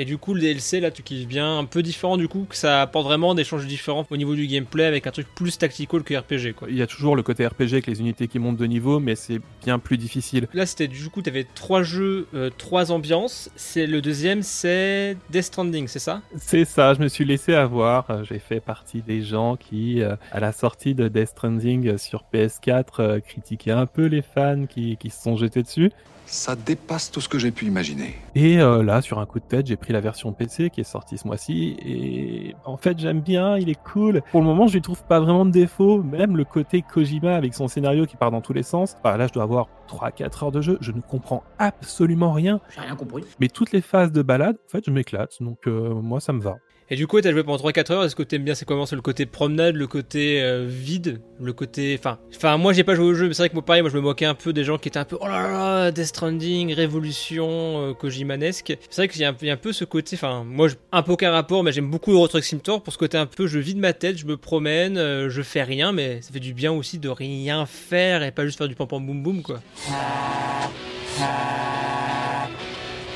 Et 0.00 0.04
du 0.04 0.16
coup, 0.16 0.32
le 0.32 0.40
DLC, 0.40 0.78
là, 0.78 0.92
tu 0.92 1.02
kiffes 1.02 1.26
bien, 1.26 1.58
un 1.58 1.64
peu 1.64 1.82
différent 1.82 2.16
du 2.16 2.28
coup, 2.28 2.46
que 2.48 2.54
ça 2.54 2.82
apporte 2.82 3.04
vraiment 3.04 3.34
des 3.34 3.42
changements 3.42 3.68
différents 3.68 4.06
au 4.08 4.16
niveau 4.16 4.36
du 4.36 4.46
gameplay 4.46 4.84
avec 4.84 5.08
un 5.08 5.10
truc 5.10 5.26
plus 5.34 5.58
tactical 5.58 6.04
que 6.04 6.14
RPG, 6.14 6.54
quoi. 6.54 6.68
Il 6.70 6.76
y 6.76 6.82
a 6.82 6.86
toujours 6.86 7.16
le 7.16 7.24
côté 7.24 7.44
RPG 7.44 7.72
avec 7.72 7.88
les 7.88 7.98
unités 7.98 8.28
qui 8.28 8.38
montent 8.38 8.56
de 8.58 8.66
niveau, 8.66 9.00
mais 9.00 9.16
c'est 9.16 9.40
bien 9.64 9.80
plus 9.80 9.98
difficile. 9.98 10.46
Là, 10.54 10.66
c'était 10.66 10.86
du 10.86 11.08
coup, 11.10 11.20
tu 11.20 11.30
avais 11.30 11.44
trois 11.52 11.82
jeux, 11.82 12.28
euh, 12.32 12.48
trois 12.56 12.92
ambiances. 12.92 13.50
C'est 13.56 13.88
le 13.88 14.00
deuxième, 14.00 14.44
c'est 14.44 15.16
Death 15.30 15.42
Stranding, 15.42 15.88
c'est 15.88 15.98
ça? 15.98 16.22
C'est 16.36 16.64
ça, 16.64 16.94
je 16.94 17.00
me 17.00 17.08
suis 17.08 17.24
laissé 17.24 17.54
avoir. 17.54 18.08
Euh, 18.10 18.22
J'ai 18.22 18.38
fait 18.38 18.60
partie 18.60 19.02
des 19.02 19.22
gens 19.22 19.56
qui, 19.56 20.00
euh, 20.00 20.14
à 20.30 20.38
la 20.38 20.52
sortie 20.52 20.94
de 20.94 21.08
Death 21.08 21.30
Stranding 21.30 21.98
sur 21.98 22.22
PS4, 22.32 22.84
euh, 23.00 23.20
critiquaient 23.20 23.72
un 23.72 23.86
peu 23.86 24.06
les 24.06 24.22
fans 24.22 24.66
qui, 24.66 24.96
qui 24.96 25.10
se 25.10 25.20
sont 25.20 25.36
jetés 25.36 25.64
dessus. 25.64 25.90
Ça 26.30 26.54
dépasse 26.56 27.10
tout 27.10 27.22
ce 27.22 27.28
que 27.28 27.38
j'ai 27.38 27.50
pu 27.50 27.64
imaginer. 27.64 28.14
Et 28.34 28.60
euh, 28.60 28.82
là, 28.82 29.00
sur 29.00 29.18
un 29.18 29.24
coup 29.24 29.40
de 29.40 29.44
tête, 29.44 29.66
j'ai 29.66 29.76
pris 29.76 29.94
la 29.94 30.00
version 30.00 30.34
PC 30.34 30.68
qui 30.68 30.82
est 30.82 30.84
sortie 30.84 31.16
ce 31.16 31.26
mois-ci. 31.26 31.76
Et 31.80 32.54
en 32.66 32.76
fait, 32.76 32.98
j'aime 32.98 33.20
bien, 33.20 33.56
il 33.56 33.70
est 33.70 33.82
cool. 33.82 34.20
Pour 34.30 34.40
le 34.40 34.46
moment, 34.46 34.66
je 34.66 34.74
lui 34.74 34.82
trouve 34.82 35.02
pas 35.04 35.20
vraiment 35.20 35.46
de 35.46 35.50
défaut. 35.50 36.02
Même 36.02 36.36
le 36.36 36.44
côté 36.44 36.82
Kojima 36.82 37.34
avec 37.34 37.54
son 37.54 37.66
scénario 37.66 38.04
qui 38.04 38.16
part 38.16 38.30
dans 38.30 38.42
tous 38.42 38.52
les 38.52 38.62
sens. 38.62 38.94
Enfin, 39.02 39.16
là, 39.16 39.26
je 39.26 39.32
dois 39.32 39.44
avoir 39.44 39.68
3-4 39.88 40.44
heures 40.44 40.52
de 40.52 40.60
jeu. 40.60 40.76
Je 40.82 40.92
ne 40.92 41.00
comprends 41.00 41.42
absolument 41.58 42.32
rien. 42.32 42.60
J'ai 42.74 42.82
rien 42.82 42.94
compris. 42.94 43.24
Mais 43.40 43.48
toutes 43.48 43.72
les 43.72 43.80
phases 43.80 44.12
de 44.12 44.20
balade, 44.20 44.56
en 44.66 44.70
fait, 44.70 44.84
je 44.84 44.90
m'éclate. 44.90 45.42
Donc, 45.42 45.66
euh, 45.66 45.94
moi, 45.94 46.20
ça 46.20 46.34
me 46.34 46.42
va. 46.42 46.58
Et 46.90 46.96
du 46.96 47.06
coup, 47.06 47.20
t'as 47.20 47.32
joué 47.32 47.42
pendant 47.42 47.62
3-4 47.62 47.92
heures. 47.92 48.04
Est-ce 48.04 48.16
que 48.16 48.22
t'aimes 48.22 48.44
bien 48.44 48.54
C'est 48.54 48.64
comment 48.64 48.86
C'est 48.86 48.96
le 48.96 49.02
côté 49.02 49.26
promenade, 49.26 49.74
le 49.74 49.86
côté 49.86 50.40
euh, 50.42 50.66
vide, 50.66 51.20
le 51.40 51.52
côté. 51.52 51.96
Enfin, 51.98 52.18
enfin, 52.34 52.56
moi 52.56 52.72
j'ai 52.72 52.84
pas 52.84 52.94
joué 52.94 53.04
au 53.04 53.14
jeu, 53.14 53.28
mais 53.28 53.34
c'est 53.34 53.42
vrai 53.42 53.48
que 53.50 53.54
moi 53.54 53.64
pareil, 53.64 53.82
moi 53.82 53.90
je 53.90 53.96
me 53.96 54.00
moquais 54.00 54.24
un 54.24 54.34
peu 54.34 54.52
des 54.54 54.64
gens 54.64 54.78
qui 54.78 54.88
étaient 54.88 54.98
un 54.98 55.04
peu 55.04 55.18
oh 55.20 55.26
là 55.26 55.50
là, 55.50 55.90
Death 55.90 56.06
Stranding, 56.06 56.72
Révolution, 56.72 57.90
euh, 57.90 57.92
Kojimanesque. 57.92 58.76
C'est 58.88 59.02
vrai 59.02 59.08
qu'il 59.08 59.20
y, 59.20 59.46
y 59.46 59.50
a 59.50 59.52
un 59.52 59.56
peu 59.56 59.72
ce 59.72 59.84
côté. 59.84 60.16
Enfin, 60.16 60.44
moi, 60.44 60.68
un 60.92 61.02
peu 61.02 61.12
aucun 61.12 61.30
rapport, 61.30 61.62
mais 61.62 61.72
j'aime 61.72 61.90
beaucoup 61.90 62.12
Euro 62.12 62.26
Truck 62.26 62.44
pour 62.82 62.92
ce 62.92 62.98
côté 62.98 63.18
un 63.18 63.26
peu. 63.26 63.46
Je 63.46 63.58
vide 63.58 63.78
ma 63.78 63.92
tête, 63.92 64.16
je 64.16 64.26
me 64.26 64.36
promène, 64.36 64.96
euh, 64.96 65.28
je 65.28 65.42
fais 65.42 65.62
rien, 65.62 65.92
mais 65.92 66.22
ça 66.22 66.32
fait 66.32 66.40
du 66.40 66.54
bien 66.54 66.72
aussi 66.72 66.98
de 66.98 67.08
rien 67.08 67.66
faire 67.66 68.22
et 68.22 68.30
pas 68.30 68.46
juste 68.46 68.58
faire 68.58 68.68
du 68.68 68.74
pam 68.74 68.86
pam 68.86 69.04
boum 69.04 69.22
boum 69.22 69.42
quoi. 69.42 69.60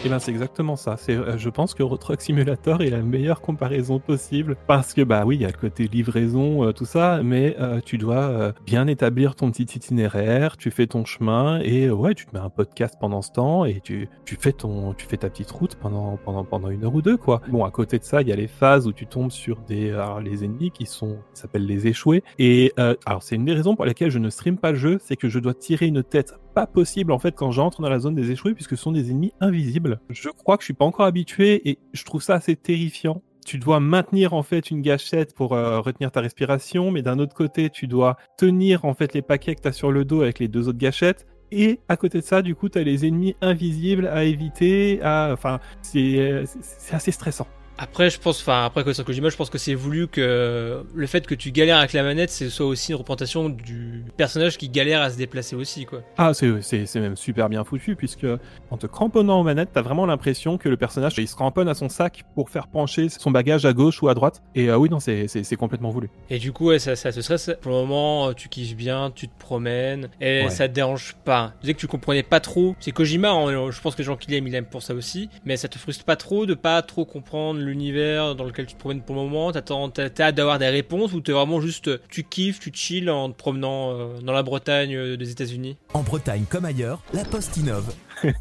Et 0.05 0.09
ben 0.09 0.19
c'est 0.19 0.33
exactement 0.33 0.75
ça. 0.75 0.97
C'est, 0.97 1.17
euh, 1.17 1.39
je 1.39 1.49
pense 1.49 1.75
que 1.75 1.85
Truck 1.97 2.21
Simulator 2.21 2.83
est 2.83 2.91
la 2.91 3.03
meilleure 3.03 3.41
comparaison 3.41 4.01
possible 4.01 4.57
parce 4.67 4.95
que 4.95 5.03
bah 5.03 5.23
oui, 5.25 5.37
il 5.37 5.43
y 5.43 5.45
a 5.45 5.49
le 5.49 5.57
côté 5.57 5.87
livraison, 5.87 6.65
euh, 6.65 6.73
tout 6.73 6.87
ça, 6.87 7.21
mais 7.23 7.55
euh, 7.61 7.79
tu 7.85 7.99
dois 7.99 8.53
bien 8.67 8.89
établir 8.89 9.37
ton 9.37 9.53
petit 9.53 9.63
itinéraire, 9.63 10.57
tu 10.57 10.73
fais 10.73 10.89
ton 10.89 11.05
chemin 11.05 11.61
et 11.61 11.89
ouais, 11.89 12.15
tu 12.15 12.27
te 12.27 12.35
mets 12.35 12.43
un 12.43 12.51
podcast 12.51 12.97
pendant 12.99 13.23
ce 13.23 13.31
temps 13.31 13.65
et 13.65 13.81
tu, 13.81 14.09
tu 14.25 14.35
fais 14.35 14.53
ton, 14.53 14.93
tu 14.95 15.07
fais 15.07 15.19
ta 15.19 15.31
petite 15.31 15.53
route 15.53 15.77
pendant 15.77 16.17
pendant 16.17 16.45
pendant 16.45 16.71
une 16.71 16.85
heure 16.85 16.95
ou 16.97 17.03
deux 17.03 17.17
quoi. 17.17 17.41
Bon, 17.49 17.65
à 17.65 17.71
côté 17.71 18.01
de 18.01 18.05
ça, 18.05 18.23
il 18.23 18.29
y 18.29 18.33
a 18.33 18.37
les 18.37 18.49
phases 18.49 18.89
où 18.89 18.93
tu 18.93 19.07
tombes 19.07 19.31
sur 19.31 19.61
des, 19.61 19.97
les 20.25 20.45
ennemis 20.45 20.73
qui 20.73 20.87
sont, 20.87 21.19
qui 21.33 21.41
s'appellent 21.41 21.67
les 21.67 21.87
échoués 21.87 22.25
et 22.41 22.73
alors 23.07 23.23
c'est 23.23 23.37
une 23.37 23.45
des 23.45 23.55
raisons 23.55 23.77
pour 23.77 23.85
lesquelles 23.85 24.11
je 24.11 24.19
ne 24.19 24.31
stream 24.31 24.59
pas 24.59 24.73
le 24.73 24.79
jeu, 24.79 24.99
c'est 25.01 25.15
que 25.15 25.29
je 25.29 25.39
dois 25.39 25.55
tirer 25.55 25.87
une 25.87 26.03
tête 26.03 26.35
pas 26.53 26.67
possible 26.67 27.13
en 27.13 27.19
fait 27.19 27.35
quand 27.35 27.51
j'entre 27.51 27.83
dans 27.83 27.89
la 27.89 27.99
zone 27.99 28.15
des 28.15 28.31
échoués 28.31 28.55
puisque 28.55 28.77
ce 28.77 28.83
sont 28.83 28.93
des 28.93 29.11
ennemis 29.11 29.33
invisibles. 29.41 30.01
Je 30.11 30.29
crois 30.29 30.57
que 30.57 30.63
je 30.63 30.67
suis 30.67 30.75
pas 30.75 30.85
encore 30.85 31.07
habitué 31.07 31.69
et 31.69 31.79
je 31.93 32.05
trouve 32.05 32.23
ça 32.23 32.35
assez 32.35 32.57
terrifiant. 32.57 33.23
Tu 33.45 33.59
dois 33.59 33.81
maintenir 33.81 34.35
en 34.35 34.43
fait 34.43 34.71
une 34.71 34.83
gâchette 34.83 35.35
pour 35.35 35.55
euh, 35.55 35.81
retenir 35.81 36.13
ta 36.13 36.21
respiration, 36.21 36.93
mais 36.93 37.03
d'un 37.03 37.19
autre 37.19 37.35
côté, 37.35 37.71
tu 37.71 37.89
dois 37.89 38.17
tenir 38.37 38.85
en 38.85 38.95
fait 38.95 39.15
les 39.15 39.23
paquets 39.23 39.57
que 39.57 39.63
tu 39.63 39.69
as 39.69 39.73
sur 39.73 39.91
le 39.91 40.05
dos 40.05 40.23
avec 40.23 40.39
les 40.39 40.47
deux 40.47 40.69
autres 40.69 40.79
gâchettes. 40.79 41.27
Et 41.51 41.81
à 41.89 41.97
côté 41.97 42.21
de 42.21 42.25
ça, 42.25 42.41
du 42.41 42.55
coup, 42.55 42.69
tu 42.69 42.79
as 42.79 42.83
les 42.83 43.05
ennemis 43.05 43.35
invisibles 43.43 44.07
à 44.07 44.25
éviter. 44.25 45.01
Enfin, 45.03 45.59
euh, 45.97 46.45
c'est 46.47 46.95
assez 46.95 47.11
stressant. 47.11 47.47
Après, 47.83 48.11
je 48.11 48.21
pense, 48.21 48.41
enfin, 48.41 48.65
après 48.65 48.85
Kojima, 48.85 49.05
Kojima, 49.05 49.29
je 49.29 49.37
pense 49.37 49.51
que 49.51 49.59
c'est 49.59 49.75
voulu 49.75 50.07
que 50.07 50.85
le 50.95 51.07
fait 51.09 51.27
que 51.27 51.35
tu 51.35 51.51
galères 51.51 51.79
avec 51.79 51.93
la 51.95 52.05
manette, 52.05 52.31
c'est 52.31 52.49
soit 52.49 52.65
aussi 52.67 52.93
une 52.93 52.97
représentation 52.99 53.49
du 53.49 54.05
personnage 54.17 54.57
qui 54.57 54.69
galère 54.69 55.03
à 55.03 55.11
se 55.11 55.17
déplacer 55.17 55.57
aussi, 55.57 55.85
quoi. 55.85 56.01
Ah, 56.17 56.33
c'est 56.33 56.63
c'est- 56.63 56.87
c'est 56.87 57.01
même 57.01 57.17
super 57.17 57.49
bien 57.49 57.65
foutu, 57.65 57.97
puisque 57.97 58.25
en 58.71 58.77
te 58.77 58.87
cramponnant 58.87 59.41
aux 59.41 59.43
manettes, 59.43 59.71
t'as 59.73 59.83
vraiment 59.83 60.07
l'impression 60.07 60.59
que 60.59 60.69
le 60.69 60.77
personnage, 60.77 61.15
il 61.19 61.27
se 61.27 61.35
cramponne 61.35 61.67
à 61.69 61.75
son 61.75 61.89
sac 61.89 62.23
pour 62.37 62.51
faire 62.51 62.69
pencher 62.69 63.09
son 63.09 63.33
bagage 63.33 63.65
à 63.67 63.73
gauche 63.73 64.01
ou 64.01 64.09
à 64.09 64.15
droite. 64.15 64.43
Et 64.55 64.71
euh, 64.71 64.77
oui, 64.77 64.89
non, 64.89 65.01
c'est 65.01 65.27
c'est- 65.27 65.43
c'est 65.43 65.57
complètement 65.57 65.91
voulu. 65.91 66.09
Et 66.31 66.39
du 66.39 66.53
coup, 66.53 66.67
ouais, 66.69 66.79
ça, 66.79 66.95
ça 66.95 67.11
te 67.13 67.19
stresse. 67.21 67.51
Pour 67.63 67.73
le 67.73 67.79
moment, 67.79 68.33
tu 68.33 68.49
kiffes 68.49 68.77
bien, 68.77 69.11
tu 69.13 69.27
te 69.27 69.37
promènes, 69.41 70.09
et 70.21 70.45
Ouais. 70.45 70.51
ça 70.51 70.69
te 70.69 70.73
dérange 70.73 71.17
pas. 71.25 71.53
Tu 71.57 71.63
disais 71.63 71.75
que 71.75 71.81
tu 71.81 71.89
comprenais 71.89 72.23
pas 72.23 72.39
trop. 72.39 72.77
C'est 72.79 72.93
Kojima, 72.93 73.31
hein, 73.33 73.71
je 73.73 73.81
pense 73.81 73.95
que 73.97 73.99
les 73.99 74.05
gens 74.05 74.17
qui 74.17 74.31
l'aiment, 74.31 74.47
ils 74.47 74.53
l'aiment 74.53 74.67
pour 74.67 74.83
ça 74.83 74.95
aussi. 74.95 75.29
Mais 75.45 75.57
ça 75.57 75.67
te 75.67 75.79
frustre 75.79 76.05
pas 76.05 76.15
trop 76.15 76.47
de 76.47 76.55
pas 76.55 76.81
trop 76.83 77.05
comprendre 77.05 77.59
l'univers 77.73 78.35
dans 78.35 78.45
lequel 78.45 78.67
tu 78.67 78.75
te 78.75 78.79
promènes 78.79 79.03
pour 79.03 79.17
le 79.17 79.23
moment. 79.23 79.51
T'attends, 79.53 79.89
t'as 79.91 80.09
t'as 80.11 80.27
hâte 80.29 80.35
d'avoir 80.37 80.59
des 80.59 80.69
réponses 80.69 81.13
ou 81.13 81.21
t'es 81.21 81.33
vraiment 81.33 81.61
juste, 81.61 81.91
tu 82.09 82.23
kiffes, 82.25 82.61
tu 82.61 82.71
chill 82.73 83.11
en 83.11 83.31
te 83.31 83.37
promenant 83.37 83.93
euh, 83.93 84.21
dans 84.21 84.33
la 84.33 84.43
Bretagne 84.43 84.95
euh, 84.95 85.17
des 85.17 85.31
États-Unis? 85.31 85.77
En 85.95 86.03
Bretagne 86.03 86.45
comme 86.49 86.65
ailleurs, 86.65 87.01
la 87.13 87.25
Poste 87.25 87.57
innove. 87.57 87.93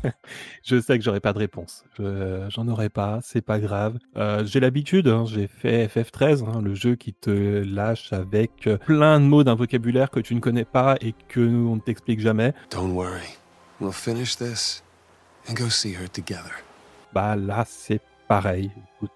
Je 0.63 0.79
sais 0.79 0.97
que 0.97 1.03
j'aurai 1.03 1.19
pas 1.19 1.33
de 1.33 1.39
réponse. 1.39 1.83
Je- 1.97 2.45
J'en 2.49 2.67
aurai 2.67 2.89
pas, 2.89 3.19
c'est 3.23 3.41
pas 3.41 3.59
grave. 3.59 3.97
Euh, 4.17 4.45
j'ai 4.45 4.59
l'habitude, 4.59 5.07
hein, 5.07 5.25
j'ai 5.27 5.47
fait 5.47 5.87
FF13, 5.87 6.43
hein, 6.47 6.61
le 6.61 6.75
jeu 6.75 6.95
qui 6.95 7.13
te 7.13 7.29
lâche 7.65 8.13
avec 8.13 8.67
euh, 8.67 8.77
plein 8.77 9.19
de 9.19 9.25
mots 9.25 9.43
d'un 9.43 9.55
vocabulaire 9.55 10.09
que 10.11 10.19
tu 10.19 10.35
ne 10.35 10.39
connais 10.39 10.65
pas 10.65 10.97
et 11.01 11.15
que 11.29 11.39
nous, 11.39 11.69
on 11.71 11.75
ne 11.77 11.81
t'explique 11.81 12.19
jamais. 12.19 12.53
Don't 12.71 12.91
worry. 12.93 13.37
We'll 13.79 13.91
finish 13.93 14.35
this 14.37 14.83
and 15.49 15.53
go 15.55 15.69
see 15.69 15.93
her 15.93 16.07
together. 16.11 16.51
Bah 17.13 17.35
là, 17.35 17.65
c'est 17.67 18.01
pareil. 18.27 18.69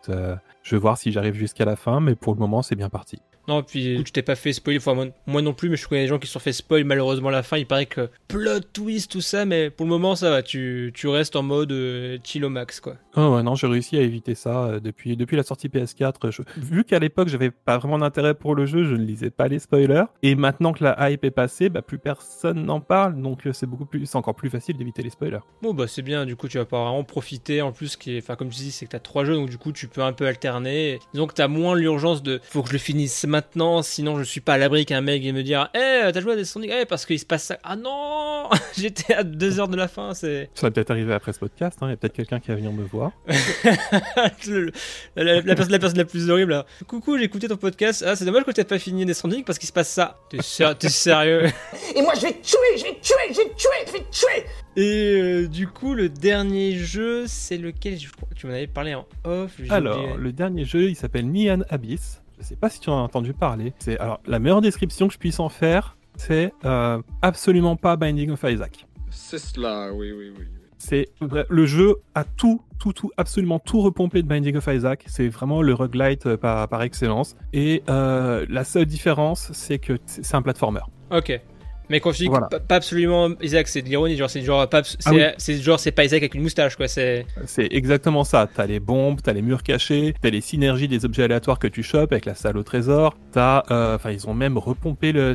Euh, 0.09 0.35
je 0.63 0.75
vais 0.75 0.79
voir 0.79 0.97
si 0.97 1.11
j'arrive 1.11 1.35
jusqu'à 1.35 1.65
la 1.65 1.75
fin, 1.75 1.99
mais 1.99 2.15
pour 2.15 2.33
le 2.33 2.39
moment, 2.39 2.61
c'est 2.61 2.75
bien 2.75 2.89
parti. 2.89 3.21
Non, 3.47 3.63
puis 3.63 4.01
tu 4.03 4.11
t'es 4.11 4.21
pas 4.21 4.35
fait 4.35 4.53
spoiler, 4.53 4.79
enfin, 4.79 4.93
moi, 4.93 5.05
moi 5.27 5.41
non 5.41 5.53
plus, 5.53 5.69
mais 5.69 5.77
je 5.77 5.87
connais 5.87 6.01
des 6.03 6.07
gens 6.07 6.19
qui 6.19 6.27
se 6.27 6.33
sont 6.33 6.39
fait 6.39 6.53
spoil 6.53 6.83
malheureusement 6.83 7.29
à 7.29 7.33
la 7.33 7.43
fin. 7.43 7.57
Il 7.57 7.65
paraît 7.67 7.85
que 7.85 8.09
plot 8.27 8.59
twist, 8.73 9.11
tout 9.11 9.21
ça, 9.21 9.45
mais 9.45 9.69
pour 9.69 9.85
le 9.85 9.89
moment 9.91 10.15
ça 10.15 10.29
va, 10.29 10.41
tu, 10.43 10.91
tu 10.95 11.07
restes 11.07 11.35
en 11.35 11.43
mode 11.43 11.71
euh, 11.71 12.17
chill 12.23 12.43
au 12.45 12.49
max 12.49 12.79
quoi. 12.79 12.95
Oh 13.15 13.35
ouais, 13.35 13.43
non, 13.43 13.55
j'ai 13.55 13.67
réussi 13.67 13.97
à 13.97 14.01
éviter 14.01 14.35
ça 14.35 14.65
euh, 14.65 14.79
depuis, 14.79 15.15
depuis 15.15 15.37
la 15.37 15.43
sortie 15.43 15.67
PS4. 15.69 16.31
Je- 16.31 16.41
vu 16.57 16.83
qu'à 16.83 16.99
l'époque, 16.99 17.27
j'avais 17.29 17.51
pas 17.51 17.77
vraiment 17.77 17.97
d'intérêt 17.99 18.33
pour 18.33 18.55
le 18.55 18.65
jeu, 18.65 18.83
je 18.83 18.95
ne 18.95 19.03
lisais 19.05 19.29
pas 19.29 19.47
les 19.47 19.59
spoilers. 19.59 20.03
Et 20.23 20.35
maintenant 20.35 20.73
que 20.73 20.83
la 20.83 21.09
hype 21.11 21.23
est 21.23 21.31
passée, 21.31 21.69
bah, 21.69 21.81
plus 21.81 21.97
personne 21.99 22.65
n'en 22.65 22.79
parle, 22.81 23.21
donc 23.21 23.45
euh, 23.47 23.53
c'est 23.53 23.65
beaucoup 23.67 23.85
plus, 23.85 24.05
c'est 24.05 24.15
encore 24.17 24.35
plus 24.35 24.49
facile 24.49 24.77
d'éviter 24.77 25.01
les 25.03 25.09
spoilers. 25.09 25.39
Bon 25.61 25.73
bah 25.73 25.85
c'est 25.87 26.01
bien, 26.01 26.25
du 26.25 26.35
coup 26.35 26.47
tu 26.47 26.57
vas 26.57 26.65
pas 26.65 26.83
vraiment 26.83 27.03
profiter. 27.03 27.61
En 27.61 27.71
plus, 27.71 27.95
qui 27.95 28.17
enfin 28.17 28.35
comme 28.35 28.49
tu 28.49 28.57
dis, 28.57 28.71
c'est 28.71 28.85
que 28.85 28.91
t'as 28.91 28.99
trois 28.99 29.23
jeux, 29.25 29.35
donc 29.35 29.49
du 29.49 29.57
coup 29.57 29.71
tu 29.71 29.87
peux 29.87 30.01
un 30.01 30.13
peu 30.13 30.25
alterner. 30.27 30.99
Disons 31.13 31.27
que 31.27 31.33
t'as 31.33 31.47
moins 31.47 31.75
l'urgence 31.75 32.21
de 32.23 32.39
faut 32.43 32.61
que 32.61 32.67
je 32.69 32.73
le 32.73 32.79
finisse 32.79 33.25
maintenant, 33.35 33.81
sinon 33.81 34.17
je 34.17 34.23
suis 34.23 34.39
pas 34.41 34.53
à 34.53 34.57
l'abri 34.57 34.85
qu'un 34.85 35.01
mec 35.01 35.21
vienne 35.21 35.35
me 35.35 35.43
dire, 35.43 35.69
eh 35.75 36.11
t'as 36.11 36.21
joué 36.21 36.33
à 36.33 36.35
Death 36.35 36.45
Stranding, 36.45 36.71
eh 36.81 36.85
parce 36.85 37.05
qu'il 37.05 37.19
se 37.19 37.25
passe 37.25 37.43
ça. 37.43 37.57
Ah 37.63 37.75
non, 37.75 38.49
j'étais 38.77 39.13
à 39.13 39.23
deux 39.23 39.59
heures 39.59 39.67
de 39.67 39.75
la 39.77 39.87
fin, 39.87 40.13
c'est. 40.13 40.49
Ça 40.55 40.67
va 40.67 40.71
peut-être 40.71 40.91
arriver 40.91 41.13
après 41.13 41.33
ce 41.33 41.39
podcast, 41.39 41.77
hein, 41.81 41.87
il 41.87 41.89
y 41.91 41.93
a 41.93 41.97
peut-être 41.97 42.13
quelqu'un 42.13 42.39
qui 42.39 42.47
va 42.49 42.55
venir 42.55 42.71
me 42.71 42.83
voir. 42.83 43.11
Le- 44.47 44.71
la, 45.15 45.23
la- 45.23 45.41
la 45.41 45.55
personne, 45.55 45.71
la 45.71 45.79
personne 45.79 45.97
la 45.97 46.05
plus 46.05 46.29
horrible 46.29 46.51
là. 46.51 46.65
Coucou, 46.87 47.17
j'ai 47.17 47.23
écouté 47.25 47.47
ton 47.47 47.57
podcast. 47.57 48.03
Ah, 48.07 48.15
c'est 48.15 48.25
dommage 48.25 48.43
que 48.43 48.51
t'aies 48.51 48.63
pas 48.63 48.79
fini 48.79 49.05
Death 49.05 49.15
Stranding 49.15 49.43
parce 49.43 49.59
qu'il 49.59 49.67
se 49.67 49.73
passe 49.73 49.89
ça. 49.89 50.19
T'es 50.29 50.41
ser- 50.41 50.73
t'es 50.77 50.89
sérieux 50.89 51.45
Et 51.95 52.01
moi, 52.01 52.13
je 52.15 52.21
vais 52.21 52.33
te 52.33 52.45
tuer, 52.45 52.77
je 52.77 52.83
vais 52.83 52.99
tuer, 53.01 53.15
je 53.31 53.37
vais 53.37 53.53
tuer, 53.55 53.69
je 53.87 53.91
vais 53.91 54.05
tuer 54.11 54.45
Et 54.77 55.21
euh, 55.21 55.47
du 55.47 55.67
coup, 55.67 55.93
le 55.93 56.09
dernier 56.09 56.75
jeu, 56.77 57.25
c'est 57.27 57.57
lequel? 57.57 57.99
Je 57.99 58.11
crois 58.11 58.27
que 58.29 58.35
Tu 58.35 58.47
m'en 58.47 58.53
avais 58.53 58.67
parlé 58.67 58.93
en 58.95 59.05
off. 59.23 59.51
j'ai 59.59 59.69
Alors, 59.71 59.99
oublié. 59.99 60.17
le 60.17 60.31
dernier 60.31 60.65
jeu, 60.65 60.89
il 60.89 60.95
s'appelle 60.95 61.27
Nian 61.29 61.61
Abyss. 61.69 62.21
Je 62.37 62.43
sais 62.43 62.55
pas 62.55 62.69
si 62.69 62.79
tu 62.79 62.89
en 62.89 62.97
as 62.97 63.01
entendu 63.01 63.33
parler. 63.33 63.73
C'est 63.79 63.99
alors 63.99 64.19
la 64.25 64.39
meilleure 64.39 64.61
description 64.61 65.07
que 65.07 65.13
je 65.13 65.19
puisse 65.19 65.39
en 65.39 65.49
faire, 65.49 65.97
c'est 66.17 66.53
euh, 66.65 67.01
absolument 67.21 67.75
pas 67.75 67.95
Binding 67.95 68.31
of 68.31 68.43
Isaac. 68.43 68.85
C'est 69.09 69.39
cela, 69.39 69.93
oui, 69.93 70.11
oui, 70.11 70.33
oui. 70.37 70.45
C'est 70.77 71.07
le 71.21 71.65
jeu 71.65 71.95
a 72.13 72.23
tout, 72.23 72.61
tout, 72.77 72.93
tout, 72.93 73.11
absolument 73.17 73.59
tout 73.59 73.81
repompé 73.81 74.21
de 74.21 74.27
Binding 74.27 74.57
of 74.57 74.67
Isaac. 74.67 75.03
C'est 75.07 75.29
vraiment 75.29 75.61
le 75.61 75.73
roguelite 75.73 76.25
euh, 76.25 76.37
par, 76.37 76.67
par 76.67 76.83
excellence. 76.83 77.35
Et 77.53 77.81
euh, 77.89 78.45
la 78.49 78.63
seule 78.63 78.85
différence, 78.85 79.51
c'est 79.53 79.79
que 79.79 79.97
c'est 80.05 80.23
c'est 80.23 80.35
un 80.35 80.41
platformer. 80.41 80.81
Ok. 81.11 81.39
Mais 81.89 81.99
quand 81.99 82.11
je 82.11 82.17
dis 82.19 82.27
Voilà. 82.27 82.47
pas, 82.47 82.75
absolument 82.75 83.29
Isaac, 83.41 83.67
c'est 83.67 83.81
de 83.81 83.87
l'ironie. 83.89 84.15
Genre, 84.15 84.29
c'est 84.29 84.41
genre 84.41 84.67
pas, 84.69 84.83
c'est, 84.83 84.97
Ah 85.05 85.11
oui. 85.13 85.21
c'est 85.37 85.61
genre, 85.61 85.79
c'est 85.79 85.91
pas 85.91 86.03
Isaac 86.05 86.21
avec 86.21 86.33
une 86.35 86.41
moustache, 86.41 86.75
quoi. 86.75 86.87
C'est. 86.87 87.25
C'est 87.45 87.67
exactement 87.71 88.23
ça. 88.23 88.47
T'as 88.53 88.65
les 88.65 88.79
bombes, 88.79 89.21
t'as 89.21 89.33
les 89.33 89.41
murs 89.41 89.63
cachés, 89.63 90.13
t'as 90.21 90.29
les 90.29 90.41
synergies 90.41 90.87
des 90.87 91.05
objets 91.05 91.23
aléatoires 91.23 91.59
que 91.59 91.67
tu 91.67 91.83
chopes 91.83 92.11
avec 92.11 92.25
la 92.25 92.35
salle 92.35 92.57
au 92.57 92.63
trésor. 92.63 93.17
T'as, 93.31 93.63
euh, 93.71 93.95
enfin, 93.95 94.11
ils 94.11 94.27
ont 94.27 94.33
même 94.33 94.57
repompé 94.57 95.11
le, 95.11 95.33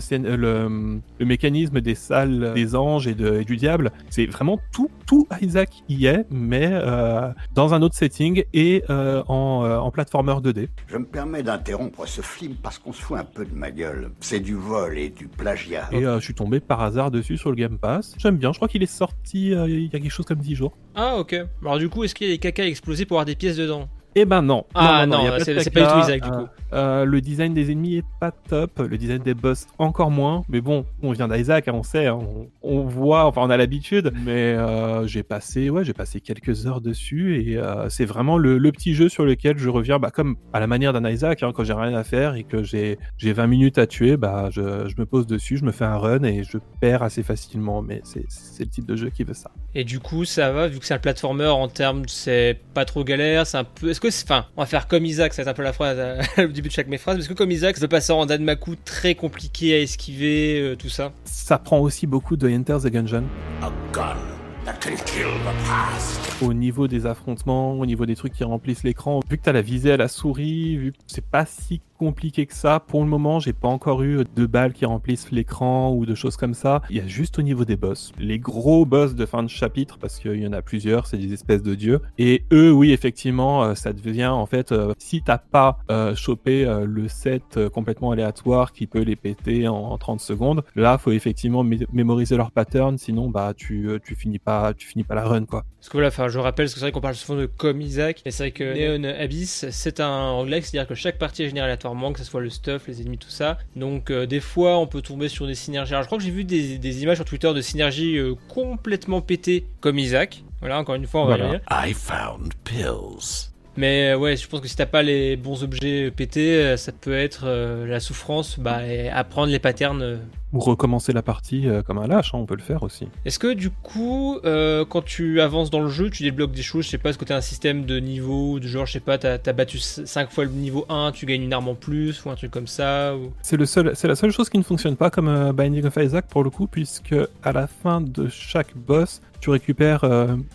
le 1.19 1.27
mécanisme 1.27 1.81
des 1.81 1.95
salles 1.95 2.53
des 2.55 2.75
anges 2.75 3.07
et, 3.07 3.15
de, 3.15 3.41
et 3.41 3.45
du 3.45 3.57
diable. 3.57 3.93
C'est 4.11 4.27
vraiment 4.27 4.59
tout, 4.73 4.91
tout 5.11 5.27
Isaac 5.40 5.83
y 5.88 6.07
est, 6.07 6.25
mais 6.31 6.68
euh, 6.70 7.33
dans 7.53 7.75
un 7.75 7.83
autre 7.83 7.96
setting 7.96 8.44
et 8.55 8.85
euh, 8.90 9.25
en, 9.27 9.64
euh, 9.64 9.77
en 9.77 9.90
platformer 9.90 10.35
2D. 10.35 10.68
Je 10.87 10.99
me 10.99 11.05
permets 11.05 11.42
d'interrompre 11.42 12.07
ce 12.07 12.20
film 12.20 12.55
parce 12.62 12.79
qu'on 12.79 12.92
se 12.92 13.03
fout 13.03 13.18
un 13.18 13.25
peu 13.25 13.44
de 13.44 13.53
ma 13.53 13.73
gueule. 13.73 14.12
C'est 14.20 14.38
du 14.38 14.55
vol 14.55 14.96
et 14.96 15.09
du 15.09 15.27
plagiat. 15.27 15.88
Et 15.90 16.07
euh, 16.07 16.20
je 16.20 16.25
suis 16.27 16.35
tombé 16.35 16.61
par 16.61 16.81
hasard 16.81 17.11
dessus 17.11 17.38
sur 17.38 17.51
le 17.51 17.57
Game 17.57 17.77
Pass. 17.77 18.14
J'aime 18.18 18.37
bien, 18.37 18.53
je 18.53 18.59
crois 18.59 18.68
qu'il 18.68 18.85
est 18.85 18.87
sorti 18.87 19.53
euh, 19.53 19.68
il 19.68 19.87
y 19.92 19.96
a 19.96 19.99
quelque 19.99 20.12
chose 20.12 20.27
comme 20.27 20.38
10 20.38 20.55
jours. 20.55 20.77
Ah 20.94 21.16
ok. 21.16 21.35
Alors 21.62 21.79
du 21.79 21.88
coup, 21.88 22.05
est-ce 22.05 22.14
qu'il 22.14 22.29
y 22.29 22.31
a 22.31 22.35
des 22.35 22.38
caca 22.38 22.64
explosés 22.64 23.05
pour 23.05 23.16
avoir 23.16 23.25
des 23.25 23.35
pièces 23.35 23.57
dedans? 23.57 23.88
Eh 24.16 24.25
ben 24.25 24.42
non. 24.42 24.64
Ah 24.75 25.07
non, 25.07 25.25
de 25.38 25.44
c'est- 25.44 25.70
pas 25.73 25.81
du 25.81 25.87
tout 25.87 25.99
Isaac, 26.01 26.23
du 26.25 26.31
coup. 26.31 26.46
Euh, 26.73 27.05
le 27.05 27.20
design 27.20 27.53
des 27.55 27.70
ennemis 27.73 27.96
est 27.96 28.05
pas 28.20 28.31
top, 28.31 28.79
le 28.88 28.96
design 28.96 29.18
des 29.23 29.35
boss 29.35 29.66
encore 29.79 30.11
moins. 30.11 30.42
Mais 30.49 30.61
bon, 30.61 30.85
on 31.03 31.11
vient 31.12 31.27
d'Isaac, 31.29 31.66
hein, 31.68 31.73
on 31.75 31.83
sait, 31.83 32.07
hein, 32.07 32.18
on, 32.20 32.49
on 32.62 32.83
voit, 32.85 33.25
enfin 33.27 33.40
on 33.44 33.51
a 33.51 33.57
l'habitude. 33.57 34.12
Mais 34.25 34.55
euh, 34.55 35.07
j'ai 35.07 35.23
passé, 35.25 35.68
ouais, 35.70 35.85
j'ai 35.85 35.92
passé 35.94 36.20
quelques 36.20 36.66
heures 36.66 36.81
dessus 36.81 37.40
et 37.42 37.57
euh, 37.59 37.88
c'est 37.88 38.05
vraiment 38.05 38.38
le, 38.38 38.59
le 38.59 38.73
petit 38.73 38.94
jeu 38.94 39.09
sur 39.09 39.25
lequel 39.25 39.59
je 39.59 39.68
reviens, 39.68 39.99
bah, 39.99 40.11
comme 40.11 40.37
à 40.53 40.61
la 40.61 40.66
manière 40.68 40.92
d'un 40.92 41.09
Isaac, 41.09 41.42
hein, 41.42 41.51
quand 41.53 41.64
j'ai 41.64 41.73
rien 41.73 41.94
à 41.94 42.05
faire 42.05 42.35
et 42.35 42.44
que 42.44 42.62
j'ai 42.62 42.99
j'ai 43.16 43.33
20 43.33 43.46
minutes 43.49 43.79
à 43.79 43.87
tuer, 43.88 44.16
bah 44.16 44.49
je, 44.53 44.88
je 44.88 44.94
me 44.99 45.07
pose 45.07 45.27
dessus, 45.27 45.57
je 45.57 45.64
me 45.64 45.73
fais 45.73 45.85
un 45.87 45.96
run 45.96 46.23
et 46.23 46.44
je 46.44 46.59
perds 46.81 47.03
assez 47.03 47.23
facilement. 47.25 47.83
Mais 47.83 48.01
c'est 48.05 48.25
c'est 48.29 48.64
le 48.64 48.70
type 48.70 48.87
de 48.87 48.94
jeu 48.96 49.11
qui 49.11 49.25
veut 49.25 49.35
ça. 49.35 49.51
Et 49.75 49.85
du 49.85 50.01
coup, 50.01 50.25
ça 50.25 50.51
va, 50.51 50.67
vu 50.67 50.81
que 50.81 50.85
c'est 50.85 50.95
un 50.95 50.99
platformer 50.99 51.47
en 51.47 51.69
termes, 51.69 52.03
c'est 52.09 52.59
pas 52.75 52.85
trop 52.85 53.05
galère, 53.05 53.47
c'est 53.47 53.57
un 53.59 53.65
peu. 53.65 53.91
Est-ce 53.91 54.01
que 54.01 54.11
c'est. 54.11 54.25
Enfin, 54.25 54.47
on 54.57 54.63
va 54.63 54.67
faire 54.67 54.89
comme 54.89 55.05
Isaac, 55.07 55.33
c'est 55.33 55.47
un 55.47 55.55
peu 55.55 55.63
la 55.63 55.73
phrase 55.73 55.99
à- 56.39 56.43
au 56.45 56.49
début 56.49 56.69
de 56.69 56.75
chaque 56.75 56.89
mes 56.89 56.99
phrases, 56.99 57.17
mais 57.17 57.21
est-ce 57.21 57.29
que 57.29 57.35
comme 57.35 57.53
Isaac, 57.53 57.77
ça 57.77 57.83
peut 57.83 57.89
passer 57.97 58.13
en 58.13 58.27
Danmaku 58.27 58.75
très 58.85 59.15
compliqué 59.15 59.75
à 59.75 59.79
esquiver, 59.81 60.61
euh, 60.61 60.77
tout 60.77 60.89
ça? 60.89 61.13
Ça 61.25 61.59
prend 61.59 61.79
aussi 61.79 62.07
beaucoup 62.09 62.37
de 62.37 62.49
Enter 62.51 62.79
the 62.83 62.89
Gungeon. 62.93 63.25
A 63.63 63.71
gun 63.93 64.17
that 64.65 64.75
can 64.75 64.91
kill 65.07 65.29
the 65.29 65.67
past. 65.69 66.43
au 66.43 66.53
niveau 66.53 66.89
des 66.89 67.07
affrontements, 67.07 67.73
au 67.79 67.87
niveau 67.87 68.07
des 68.07 68.17
trucs 68.17 68.33
qui 68.35 68.45
remplissent 68.45 68.83
l'écran. 68.83 69.21
Vu 69.31 69.39
que 69.39 69.45
t'as 69.45 69.53
la 69.53 69.63
visée 69.63 69.93
à 69.93 69.97
la 69.97 70.09
souris, 70.09 70.77
vu 70.77 70.93
que 70.93 70.99
c'est 71.07 71.25
pas 71.25 71.47
si 71.47 71.81
compliqué 72.01 72.47
que 72.47 72.55
ça, 72.55 72.81
pour 72.81 73.03
le 73.03 73.09
moment, 73.11 73.41
j'ai 73.41 73.53
pas 73.53 73.69
encore 73.69 74.03
eu 74.03 74.25
de 74.35 74.47
balles 74.47 74.73
qui 74.73 74.87
remplissent 74.87 75.31
l'écran 75.31 75.93
ou 75.93 76.07
de 76.07 76.15
choses 76.15 76.39
comme 76.39 76.55
ça. 76.55 76.81
Il 76.89 76.97
y 76.97 77.01
a 77.01 77.07
juste 77.07 77.39
au 77.39 77.43
niveau 77.43 77.67
des 77.67 77.77
boss. 77.77 78.13
Les 78.19 78.39
gros 78.39 78.87
boss 78.87 79.15
de 79.15 79.27
fin 79.27 79.43
de 79.43 79.49
chapitre, 79.49 79.99
parce 79.99 80.19
qu'il 80.19 80.37
y 80.41 80.47
en 80.47 80.55
a 80.55 80.63
plusieurs, 80.63 81.07
c'est 81.07 81.19
des 81.19 81.35
espèces 81.35 81.63
de 81.63 81.75
dieux. 81.75 82.01
Et 82.17 82.45
eux, 82.53 82.73
oui, 82.73 82.93
effectivement, 82.93 83.65
euh, 83.65 83.75
ça 83.75 83.93
devient, 83.93 84.29
en 84.29 84.47
fait, 84.47 84.73
euh, 84.73 84.95
si 84.97 85.21
t'as 85.21 85.37
pas 85.37 85.79
euh, 85.91 86.15
chopé 86.15 86.65
euh, 86.65 86.87
le 86.87 87.07
set 87.09 87.59
complètement 87.69 88.13
aléatoire 88.13 88.73
qui 88.73 88.87
peut 88.87 89.03
les 89.03 89.17
péter 89.17 89.69
en, 89.69 89.75
en 89.77 89.99
30 89.99 90.21
secondes, 90.21 90.63
là, 90.75 90.97
faut 90.97 91.13
effectivement 91.13 91.63
mé- 91.63 91.87
mémoriser 91.93 92.39
leur 92.39 92.51
pattern, 92.51 92.97
sinon, 92.97 93.29
bah, 93.29 93.53
tu, 93.55 93.89
euh, 93.91 93.99
tu 94.03 94.15
finis 94.15 94.39
pas, 94.39 94.73
tu 94.73 94.87
finis 94.89 95.05
pas 95.05 95.15
la 95.15 95.25
run, 95.25 95.45
quoi. 95.45 95.65
Parce 95.79 95.89
que 95.89 95.93
voilà, 95.99 96.09
enfin, 96.09 96.29
je 96.29 96.39
rappelle, 96.39 96.65
parce 96.65 96.75
que 96.75 96.81
c'est 96.81 96.85
vrai 96.87 96.93
qu'on 96.93 97.01
parle 97.03 97.15
souvent 97.15 97.39
de 97.39 97.45
comme 97.47 97.81
Isaac, 97.83 98.23
mais 98.25 98.31
c'est 98.31 98.45
vrai 98.45 98.51
que 98.53 98.99
Neon 98.99 99.05
Abyss, 99.19 99.67
c'est 99.71 100.01
un 100.01 100.31
roguelike, 100.33 100.65
c'est-à-dire 100.65 100.89
que 100.89 100.95
chaque 100.95 101.19
partie 101.19 101.43
est 101.43 101.49
générée 101.49 101.69
que 102.12 102.18
ce 102.18 102.24
soit 102.24 102.40
le 102.40 102.50
stuff, 102.50 102.88
les 102.88 103.00
ennemis, 103.00 103.18
tout 103.18 103.31
ça. 103.31 103.59
Donc, 103.76 104.11
euh, 104.11 104.26
des 104.26 104.40
fois, 104.40 104.79
on 104.79 104.87
peut 104.87 105.03
tomber 105.03 105.29
sur 105.29 105.46
des 105.46 105.55
synergies. 105.55 105.92
Alors, 105.92 106.03
je 106.03 106.09
crois 106.09 106.18
que 106.18 106.24
j'ai 106.24 106.31
vu 106.31 106.44
des, 106.44 106.79
des 106.79 107.03
images 107.03 107.16
sur 107.16 107.24
Twitter 107.24 107.53
de 107.53 107.61
synergies 107.61 108.16
euh, 108.16 108.35
complètement 108.48 109.20
pétées, 109.20 109.66
comme 109.81 109.98
Isaac. 109.98 110.42
Voilà, 110.61 110.79
encore 110.79 110.94
une 110.94 111.07
fois, 111.07 111.22
on 111.22 111.26
va 111.26 111.38
y. 111.38 111.61
I 111.70 111.94
found 111.94 112.55
pills. 112.64 113.50
Mais 113.81 114.11
euh, 114.11 114.19
ouais, 114.19 114.37
je 114.37 114.47
pense 114.47 114.61
que 114.61 114.69
si 114.69 114.77
t'as 114.77 114.85
pas 114.85 115.03
les 115.03 115.37
bons 115.37 115.64
objets 115.64 116.09
euh, 116.09 116.11
pétés, 116.11 116.57
euh, 116.57 116.77
ça 116.77 116.93
peut 116.93 117.14
être 117.14 117.45
euh, 117.47 117.87
la 117.87 117.99
souffrance, 117.99 118.59
bah, 118.59 118.87
et 118.87 119.09
apprendre 119.09 119.51
les 119.51 119.59
patterns. 119.59 120.19
Ou 120.53 120.61
recommencer 120.61 121.14
la 121.14 121.23
partie 121.23 121.66
euh, 121.66 121.81
comme 121.81 121.97
un 121.97 122.07
lâche, 122.07 122.35
hein, 122.35 122.38
on 122.43 122.45
peut 122.45 122.57
le 122.57 122.61
faire 122.61 122.83
aussi. 122.83 123.09
Est-ce 123.25 123.38
que 123.38 123.55
du 123.55 123.71
coup, 123.71 124.38
euh, 124.45 124.85
quand 124.85 125.03
tu 125.03 125.40
avances 125.40 125.71
dans 125.71 125.81
le 125.81 125.88
jeu, 125.88 126.11
tu 126.11 126.25
débloques 126.25 126.53
des 126.53 126.61
choses 126.61 126.85
Je 126.85 126.90
sais 126.90 126.99
pas, 126.99 127.09
est-ce 127.09 127.16
que 127.16 127.25
t'as 127.25 127.38
un 127.38 127.40
système 127.40 127.87
de 127.87 127.99
niveau, 128.01 128.61
de 128.61 128.69
genre, 128.69 128.85
je 128.85 128.93
sais 128.93 129.01
pas, 129.01 129.16
t'as 129.16 129.38
as 129.47 129.53
battu 129.55 129.79
5 129.79 130.31
fois 130.31 130.45
le 130.45 130.51
niveau 130.51 130.85
1, 130.90 131.12
tu 131.12 131.25
gagnes 131.25 131.45
une 131.45 131.53
arme 131.55 131.69
en 131.69 131.75
plus, 131.75 132.23
ou 132.23 132.29
un 132.29 132.35
truc 132.35 132.51
comme 132.51 132.66
ça 132.66 133.16
ou... 133.16 133.33
C'est 133.40 133.57
le 133.57 133.64
seul, 133.64 133.93
c'est 133.95 134.09
la 134.09 134.14
seule 134.14 134.31
chose 134.31 134.51
qui 134.51 134.59
ne 134.59 134.62
fonctionne 134.62 134.97
pas 134.97 135.09
comme 135.09 135.53
Binding 135.53 135.87
of 135.87 135.97
Isaac 135.97 136.27
pour 136.27 136.45
le 136.45 136.51
coup, 136.51 136.66
puisque 136.66 137.14
à 137.43 137.53
la 137.53 137.66
fin 137.66 138.03
de 138.03 138.29
chaque 138.29 138.77
boss, 138.77 139.23
tu 139.40 139.49
récupères 139.49 140.05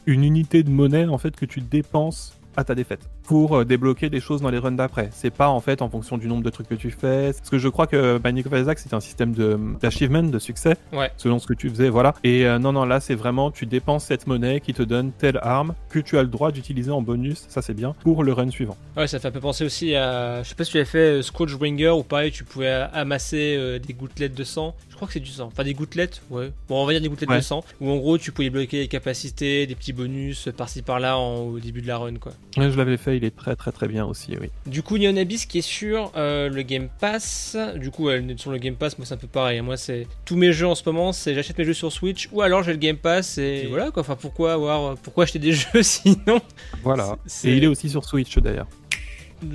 une 0.06 0.24
unité 0.24 0.62
de 0.62 0.70
monnaie 0.70 1.06
en 1.08 1.18
fait 1.18 1.36
que 1.36 1.46
tu 1.46 1.60
dépenses 1.60 2.38
à 2.56 2.64
ta 2.64 2.76
défaite 2.76 3.15
pour 3.26 3.58
euh, 3.58 3.66
débloquer 3.66 4.10
des 4.10 4.20
choses 4.20 4.42
dans 4.42 4.50
les 4.50 4.58
runs 4.58 4.72
d'après. 4.72 5.10
C'est 5.12 5.30
pas 5.34 5.50
en 5.50 5.60
fait 5.62 5.82
en 5.82 5.90
fonction 5.90 6.18
du 6.18 6.28
nombre 6.28 6.44
de 6.44 6.50
trucs 6.50 6.68
que 6.70 6.76
tu 6.76 6.92
fais. 6.92 7.32
Parce 7.34 7.50
que 7.50 7.58
je 7.58 7.68
crois 7.70 7.88
que 7.88 8.18
Binding 8.18 8.46
of 8.48 8.60
Isaac 8.60 8.80
c'était 8.80 8.96
un 8.96 9.00
système 9.00 9.34
d'achievement, 9.82 10.24
de 10.24 10.40
succès, 10.40 10.76
Ouais. 10.94 11.12
selon 11.18 11.40
ce 11.40 11.48
que 11.48 11.54
tu 11.54 11.70
faisais, 11.70 11.90
voilà. 11.90 12.14
Et 12.24 12.46
euh, 12.46 12.60
non 12.60 12.72
non 12.72 12.86
là 12.86 13.00
c'est 13.00 13.16
vraiment 13.16 13.52
tu 13.52 13.66
dépenses 13.66 14.06
cette 14.06 14.28
monnaie 14.28 14.60
qui 14.62 14.74
te 14.74 14.84
donne 14.84 15.12
telle 15.12 15.40
arme 15.42 15.74
que 15.90 16.00
tu 16.00 16.18
as 16.18 16.22
le 16.24 16.28
droit 16.30 16.52
d'utiliser 16.52 16.92
en 16.92 17.02
bonus, 17.02 17.46
ça 17.50 17.62
c'est 17.62 17.74
bien 17.74 17.96
pour 18.04 18.24
le 18.24 18.34
run 18.34 18.50
suivant. 18.50 18.78
Ouais, 18.98 19.08
ça 19.08 19.20
fait 19.20 19.28
un 19.28 19.32
peu 19.32 19.40
penser 19.40 19.66
aussi 19.66 19.96
à. 19.96 20.44
Je 20.44 20.50
sais 20.50 20.56
pas 20.56 20.64
si 20.64 20.72
tu 20.72 20.78
avais 20.78 20.86
fait 20.86 20.98
euh, 21.00 21.22
Scourgebringer 21.22 21.90
ou 21.90 22.04
pareil, 22.04 22.32
tu 22.32 22.44
pouvais 22.44 22.70
amasser 22.94 23.56
euh, 23.58 23.80
des 23.80 23.94
gouttelettes 23.94 24.36
de 24.36 24.44
sang. 24.44 24.76
Je 24.90 24.96
crois 24.96 25.08
que 25.08 25.14
c'est 25.14 25.20
du 25.20 25.30
sang. 25.32 25.48
Enfin, 25.48 25.64
des 25.66 25.74
gouttelettes, 25.74 26.22
ouais. 26.30 26.52
Bon, 26.70 26.82
on 26.82 26.86
va 26.86 26.94
dire 26.94 27.02
des 27.02 27.10
gouttelettes 27.10 27.30
Ouais. 27.30 27.38
de 27.40 27.42
sang. 27.44 27.66
Où 27.82 27.90
en 27.90 27.98
gros, 27.98 28.18
tu 28.18 28.32
pouvais 28.32 28.50
bloquer 28.50 28.80
les 28.80 28.88
capacités, 28.88 29.68
des 29.68 29.76
petits 29.76 29.92
bonus 29.92 30.48
par-ci 30.56 30.82
par-là 30.84 31.18
en- 31.18 31.40
au 31.48 31.60
début 31.60 31.82
de 31.82 31.88
la 31.88 31.98
run, 31.98 32.16
quoi. 32.16 32.32
Ouais, 32.56 32.72
je 32.72 32.78
l'avais 32.78 32.96
fait, 32.96 33.15
il 33.16 33.24
est 33.26 33.36
très 33.36 33.56
très 33.56 33.72
très 33.72 33.88
bien 33.88 34.06
aussi, 34.06 34.36
oui. 34.40 34.50
Du 34.66 34.82
coup, 34.84 34.98
Neon 34.98 35.16
Abyss 35.18 35.46
qui 35.46 35.60
est 35.60 35.62
sur 35.62 36.12
euh, 36.16 36.50
le 36.50 36.62
Game 36.62 36.90
Pass. 37.00 37.58
Du 37.78 37.92
coup, 37.92 38.10
elle 38.10 38.30
est 38.32 38.40
sur 38.40 38.52
le 38.52 38.58
Game 38.58 38.76
Pass, 38.76 38.98
moi 38.98 39.06
c'est 39.06 39.14
un 39.14 39.18
peu 39.18 39.28
pareil. 39.28 39.62
Moi, 39.62 39.78
c'est 39.78 40.08
tous 40.26 40.36
mes 40.36 40.52
jeux 40.54 40.68
en 40.68 40.76
ce 40.76 40.84
moment, 40.86 41.12
c'est 41.14 41.34
j'achète 41.36 41.58
mes 41.58 41.66
jeux 41.66 41.74
sur 41.74 41.92
Switch 41.92 42.30
ou 42.32 42.42
alors 42.42 42.64
j'ai 42.64 42.72
le 42.72 42.78
Game 42.80 42.98
Pass 42.98 43.38
et 43.38 43.68
voilà 43.70 43.92
quoi. 43.92 44.02
Enfin, 44.02 44.16
pourquoi 44.16 44.54
avoir, 44.54 44.96
pourquoi 44.98 45.24
acheter 45.24 45.40
des 45.40 45.52
jeux 45.54 45.84
sinon? 45.84 46.40
Voilà. 46.84 47.18
C'est- 47.26 47.50
Et 47.50 47.58
il 47.58 47.64
est 47.64 47.68
aussi 47.68 47.90
sur 47.90 48.04
Switch 48.06 48.38
d'ailleurs. 48.40 48.68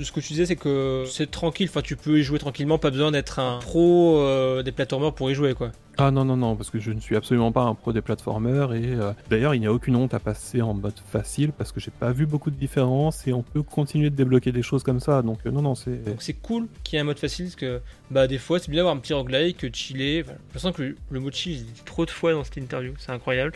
ce 0.01 0.11
que 0.11 0.19
tu 0.19 0.29
disais, 0.29 0.45
c'est 0.45 0.55
que 0.55 1.03
c'est 1.09 1.29
tranquille. 1.29 1.67
Enfin, 1.69 1.81
tu 1.81 1.95
peux 1.95 2.19
y 2.19 2.23
jouer 2.23 2.39
tranquillement, 2.39 2.77
pas 2.77 2.91
besoin 2.91 3.11
d'être 3.11 3.39
un 3.39 3.59
pro 3.59 4.19
euh, 4.19 4.63
des 4.63 4.71
plateformeurs 4.71 5.13
pour 5.13 5.29
y 5.31 5.33
jouer, 5.35 5.53
quoi. 5.53 5.71
Ah 6.03 6.09
non, 6.09 6.25
non, 6.25 6.35
non, 6.35 6.55
parce 6.55 6.71
que 6.71 6.79
je 6.79 6.91
ne 6.91 6.99
suis 6.99 7.15
absolument 7.15 7.51
pas 7.51 7.61
un 7.61 7.75
pro 7.75 7.93
des 7.93 8.01
platformers 8.01 8.73
et 8.73 8.85
euh, 8.85 9.13
d'ailleurs 9.29 9.53
il 9.53 9.59
n'y 9.59 9.67
a 9.67 9.71
aucune 9.71 9.95
honte 9.95 10.15
à 10.15 10.19
passer 10.19 10.59
en 10.59 10.73
mode 10.73 10.95
facile 11.11 11.51
parce 11.51 11.71
que 11.71 11.79
j'ai 11.79 11.91
pas 11.91 12.11
vu 12.11 12.25
beaucoup 12.25 12.49
de 12.49 12.55
différences 12.55 13.27
et 13.27 13.33
on 13.33 13.43
peut 13.43 13.61
continuer 13.61 14.09
de 14.09 14.15
débloquer 14.15 14.51
des 14.51 14.63
choses 14.63 14.81
comme 14.81 14.99
ça 14.99 15.21
donc 15.21 15.37
euh, 15.45 15.51
non, 15.51 15.61
non, 15.61 15.75
c'est. 15.75 16.03
Donc 16.03 16.23
c'est 16.23 16.33
cool 16.33 16.67
qu'il 16.83 16.95
y 16.95 16.97
ait 16.97 17.01
un 17.01 17.05
mode 17.05 17.19
facile 17.19 17.45
parce 17.45 17.55
que 17.55 17.81
bah 18.09 18.25
des 18.25 18.39
fois 18.39 18.57
c'est 18.57 18.71
bien 18.71 18.77
d'avoir 18.77 18.95
un 18.95 18.99
petit 18.99 19.13
roguelike, 19.13 19.75
chiller. 19.75 20.23
Enfin, 20.25 20.37
je 20.55 20.57
sens 20.57 20.75
que 20.75 20.95
le, 21.11 21.19
mot 21.19 21.29
chill 21.29 21.51
il 21.51 21.65
dit 21.65 21.81
trop 21.85 22.07
de 22.07 22.09
fois 22.09 22.33
dans 22.33 22.43
cette 22.43 22.57
interview, 22.57 22.93
c'est 22.97 23.11
incroyable. 23.11 23.53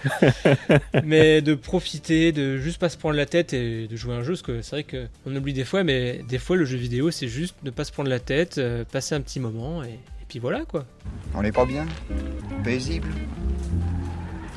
mais 1.03 1.41
de 1.41 1.55
profiter, 1.55 2.31
de 2.31 2.57
juste 2.57 2.77
pas 2.77 2.89
se 2.89 2.97
prendre 2.97 3.15
la 3.15 3.25
tête 3.25 3.53
et 3.53 3.87
de 3.87 3.95
jouer 3.95 4.13
à 4.13 4.17
un 4.17 4.23
jeu 4.23 4.33
parce 4.33 4.43
que 4.43 4.61
c'est 4.61 4.75
vrai 4.75 4.83
que 4.83 5.07
on 5.25 5.35
oublie 5.35 5.53
des 5.53 5.65
fois, 5.65 5.83
mais 5.83 6.21
des 6.29 6.37
fois 6.37 6.57
le 6.57 6.65
jeu 6.65 6.77
vidéo 6.77 7.09
c'est 7.09 7.27
juste 7.27 7.55
ne 7.63 7.71
pas 7.71 7.85
se 7.85 7.91
prendre 7.91 8.09
la 8.09 8.19
tête, 8.19 8.59
euh, 8.59 8.85
passer 8.85 9.15
un 9.15 9.21
petit 9.21 9.39
moment 9.39 9.83
et, 9.83 9.97
et 10.25 10.27
puis 10.27 10.39
voilà 10.39 10.65
quoi. 10.65 10.85
On 11.35 11.43
n'est 11.43 11.51
pas 11.51 11.65
bien? 11.65 11.85
Paisible? 12.63 13.09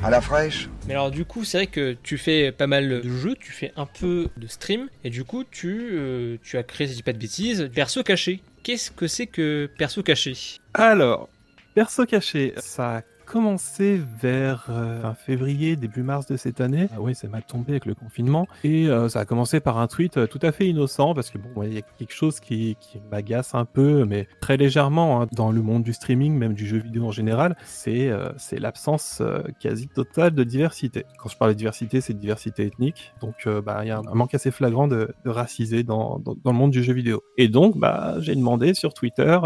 À 0.01 0.09
la 0.09 0.21
fraîche? 0.21 0.69
Mais 0.87 0.93
alors 0.93 1.11
du 1.11 1.25
coup, 1.25 1.43
c'est 1.43 1.57
vrai 1.57 1.67
que 1.67 1.95
tu 2.01 2.17
fais 2.17 2.51
pas 2.51 2.67
mal 2.67 3.01
de 3.01 3.09
jeux, 3.09 3.35
tu 3.39 3.51
fais 3.51 3.71
un 3.75 3.85
peu 3.85 4.29
de 4.37 4.47
stream, 4.47 4.87
et 5.03 5.09
du 5.09 5.23
coup, 5.25 5.43
tu, 5.43 5.89
euh, 5.91 6.37
tu 6.41 6.57
as 6.57 6.63
créé, 6.63 6.87
si 6.87 6.93
je 6.93 6.97
dis 6.97 7.03
pas 7.03 7.13
de 7.13 7.17
bêtises, 7.17 7.69
Perso 7.75 8.01
Caché. 8.01 8.41
Qu'est-ce 8.63 8.91
que 8.91 9.07
c'est 9.07 9.27
que 9.27 9.69
Perso 9.77 10.01
Caché? 10.01 10.33
Alors, 10.73 11.29
perso 11.75 12.05
caché, 12.05 12.53
ça 12.57 13.03
commencé 13.29 14.01
vers 14.19 14.65
euh, 14.69 15.01
fin 15.01 15.13
février, 15.13 15.75
début 15.75 16.01
mars 16.01 16.25
de 16.25 16.35
cette 16.35 16.61
année. 16.61 16.87
Ah 16.91 16.99
oui, 16.99 17.13
c'est 17.13 17.27
mal 17.27 17.43
tombé 17.43 17.73
avec 17.73 17.85
le 17.85 17.93
confinement. 17.93 18.47
Et 18.63 18.87
euh, 18.87 19.07
ça 19.07 19.19
a 19.19 19.25
commencé 19.25 19.59
par 19.59 19.77
un 19.77 19.85
tweet 19.87 20.17
euh, 20.17 20.25
tout 20.25 20.39
à 20.41 20.51
fait 20.51 20.67
innocent, 20.67 21.13
parce 21.13 21.29
que 21.29 21.37
bon, 21.37 21.61
il 21.61 21.75
y 21.75 21.77
a 21.77 21.81
quelque 21.81 22.13
chose 22.13 22.39
qui, 22.39 22.75
qui 22.79 22.99
m'agace 23.11 23.53
un 23.53 23.65
peu, 23.65 24.03
mais 24.03 24.27
très 24.41 24.57
légèrement, 24.57 25.21
hein, 25.21 25.27
dans 25.31 25.51
le 25.51 25.61
monde 25.61 25.83
du 25.83 25.93
streaming, 25.93 26.33
même 26.33 26.53
du 26.53 26.65
jeu 26.65 26.79
vidéo 26.79 27.05
en 27.05 27.11
général, 27.11 27.55
c'est 27.63 28.09
euh, 28.09 28.29
l'absence 28.53 29.21
quasi 29.59 29.87
totale 29.87 30.31
de 30.31 30.43
diversité. 30.43 31.05
Quand 31.19 31.29
je 31.29 31.37
parle 31.37 31.51
de 31.51 31.57
diversité, 31.57 32.01
c'est 32.01 32.15
diversité 32.15 32.65
ethnique. 32.65 33.13
Donc, 33.21 33.47
bah, 33.63 33.81
il 33.83 33.89
y 33.89 33.91
a 33.91 33.99
un 33.99 34.15
manque 34.15 34.33
assez 34.33 34.49
flagrant 34.49 34.87
de, 34.87 35.13
de 35.23 35.81
dans, 35.83 36.19
dans, 36.19 36.51
le 36.51 36.57
monde 36.57 36.71
du 36.71 36.83
jeu 36.83 36.93
vidéo. 36.93 37.21
Et 37.37 37.47
donc, 37.47 37.77
bah, 37.77 38.15
j'ai 38.19 38.35
demandé 38.35 38.73
sur 38.73 38.93
Twitter 38.93 39.37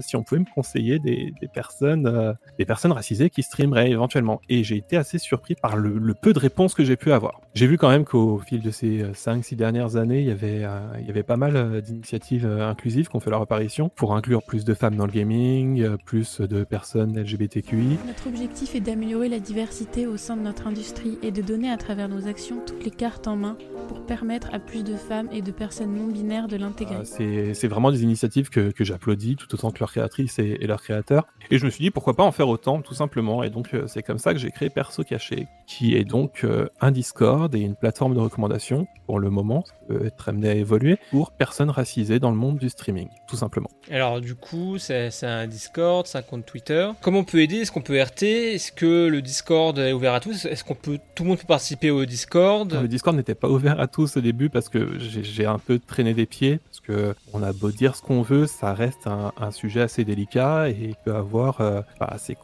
si 0.00 0.14
on 0.14 0.22
pouvait 0.22 0.40
me 0.40 0.54
conseiller 0.54 0.98
des, 1.00 1.32
des 1.40 1.48
personnes, 1.48 2.36
des 2.58 2.64
personnes 2.64 2.92
racisées 2.92 3.15
qui 3.30 3.42
streameraient 3.42 3.90
éventuellement. 3.90 4.40
Et 4.48 4.64
j'ai 4.64 4.76
été 4.76 4.96
assez 4.96 5.18
surpris 5.18 5.54
par 5.54 5.76
le, 5.76 5.98
le 5.98 6.14
peu 6.14 6.32
de 6.32 6.38
réponses 6.38 6.74
que 6.74 6.84
j'ai 6.84 6.96
pu 6.96 7.12
avoir. 7.12 7.40
J'ai 7.54 7.66
vu 7.66 7.78
quand 7.78 7.88
même 7.88 8.04
qu'au 8.04 8.38
fil 8.38 8.60
de 8.60 8.70
ces 8.70 9.02
5-6 9.12 9.56
dernières 9.56 9.96
années, 9.96 10.20
il 10.20 10.26
y 10.26 10.30
avait, 10.30 10.64
euh, 10.64 10.78
il 11.00 11.06
y 11.06 11.10
avait 11.10 11.22
pas 11.22 11.36
mal 11.36 11.56
euh, 11.56 11.80
d'initiatives 11.80 12.46
euh, 12.46 12.68
inclusives 12.68 13.08
qui 13.08 13.16
ont 13.16 13.20
fait 13.20 13.30
leur 13.30 13.42
apparition 13.42 13.90
pour 13.94 14.14
inclure 14.14 14.42
plus 14.42 14.64
de 14.64 14.74
femmes 14.74 14.96
dans 14.96 15.06
le 15.06 15.12
gaming, 15.12 15.82
euh, 15.82 15.96
plus 16.04 16.40
de 16.40 16.64
personnes 16.64 17.18
LGBTQI. 17.18 17.98
Notre 18.06 18.26
objectif 18.26 18.74
est 18.74 18.80
d'améliorer 18.80 19.28
la 19.28 19.38
diversité 19.38 20.06
au 20.06 20.16
sein 20.16 20.36
de 20.36 20.42
notre 20.42 20.66
industrie 20.66 21.18
et 21.22 21.30
de 21.30 21.42
donner 21.42 21.70
à 21.70 21.76
travers 21.76 22.08
nos 22.08 22.26
actions 22.28 22.60
toutes 22.66 22.84
les 22.84 22.90
cartes 22.90 23.26
en 23.26 23.36
main 23.36 23.56
pour 23.88 24.04
permettre 24.04 24.48
à 24.52 24.58
plus 24.58 24.84
de 24.84 24.96
femmes 24.96 25.28
et 25.32 25.42
de 25.42 25.50
personnes 25.50 25.94
non 25.94 26.08
binaires 26.08 26.48
de 26.48 26.56
l'intégrer. 26.56 27.04
C'est 27.04 27.54
c'est 27.54 27.68
vraiment 27.68 27.90
des 27.90 28.02
initiatives 28.02 28.50
que, 28.50 28.70
que 28.70 28.84
j'applaudis, 28.84 29.36
tout 29.36 29.52
autant 29.54 29.70
que 29.70 29.78
leurs 29.80 29.92
créatrices 29.92 30.38
et, 30.38 30.58
et 30.60 30.66
leurs 30.66 30.82
créateurs. 30.82 31.26
Et 31.50 31.58
je 31.58 31.64
me 31.64 31.70
suis 31.70 31.82
dit 31.84 31.90
pourquoi 31.90 32.14
pas 32.14 32.24
en 32.24 32.32
faire 32.32 32.48
autant, 32.48 32.82
tout 32.82 32.94
simplement. 32.94 33.05
Et 33.44 33.50
donc 33.50 33.74
euh, 33.74 33.86
c'est 33.86 34.02
comme 34.02 34.18
ça 34.18 34.32
que 34.32 34.38
j'ai 34.38 34.50
créé 34.50 34.70
Perso 34.70 35.02
Caché, 35.04 35.46
qui 35.66 35.94
est 35.96 36.04
donc 36.04 36.42
euh, 36.44 36.68
un 36.80 36.90
Discord 36.90 37.54
et 37.54 37.60
une 37.60 37.74
plateforme 37.74 38.14
de 38.14 38.20
recommandation 38.20 38.86
pour 39.06 39.20
le 39.20 39.30
moment, 39.30 39.64
peut 39.88 40.04
être 40.06 40.28
amené 40.28 40.48
à 40.48 40.54
évoluer 40.54 40.98
pour 41.10 41.30
personnes 41.30 41.70
racisées 41.70 42.18
dans 42.18 42.30
le 42.30 42.36
monde 42.36 42.58
du 42.58 42.68
streaming, 42.68 43.08
tout 43.28 43.36
simplement. 43.36 43.70
Alors 43.90 44.20
du 44.20 44.34
coup, 44.34 44.78
c'est 44.78 45.10
un 45.22 45.46
Discord, 45.46 46.06
c'est 46.06 46.18
un 46.18 46.22
compte 46.22 46.44
Twitter. 46.44 46.90
Comment 47.02 47.20
on 47.20 47.24
peut 47.24 47.40
aider? 47.40 47.58
Est-ce 47.58 47.70
qu'on 47.72 47.82
peut 47.82 48.00
RT 48.02 48.22
Est-ce 48.24 48.72
que 48.72 49.06
le 49.06 49.22
Discord 49.22 49.78
est 49.78 49.92
ouvert 49.92 50.14
à 50.14 50.20
tous? 50.20 50.44
Est-ce 50.46 50.64
qu'on 50.64 50.74
peut 50.74 50.98
tout 51.14 51.22
le 51.22 51.28
monde 51.30 51.38
peut 51.38 51.46
participer 51.46 51.90
au 51.90 52.04
Discord? 52.04 52.72
Le 52.82 52.88
Discord 52.88 53.16
n'était 53.16 53.34
pas 53.36 53.48
ouvert 53.48 53.78
à 53.80 53.86
tous 53.86 54.16
au 54.16 54.20
début 54.20 54.48
parce 54.50 54.68
que 54.68 54.98
j'ai- 54.98 55.46
un 55.46 55.58
peu 55.60 55.78
traîné 55.78 56.12
des 56.12 56.26
pieds 56.26 56.58
parce 56.58 56.80
que 56.80 57.14
on 57.32 57.40
a 57.44 57.52
beau 57.52 57.70
dire 57.70 57.94
ce 57.94 58.02
qu'on 58.02 58.22
veut, 58.22 58.46
ça 58.48 58.74
reste 58.74 59.06
un, 59.06 59.32
un 59.36 59.52
sujet 59.52 59.82
assez 59.82 60.04
délicat 60.04 60.68
et 60.70 60.94
peut 61.04 61.14
avoir 61.14 61.60
euh, 61.60 61.82
bah, 62.00 62.08
assez 62.10 62.34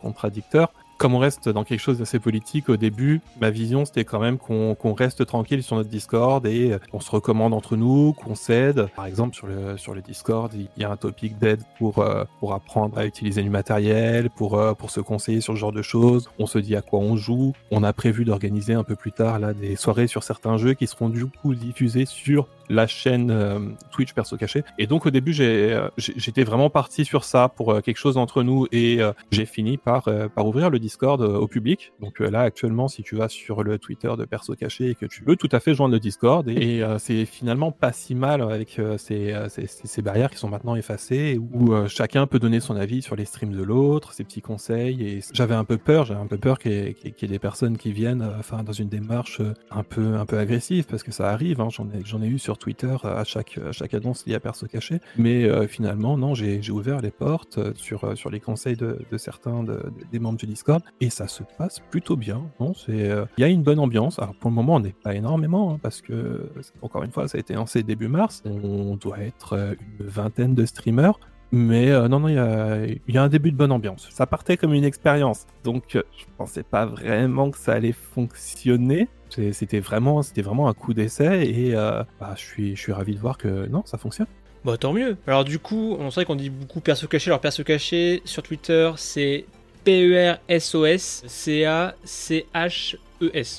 contradicteur. 0.53 0.82
Comme 1.03 1.17
on 1.17 1.19
reste 1.19 1.49
dans 1.49 1.65
quelque 1.65 1.81
chose 1.81 1.99
d'assez 1.99 2.21
politique 2.21 2.69
au 2.69 2.77
début, 2.77 3.23
ma 3.41 3.51
vision 3.51 3.85
c'était 3.85 4.05
quand 4.05 4.21
même 4.21 4.39
qu'on 4.39 4.95
reste 4.95 5.27
tranquille 5.27 5.65
sur 5.65 5.75
notre 5.75 5.89
Discord 5.89 6.47
et 6.47 6.75
euh, 6.75 6.79
qu'on 6.93 7.01
se 7.01 7.11
recommande 7.11 7.55
entre 7.55 7.75
nous, 7.75 8.13
qu'on 8.13 8.37
s'aide. 8.37 8.87
Par 8.95 9.07
exemple 9.07 9.35
sur 9.35 9.49
le 9.49 9.77
sur 9.77 9.97
le 9.97 10.01
Discord, 10.01 10.55
il 10.55 10.69
y 10.81 10.85
a 10.85 10.91
un 10.93 10.97
topic 10.97 11.37
d'aide 11.39 11.63
pour 11.77 11.99
euh, 11.99 12.23
pour 12.39 12.55
apprendre 12.55 12.97
à 12.99 13.05
utiliser 13.05 13.43
du 13.43 13.51
matériel, 13.51 14.31
pour 14.31 14.57
euh, 14.57 14.75
pour 14.75 14.93
se 14.93 15.01
conseiller 15.01 15.41
sur 15.41 15.55
ce 15.55 15.59
genre 15.59 15.73
de 15.73 15.83
choses. 15.83 16.31
On 16.39 16.47
se 16.47 16.61
dit 16.61 16.77
à 16.77 16.83
quoi 16.83 17.01
on 17.01 17.17
joue. 17.17 17.53
On 17.73 17.83
a 17.83 17.93
prévu 17.93 18.25
d'organiser 18.25 18.75
un 18.75 18.85
peu 18.85 18.95
plus 18.95 19.11
tard 19.11 19.41
là 19.41 19.55
des 19.55 19.75
soirées 19.75 20.07
sur 20.07 20.23
certains 20.23 20.57
jeux 20.57 20.75
qui 20.75 20.87
seront 20.87 21.09
du 21.09 21.27
coup 21.27 21.57
diffusés 21.57 22.07
sur 22.07 22.47
la 22.73 22.87
chaîne 22.87 23.31
euh, 23.31 23.59
Twitch 23.91 24.13
perso 24.13 24.37
caché. 24.37 24.65
Et 24.79 24.87
donc 24.87 25.07
au 25.07 25.11
début 25.11 25.35
euh, 25.41 25.89
j'étais 25.97 26.45
vraiment 26.45 26.71
parti 26.71 27.05
sur 27.05 27.25
ça 27.25 27.49
pour 27.49 27.73
euh, 27.73 27.81
quelque 27.81 27.99
chose 27.99 28.17
entre 28.17 28.43
nous 28.43 28.67
et 28.73 29.01
euh, 29.01 29.13
j'ai 29.31 29.47
fini 29.47 29.77
par 29.77 30.09
euh, 30.09 30.29
par 30.29 30.47
ouvrir 30.47 30.71
le 30.71 30.79
Discord 30.79 30.92
euh, 31.03 31.39
au 31.39 31.47
public. 31.49 31.93
Donc 32.01 32.21
euh, 32.21 32.31
là 32.31 32.41
actuellement 32.43 32.89
si 32.89 33.03
tu 33.03 33.17
vas 33.17 33.29
sur 33.29 33.63
le 33.63 33.79
Twitter 33.79 34.13
de 34.19 34.25
perso 34.25 34.55
caché 34.55 34.91
et 34.91 34.95
que 34.95 35.07
tu 35.07 35.25
veux 35.25 35.37
tout 35.37 35.49
à 35.53 35.61
fait 35.61 35.75
joindre 35.75 35.95
le 35.95 36.01
Discord 36.01 36.49
et, 36.49 36.77
et, 36.77 36.83
euh, 36.83 36.99
c'est 36.99 37.25
finalement 37.25 37.73
pas 37.73 37.93
si 37.93 38.15
mal 38.15 38.43
avec 38.43 38.81
ces, 38.99 39.35
ces, 39.49 40.03
barrières 40.03 40.31
qui 40.31 40.39
sont 40.39 40.49
maintenant 40.49 40.75
effacées 40.77 41.39
où 41.39 41.73
chacun 41.89 42.27
peut 42.27 42.39
donner 42.39 42.61
son 42.61 42.77
avis 42.77 43.03
sur 43.03 43.17
les 43.17 43.25
streams 43.25 43.53
de 43.53 43.63
l'autre, 43.63 44.13
ses 44.13 44.25
petits 44.25 44.41
conseils 44.41 45.03
et 45.03 45.21
j'avais 45.33 45.55
un 45.55 45.65
peu 45.65 45.79
peur, 45.79 46.05
j'avais 46.05 46.21
un 46.21 46.27
peu 46.27 46.39
peur 46.39 46.59
qu'il 46.59 46.73
y, 46.73 46.77
ait- 46.77 47.27
des 47.27 47.39
personnes 47.39 47.77
qui 47.79 47.93
viennent 47.93 48.23
enfin 48.39 48.63
dans 48.63 48.73
une 48.73 48.89
démarche 48.89 49.41
un 49.71 49.83
peu 49.83 50.15
un 50.17 50.27
peu 50.27 50.39
agressive 50.39 50.85
parce 50.87 51.03
que 51.03 51.13
ça 51.13 51.31
arrive 51.31 51.61
hein, 51.61 51.69
j'en 51.71 51.87
ai 51.91 52.03
j'en 52.05 52.21
ai 52.23 52.27
eu 52.27 52.39
sur 52.39 52.59
Twitter 52.59 52.95
à 53.05 53.25
chaque 53.25 53.59
à 53.59 53.73
chaque 53.73 53.95
annonce 53.95 54.27
liée 54.27 54.35
à 54.35 54.41
perso 54.41 54.67
caché. 54.67 55.01
Mais 55.17 55.45
euh, 55.45 55.67
finalement 55.67 56.17
non 56.17 56.35
j'ai 56.35 56.61
ouvert 56.71 57.01
les 57.01 57.11
portes 57.11 57.59
sur 57.77 58.17
sur 58.17 58.31
les 58.31 58.41
conseils 58.41 58.77
de, 58.77 58.99
de 59.11 59.19
certains 59.19 59.63
de- 59.63 59.73
de- 59.75 59.93
des 60.11 60.19
membres 60.19 60.39
du 60.39 60.47
Discord 60.47 60.82
et 61.01 61.11
ça 61.11 61.29
se 61.29 61.43
passe 61.59 61.81
plutôt 61.91 62.17
bien 62.17 62.43
non 62.61 62.75
c'est 62.75 63.11
euh, 63.11 63.25
il 63.39 63.43
y 63.43 63.45
a 63.45 63.49
une 63.49 63.63
bonne 63.63 63.79
ambiance 63.79 64.19
alors 64.19 64.35
pour 64.35 64.51
le 64.51 64.57
moment 64.57 64.77
on 64.77 64.81
n'est 64.81 64.93
pas 64.93 65.15
énormément 65.15 65.73
hein, 65.73 65.79
parce 65.83 66.01
que 66.01 66.51
encore 66.81 67.03
une 67.03 67.13
fois 67.13 67.29
ça 67.29 67.39
a 67.39 67.41
été 67.41 67.55
lancé 67.55 67.83
début 67.83 68.09
mars 68.09 68.43
on 68.45 68.97
doit 68.97 69.21
être 69.21 69.55
euh, 69.55 69.75
une 70.01 70.07
vingtaine 70.07 70.55
de 70.55 70.65
streamers 70.65 71.19
mais 71.55 71.91
euh, 71.91 72.09
non, 72.09 72.19
non, 72.19 72.29
il 72.29 72.35
y 73.09 73.19
a, 73.19 73.23
un 73.23 73.29
début 73.29 73.53
de 73.53 73.57
bonne 73.57 73.73
ambiance. 73.73 74.09
Ça 74.11 74.27
partait 74.27 74.57
comme 74.57 74.73
une 74.73 74.85
expérience, 74.85 75.47
donc 75.65 75.97
euh, 75.97 76.03
je 76.17 76.25
pensais 76.39 76.63
pas 76.63 76.87
vraiment 76.87 77.51
que 77.51 77.59
ça 77.59 77.75
allait 77.75 77.93
fonctionner. 77.93 79.09
C'était 79.29 79.81
vraiment, 79.81 80.23
vraiment 80.37 80.69
un 80.69 80.75
coup 80.75 80.95
d'essai 80.95 81.47
et 81.47 81.73
bah, 81.73 82.35
je 82.37 82.43
suis, 82.43 82.77
je 82.77 82.81
suis 82.81 82.93
ravi 82.93 83.15
de 83.15 83.21
voir 83.21 83.39
que 83.39 83.67
non, 83.67 83.83
ça 83.87 83.97
fonctionne. 83.97 84.27
Bah 84.65 84.77
tant 84.77 84.93
mieux. 84.93 85.17
Alors 85.27 85.45
du 85.45 85.59
coup, 85.59 85.97
on 85.99 86.11
sait 86.11 86.25
qu'on 86.25 86.37
dit 86.37 86.51
beaucoup 86.51 86.81
perso 86.81 87.07
caché. 87.09 87.31
Alors 87.31 87.41
perso 87.41 87.65
caché 87.65 88.21
sur 88.27 88.43
Twitter, 88.43 88.93
c'est 88.97 89.47
P-E-R-S-O-S 89.85 91.25
C-A-C-H-E-S. 91.27 93.01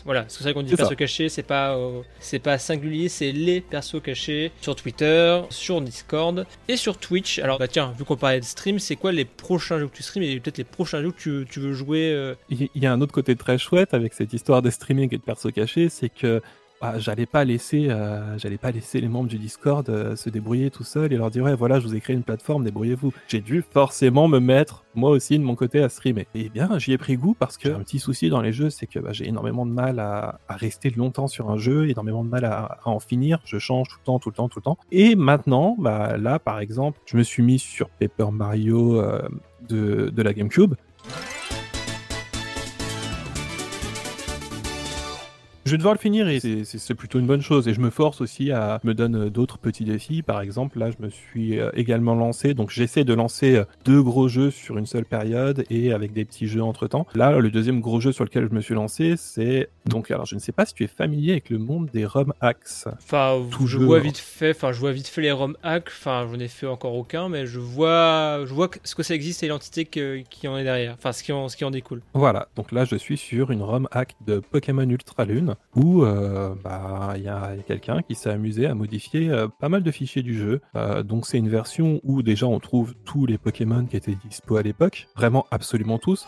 Voilà, 0.05 0.21
parce 0.21 0.33
que 0.33 0.39
c'est 0.39 0.43
vrai 0.43 0.53
qu'on 0.53 0.63
dit 0.63 0.75
perso 0.75 0.95
caché, 0.95 1.29
c'est 1.29 1.43
pas, 1.43 1.77
euh, 1.77 2.01
c'est 2.19 2.39
pas 2.39 2.57
singulier, 2.57 3.07
c'est 3.07 3.31
les 3.31 3.61
persos 3.61 4.01
cachés 4.01 4.51
sur 4.61 4.75
Twitter, 4.75 5.41
sur 5.49 5.79
Discord 5.81 6.45
et 6.67 6.75
sur 6.75 6.97
Twitch. 6.97 7.39
Alors 7.39 7.59
bah 7.59 7.67
tiens, 7.67 7.93
vu 7.97 8.03
qu'on 8.03 8.17
parlait 8.17 8.39
de 8.41 8.45
stream, 8.45 8.79
c'est 8.79 8.95
quoi 8.95 9.11
les 9.11 9.25
prochains 9.25 9.79
jeux 9.79 9.87
que 9.87 9.95
tu 9.95 10.03
streams 10.03 10.23
et 10.23 10.39
peut-être 10.39 10.57
les 10.57 10.63
prochains 10.65 11.01
jeux 11.01 11.11
que 11.11 11.17
tu, 11.17 11.45
tu 11.49 11.59
veux 11.59 11.73
jouer 11.73 12.11
euh, 12.11 12.35
Il 12.49 12.67
il 12.75 12.83
y 12.83 12.85
a 12.85 12.91
un 12.91 12.99
autre 13.01 13.13
côté 13.13 13.35
très 13.35 13.57
chouette 13.57 13.93
avec 13.93 14.13
cette 14.13 14.33
histoire 14.33 14.61
de 14.61 14.69
streaming 14.69 15.13
et 15.13 15.17
de 15.17 15.23
perso 15.23 15.49
caché, 15.51 15.89
c'est 15.89 16.09
que 16.09 16.41
bah, 16.83 16.99
j'allais 16.99 17.25
pas 17.25 17.45
laisser, 17.45 17.87
euh, 17.89 18.37
j'allais 18.37 18.57
pas 18.57 18.71
laisser 18.71 18.99
les 18.99 19.07
membres 19.07 19.29
du 19.29 19.37
Discord 19.37 19.87
euh, 19.89 20.17
se 20.17 20.29
débrouiller 20.29 20.69
tout 20.69 20.83
seuls 20.83 21.13
et 21.13 21.15
leur 21.15 21.31
dire 21.31 21.45
ouais 21.45 21.55
voilà 21.55 21.79
je 21.79 21.87
vous 21.87 21.95
ai 21.95 22.01
créé 22.01 22.13
une 22.13 22.23
plateforme, 22.23 22.65
débrouillez-vous. 22.65 23.13
J'ai 23.29 23.39
dû 23.39 23.61
forcément 23.61 24.27
me 24.27 24.39
mettre 24.39 24.83
moi 24.93 25.09
aussi 25.09 25.39
de 25.39 25.45
mon 25.45 25.55
côté 25.55 25.81
à 25.81 25.87
streamer. 25.87 26.27
Et 26.35 26.49
bien 26.49 26.77
j'y 26.79 26.91
ai 26.91 26.97
pris 26.97 27.15
goût 27.15 27.37
parce 27.39 27.57
que 27.57 27.69
un 27.69 27.79
petit 27.79 27.99
souci 27.99 28.29
dans 28.29 28.41
les 28.41 28.51
jeux, 28.51 28.69
c'est 28.69 28.85
que 28.85 28.99
bah, 28.99 29.13
j'ai 29.13 29.29
énormément 29.29 29.65
de 29.65 29.71
mal 29.71 29.97
à, 29.99 30.41
à 30.49 30.57
rester 30.57 30.89
longtemps 30.89 31.27
sur 31.27 31.49
un 31.49 31.57
jeu, 31.57 31.89
énormément 31.89 32.25
de 32.25 32.29
mal 32.29 32.43
à, 32.43 32.79
à 32.83 32.89
en 32.89 32.99
finir. 32.99 33.39
Je 33.45 33.59
change 33.59 33.87
tout 33.87 33.95
le 34.01 34.05
temps, 34.05 34.19
tout 34.19 34.29
le 34.29 34.35
temps, 34.35 34.49
tout 34.49 34.59
le 34.59 34.63
temps. 34.63 34.77
Et 34.91 35.15
maintenant, 35.15 35.77
bah, 35.79 36.17
là 36.17 36.37
par 36.37 36.59
exemple, 36.59 36.99
je 37.05 37.15
me 37.15 37.23
suis 37.23 37.43
mis 37.43 37.59
sur 37.59 37.87
Paper 37.91 38.27
Mario 38.33 38.99
euh, 38.99 39.21
de, 39.69 40.11
de 40.13 40.21
la 40.21 40.33
GameCube. 40.33 40.73
Je 45.65 45.71
vais 45.71 45.77
devoir 45.77 45.93
le 45.93 45.99
finir 45.99 46.27
et 46.27 46.39
c'est- 46.39 46.93
plutôt 46.93 47.19
une 47.19 47.25
bonne 47.25 47.41
chose. 47.41 47.67
Et 47.67 47.73
je 47.73 47.79
me 47.79 47.89
force 47.89 48.19
aussi 48.21 48.51
à 48.51 48.79
me 48.83 48.93
donne 48.93 49.15
euh, 49.15 49.29
d'autres 49.29 49.57
petits 49.57 49.85
défis. 49.85 50.21
Par 50.21 50.41
exemple, 50.41 50.77
là, 50.77 50.89
je 50.91 51.03
me 51.03 51.09
suis 51.09 51.57
euh, 51.59 51.69
également 51.73 52.15
lancé. 52.15 52.53
Donc, 52.53 52.69
j'essaie 52.69 53.03
de 53.05 53.13
lancer 53.13 53.55
euh, 53.55 53.63
deux 53.85 54.01
gros 54.03 54.27
jeux 54.27 54.51
sur 54.51 54.77
une 54.77 54.85
seule 54.85 55.05
période 55.05 55.63
et 55.69 55.93
avec 55.93 56.11
des 56.13 56.25
petits 56.25 56.47
jeux 56.47 56.61
entre 56.63 56.87
temps. 56.87 57.07
Là, 57.15 57.39
le 57.39 57.49
deuxième 57.49 57.79
gros 57.79 57.99
jeu 58.01 58.11
sur 58.11 58.25
lequel 58.25 58.47
je 58.49 58.55
me 58.55 58.61
suis 58.61 58.75
lancé, 58.75 59.15
c'est 59.17 59.69
donc, 59.85 60.11
alors, 60.11 60.25
je 60.25 60.35
ne 60.35 60.39
sais 60.39 60.51
pas 60.51 60.65
si 60.65 60.73
tu 60.73 60.83
es 60.83 60.87
familier 60.87 61.33
avec 61.33 61.49
le 61.49 61.57
monde 61.57 61.89
des 61.93 62.05
ROM 62.05 62.33
hacks. 62.41 62.87
Enfin, 62.87 63.41
Tout 63.51 63.67
je 63.67 63.79
jeu, 63.79 63.85
vois 63.85 63.97
hein. 63.97 64.01
vite 64.01 64.17
fait, 64.17 64.51
enfin, 64.51 64.71
je 64.71 64.79
vois 64.79 64.91
vite 64.91 65.07
fait 65.07 65.21
les 65.21 65.31
ROM 65.31 65.57
hacks, 65.63 65.89
enfin, 65.89 66.27
j'en 66.31 66.39
ai 66.39 66.47
fait 66.47 66.67
encore 66.67 66.95
aucun, 66.95 67.29
mais 67.29 67.45
je 67.45 67.59
vois, 67.59 68.45
je 68.45 68.53
vois 68.53 68.69
ce 68.83 68.95
que 68.95 69.03
ça 69.03 69.13
existe 69.15 69.43
et 69.43 69.47
l'entité 69.47 69.85
qui 69.85 70.47
en 70.47 70.57
est 70.57 70.63
derrière, 70.63 70.93
enfin, 70.93 71.11
ce 71.11 71.23
qui 71.23 71.31
en, 71.31 71.49
ce 71.49 71.57
qui 71.57 71.65
en 71.65 71.71
découle. 71.71 72.01
Voilà, 72.13 72.47
donc 72.55 72.71
là 72.71 72.85
je 72.85 72.95
suis 72.95 73.17
sur 73.17 73.51
une 73.51 73.61
ROM 73.61 73.87
hack 73.91 74.15
de 74.25 74.39
Pokémon 74.39 74.87
Ultra 74.89 75.25
Lune 75.25 75.55
où 75.75 76.03
euh, 76.03 76.53
bah, 76.63 77.13
il 77.15 77.23
y 77.23 77.27
a 77.27 77.51
quelqu'un 77.67 78.01
qui 78.01 78.15
s'est 78.15 78.29
amusé 78.29 78.65
à 78.67 78.75
modifier 78.75 79.29
euh, 79.29 79.47
pas 79.47 79.69
mal 79.69 79.83
de 79.83 79.91
fichiers 79.91 80.23
du 80.23 80.37
jeu. 80.37 80.61
Euh, 80.75 81.03
donc 81.03 81.25
c'est 81.25 81.37
une 81.37 81.49
version 81.49 81.99
où 82.03 82.21
déjà 82.21 82.45
on 82.47 82.59
trouve 82.59 82.93
tous 83.05 83.25
les 83.25 83.37
Pokémon 83.37 83.85
qui 83.85 83.97
étaient 83.97 84.17
dispo 84.27 84.55
à 84.57 84.61
l'époque, 84.61 85.07
vraiment 85.15 85.45
absolument 85.51 85.97
tous. 85.97 86.25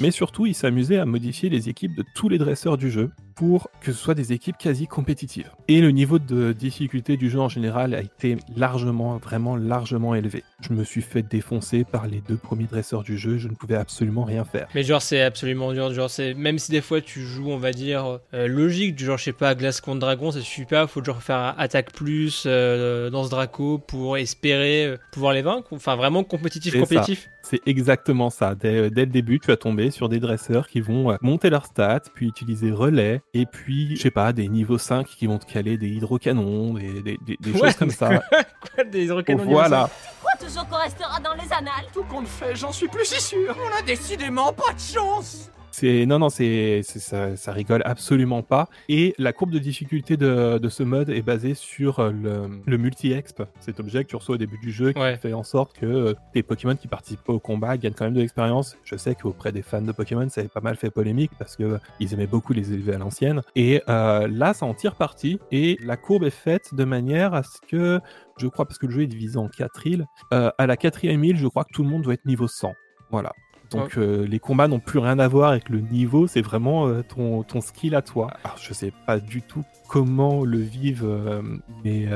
Mais 0.00 0.10
surtout, 0.10 0.46
il 0.46 0.54
amusé 0.66 0.98
à 0.98 1.06
modifier 1.06 1.48
les 1.48 1.68
équipes 1.68 1.94
de 1.94 2.04
tous 2.14 2.28
les 2.28 2.38
dresseurs 2.38 2.76
du 2.76 2.90
jeu 2.90 3.10
pour 3.36 3.70
que 3.80 3.92
ce 3.92 3.98
soit 3.98 4.14
des 4.14 4.32
équipes 4.32 4.56
quasi 4.58 4.86
compétitives. 4.86 5.50
Et 5.68 5.80
le 5.80 5.90
niveau 5.90 6.18
de 6.18 6.52
difficulté 6.52 7.16
du 7.16 7.30
jeu 7.30 7.38
en 7.38 7.48
général 7.48 7.94
a 7.94 8.00
été 8.00 8.38
largement, 8.56 9.18
vraiment 9.18 9.56
largement 9.56 10.14
élevé. 10.14 10.42
Je 10.60 10.72
me 10.72 10.84
suis 10.84 11.02
fait 11.02 11.22
défoncer 11.22 11.84
par 11.84 12.06
les 12.06 12.22
deux 12.26 12.36
premiers 12.36 12.64
dresseurs 12.64 13.02
du 13.02 13.18
jeu, 13.18 13.36
je 13.36 13.48
ne 13.48 13.54
pouvais 13.54 13.76
absolument 13.76 14.24
rien 14.24 14.44
faire. 14.44 14.68
Mais 14.74 14.82
genre, 14.82 15.02
c'est 15.02 15.22
absolument 15.22 15.72
dur, 15.72 15.92
genre, 15.92 16.10
c'est, 16.10 16.34
même 16.34 16.58
si 16.58 16.70
des 16.70 16.80
fois 16.80 17.00
tu 17.00 17.20
joues, 17.20 17.50
on 17.50 17.58
va 17.58 17.72
dire, 17.72 18.20
euh, 18.34 18.48
logique, 18.48 18.96
du 18.96 19.04
genre, 19.04 19.18
je 19.18 19.24
sais 19.24 19.32
pas, 19.32 19.54
glace 19.54 19.80
contre 19.80 20.00
dragon, 20.00 20.30
c'est 20.30 20.40
super, 20.40 20.88
faut 20.88 21.04
genre 21.04 21.22
faire 21.22 21.54
attaque 21.58 21.92
plus 21.92 22.44
euh, 22.46 23.10
dans 23.10 23.24
ce 23.24 23.30
Draco 23.30 23.78
pour 23.78 24.16
espérer 24.16 24.86
euh, 24.86 24.96
pouvoir 25.12 25.32
les 25.32 25.42
vaincre, 25.42 25.68
enfin, 25.72 25.96
vraiment 25.96 26.24
compétitif, 26.24 26.78
compétitif. 26.78 27.28
C'est 27.42 27.60
exactement 27.66 28.30
ça. 28.30 28.54
Dès, 28.54 28.90
dès 28.90 29.02
le 29.02 29.10
début, 29.10 29.38
tu 29.38 29.46
vas 29.46 29.56
tomber 29.56 29.90
sur 29.90 30.08
des 30.08 30.18
dresseurs 30.18 30.66
qui 30.68 30.80
vont 30.80 31.12
euh, 31.12 31.16
monter 31.20 31.48
leurs 31.50 31.66
stats, 31.66 32.02
puis 32.14 32.26
utiliser 32.26 32.72
relais, 32.72 33.20
et 33.40 33.46
puis, 33.46 33.96
je 33.96 34.02
sais 34.02 34.10
pas, 34.10 34.32
des 34.32 34.48
niveaux 34.48 34.78
5 34.78 35.06
qui 35.06 35.26
vont 35.26 35.38
te 35.38 35.50
caler 35.50 35.76
des 35.78 35.88
hydrocanons, 35.88 36.74
des, 36.74 37.02
des, 37.02 37.18
des- 37.24 37.36
des 37.40 37.52
Ouais. 37.52 37.58
choses 37.68 37.74
comme 37.76 37.90
ça. 37.90 38.08
Quoi, 38.74 38.84
des 38.84 39.04
hydrocanons 39.04 39.38
niveau 39.44 39.52
voilà. 39.52 39.88
Quoi, 40.22 40.32
toujours 40.44 40.66
qu'on 40.68 40.76
restera 40.78 41.20
dans 41.20 41.34
les 41.34 41.52
annales? 41.52 41.86
Tout 41.92 42.04
compte 42.04 42.26
fait, 42.28 42.54
j'en 42.56 42.72
suis 42.72 42.88
plus 42.88 43.04
si 43.06 43.20
sûr. 43.20 43.56
On 43.58 43.78
a 43.78 43.82
décidément 43.82 44.52
pas 44.52 44.72
de 44.72 44.80
chance. 44.80 45.50
C'est 45.78 46.06
non 46.06 46.18
non 46.18 46.30
c'est 46.30 46.80
ça, 46.82 47.36
ça 47.36 47.52
rigole 47.52 47.82
absolument 47.84 48.42
pas. 48.42 48.70
Et 48.88 49.14
la 49.18 49.34
courbe 49.34 49.50
de 49.50 49.58
difficulté 49.58 50.16
de, 50.16 50.56
de 50.56 50.68
ce 50.70 50.82
mode 50.82 51.10
est 51.10 51.20
basée 51.20 51.52
sur 51.52 51.98
euh, 51.98 52.10
le, 52.12 52.62
le 52.64 52.78
multi-exp. 52.78 53.42
Cet 53.60 53.78
objet 53.78 54.02
que 54.02 54.08
tu 54.08 54.16
reçois 54.16 54.36
au 54.36 54.38
début 54.38 54.56
du 54.56 54.72
jeu 54.72 54.94
qui 54.94 55.16
fait 55.20 55.34
en 55.34 55.42
sorte 55.42 55.76
que 55.78 55.84
euh, 55.84 56.14
tes 56.32 56.42
Pokémon 56.42 56.76
qui 56.76 56.88
participent 56.88 57.28
au 57.28 57.38
combat 57.38 57.76
gagnent 57.76 57.92
quand 57.92 58.06
même 58.06 58.14
de 58.14 58.20
l'expérience. 58.20 58.78
Je 58.84 58.96
sais 58.96 59.14
qu'auprès 59.14 59.52
des 59.52 59.60
fans 59.60 59.82
de 59.82 59.92
Pokémon 59.92 60.26
ça 60.30 60.40
avait 60.40 60.48
pas 60.48 60.62
mal 60.62 60.76
fait 60.76 60.90
polémique 60.90 61.32
parce 61.38 61.56
que 61.56 61.64
euh, 61.64 61.78
ils 62.00 62.14
aimaient 62.14 62.26
beaucoup 62.26 62.54
les 62.54 62.72
élever 62.72 62.94
à 62.94 62.98
l'ancienne. 62.98 63.42
Et 63.54 63.82
euh, 63.90 64.28
là 64.28 64.54
ça 64.54 64.64
en 64.64 64.72
tire 64.72 64.94
parti 64.94 65.38
et 65.52 65.76
la 65.84 65.98
courbe 65.98 66.24
est 66.24 66.30
faite 66.30 66.74
de 66.74 66.84
manière 66.84 67.34
à 67.34 67.42
ce 67.42 67.58
que 67.68 68.00
je 68.38 68.46
crois 68.48 68.64
parce 68.64 68.78
que 68.78 68.86
le 68.86 68.92
jeu 68.92 69.02
est 69.02 69.06
divisé 69.08 69.36
en 69.36 69.48
quatre 69.48 69.86
îles 69.86 70.06
euh, 70.32 70.50
à 70.56 70.66
la 70.66 70.78
quatrième 70.78 71.22
île 71.22 71.36
je 71.36 71.46
crois 71.46 71.64
que 71.64 71.72
tout 71.74 71.82
le 71.82 71.90
monde 71.90 72.00
doit 72.00 72.14
être 72.14 72.24
niveau 72.24 72.48
100 72.48 72.72
voilà 73.10 73.32
Donc 73.70 73.98
euh, 73.98 74.26
les 74.26 74.38
combats 74.38 74.68
n'ont 74.68 74.78
plus 74.80 74.98
rien 74.98 75.18
à 75.18 75.28
voir 75.28 75.50
avec 75.50 75.68
le 75.68 75.80
niveau, 75.80 76.26
c'est 76.26 76.40
vraiment 76.42 76.86
euh, 76.88 77.02
ton, 77.02 77.42
ton 77.42 77.60
skill 77.60 77.94
à 77.94 78.02
toi. 78.02 78.30
Alors 78.44 78.58
je 78.58 78.72
sais 78.72 78.92
pas 79.06 79.18
du 79.18 79.42
tout 79.42 79.64
comment 79.88 80.44
le 80.44 80.58
vivent 80.58 81.04
euh, 81.04 81.42
les, 81.84 82.08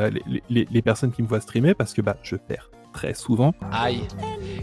les- 0.48 0.68
les 0.70 0.82
personnes 0.82 1.12
qui 1.12 1.22
me 1.22 1.26
voient 1.28 1.40
streamer 1.40 1.74
parce 1.74 1.92
que 1.94 2.03
bah, 2.03 2.16
je 2.22 2.36
perds 2.36 2.70
très 2.93 3.14
souvent. 3.14 3.55
Aïe, 3.72 4.03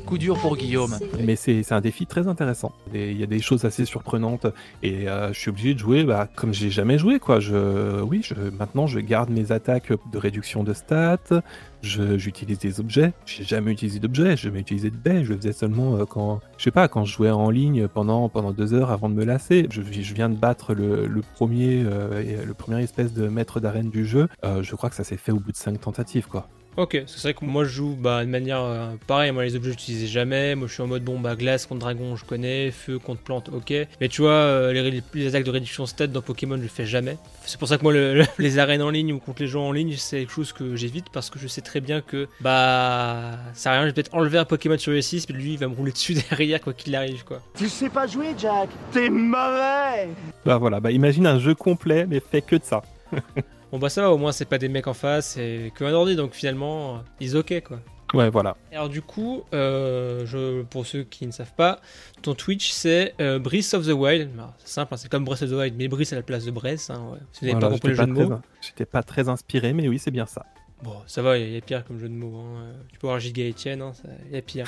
coup 0.06 0.18
dur 0.18 0.38
pour 0.40 0.58
Guillaume. 0.58 0.98
Mais 1.24 1.36
c'est 1.36 1.72
un 1.72 1.82
défi 1.82 2.06
très 2.06 2.28
intéressant. 2.28 2.72
Il 2.94 3.18
y 3.18 3.24
a 3.24 3.28
des 3.28 3.40
choses 3.40 3.66
assez 3.66 3.86
surprenantes 3.86 4.48
et 4.84 5.08
euh, 5.08 5.34
je 5.34 5.40
suis 5.40 5.50
obligé 5.50 5.74
de 5.74 5.80
jouer 5.80 6.04
bah, 6.04 6.28
comme 6.36 6.54
j'ai 6.54 6.70
jamais 6.70 6.98
joué. 6.98 7.20
Quoi. 7.20 7.40
Je, 7.40 8.02
oui, 8.02 8.22
je, 8.24 8.36
maintenant 8.58 8.88
je 8.88 9.00
garde 9.00 9.30
mes 9.30 9.52
attaques 9.52 9.92
de 10.12 10.18
réduction 10.18 10.64
de 10.64 10.74
stats, 10.74 11.42
j'utilise 11.82 12.60
des 12.60 12.80
objets. 12.80 13.14
J'ai 13.26 13.44
jamais 13.44 13.72
utilisé 13.72 14.00
d'objets, 14.00 14.36
j'ai 14.38 14.50
jamais 14.50 14.60
utilisé 14.60 14.90
de 14.90 14.96
baies. 14.98 15.24
Je 15.24 15.32
le 15.34 15.38
faisais 15.38 15.54
seulement 15.54 15.96
euh, 15.96 16.06
quand, 16.06 16.40
je 16.58 16.64
sais 16.64 16.72
pas, 16.72 16.88
quand 16.88 17.06
je 17.06 17.14
jouais 17.14 17.32
en 17.32 17.50
ligne 17.50 17.88
pendant, 17.88 18.30
pendant 18.30 18.52
deux 18.52 18.74
heures 18.74 18.92
avant 18.92 19.10
de 19.10 19.16
me 19.16 19.26
lasser. 19.26 19.68
Je, 19.72 19.82
je 19.82 20.14
viens 20.14 20.30
de 20.30 20.36
battre 20.36 20.74
le, 20.74 21.08
le 21.08 21.22
premier, 21.22 21.84
euh, 21.86 22.46
le 22.46 22.54
premier 22.54 22.82
espèce 22.84 23.14
de 23.14 23.28
maître 23.28 23.60
d'arène 23.60 23.90
du 23.90 24.06
jeu. 24.06 24.28
Euh, 24.44 24.64
je 24.64 24.76
crois 24.76 24.90
que 24.90 24.96
ça 24.96 25.04
s'est 25.04 25.18
fait 25.18 25.32
au 25.32 25.40
bout 25.40 25.52
de 25.52 25.58
cinq 25.58 25.80
tentatives. 25.80 26.28
quoi. 26.28 26.48
Ok, 26.78 27.02
c'est 27.08 27.22
vrai 27.24 27.34
que 27.34 27.44
moi 27.44 27.64
je 27.64 27.70
joue 27.70 27.96
bah, 28.00 28.24
de 28.24 28.30
manière 28.30 28.62
euh, 28.62 28.90
pareil, 29.08 29.32
moi 29.32 29.44
les 29.44 29.56
objets 29.56 29.72
j'utilisais 29.72 30.06
jamais, 30.06 30.54
moi 30.54 30.68
je 30.68 30.74
suis 30.74 30.84
en 30.84 30.88
mode 30.88 31.04
bon 31.04 31.20
bah 31.20 31.36
glace 31.36 31.66
contre 31.66 31.80
dragon 31.80 32.16
je 32.16 32.24
connais, 32.24 32.70
feu 32.70 33.00
contre 33.00 33.22
plante 33.22 33.50
ok, 33.52 33.74
mais 34.00 34.08
tu 34.10 34.22
vois 34.22 34.30
euh, 34.32 35.02
les, 35.16 35.28
attaques 35.28 35.44
de 35.44 35.50
réduction 35.50 35.88
stat 35.88 36.06
dans 36.06 36.22
Pokémon 36.22 36.56
je 36.58 36.62
le 36.62 36.68
fais 36.68 36.86
jamais, 36.86 37.18
c'est 37.46 37.58
pour 37.58 37.68
ça 37.68 37.80
que 37.80 37.84
moi 37.84 37.94
le- 37.94 38.14
le- 38.14 38.26
les 38.38 38.60
arènes 38.60 38.84
en 38.84 38.92
ligne 38.92 39.12
ou 39.12 39.18
contre 39.18 39.42
les 39.42 39.48
gens 39.48 39.66
en 39.68 39.72
ligne 39.72 39.96
c'est 39.98 40.20
quelque 40.20 40.32
chose 40.32 40.54
que 40.54 40.76
j'évite 40.76 41.10
parce 41.12 41.32
que 41.32 41.40
je 41.40 41.48
sais 41.48 41.62
très 41.62 41.82
bien 41.82 42.02
que 42.02 42.28
bah 42.42 43.40
ça 43.56 43.60
sert 43.64 43.72
à 43.72 43.76
rien, 43.78 43.82
je 43.82 43.88
vais 43.88 43.94
peut-être 43.94 44.14
enlever 44.14 44.38
un 44.38 44.46
Pokémon 44.46 44.78
sur 44.78 44.92
le 44.92 45.02
6 45.02 45.28
mais 45.30 45.36
lui 45.36 45.54
il 45.54 45.58
va 45.58 45.68
me 45.68 45.74
rouler 45.74 45.92
dessus 45.94 46.14
derrière 46.30 46.62
quoi 46.62 46.74
qu'il 46.74 46.96
arrive 46.96 47.24
quoi. 47.24 47.42
Tu 47.58 47.70
sais 47.70 47.90
pas 47.90 48.06
jouer, 48.06 48.36
Jack. 48.38 48.70
T'es 48.92 49.10
mauvais. 49.10 50.10
Bah 50.46 50.58
voilà, 50.58 50.80
bah 50.80 50.92
imagine 50.92 51.26
un 51.26 51.40
jeu 51.40 51.56
complet 51.56 52.06
mais 52.08 52.20
fait 52.20 52.44
que 52.44 52.56
de 52.56 52.64
ça. 52.64 52.84
Bon 53.72 53.80
bah 53.80 53.90
ça 53.90 54.02
va 54.02 54.12
au 54.12 54.18
moins 54.18 54.32
c'est 54.32 54.46
pas 54.46 54.58
des 54.58 54.70
mecs 54.70 54.88
en 54.88 54.94
face, 54.94 55.32
c'est 55.32 55.72
que 55.76 55.84
un 55.84 55.94
ordi 55.94 56.16
donc 56.16 56.34
finalement 56.34 57.04
ils 57.20 57.36
ok 57.36 57.62
quoi. 57.64 57.80
Ouais, 58.14 58.30
voilà. 58.30 58.56
Alors 58.72 58.88
du 58.88 59.02
coup, 59.02 59.44
euh, 59.54 60.26
je, 60.26 60.62
pour 60.64 60.86
ceux 60.86 61.04
qui 61.04 61.28
ne 61.28 61.32
savent 61.32 61.54
pas, 61.56 61.82
ton 62.22 62.36
Twitch 62.36 62.72
c'est 62.72 63.14
euh, 63.20 63.38
Breath 63.38 63.74
of 63.74 63.86
the 63.86 63.90
Wild. 63.92 64.30
Alors, 64.38 64.54
C'est 64.60 64.70
simple, 64.70 64.94
hein, 64.94 64.98
c'est 64.98 65.12
comme 65.12 65.26
Breath 65.26 65.42
of 65.42 65.50
the 65.50 65.54
Wild, 65.54 65.76
mais 65.78 65.90
Breath 65.90 66.14
à 66.14 66.16
la 66.16 66.22
place 66.22 66.46
de 66.46 66.52
Breath. 66.52 66.90
Hein, 66.90 67.02
ouais. 67.12 67.18
Si 67.34 67.42
vous 67.42 67.48
n'avez 67.48 67.60
Voilà, 67.60 67.68
pas 67.68 67.74
compris 67.74 67.90
le 67.90 67.96
jeu 67.96 68.06
de 68.06 68.12
mots. 68.12 68.40
J'étais 68.62 68.86
pas 68.86 69.04
très 69.04 69.28
inspiré, 69.28 69.74
mais 69.74 69.88
oui, 69.90 70.00
c'est 70.00 70.12
bien 70.12 70.26
ça. 70.26 70.46
Bon, 70.84 70.94
ça 71.06 71.22
va, 71.22 71.38
il 71.38 71.52
y, 71.52 71.58
a 71.58 71.62
pire 71.62 71.84
comme 71.84 72.00
jeu 72.00 72.08
de 72.08 72.14
mots. 72.14 72.38
hein. 72.38 72.60
Euh, 72.62 72.74
Tu 72.94 73.00
peux 73.00 73.08
voir 73.08 73.20
Giga 73.20 73.44
Etienne, 73.50 73.82
hein, 73.82 73.92
il 74.30 74.36
y 74.36 74.38
a 74.38 74.42
pire. 74.42 74.68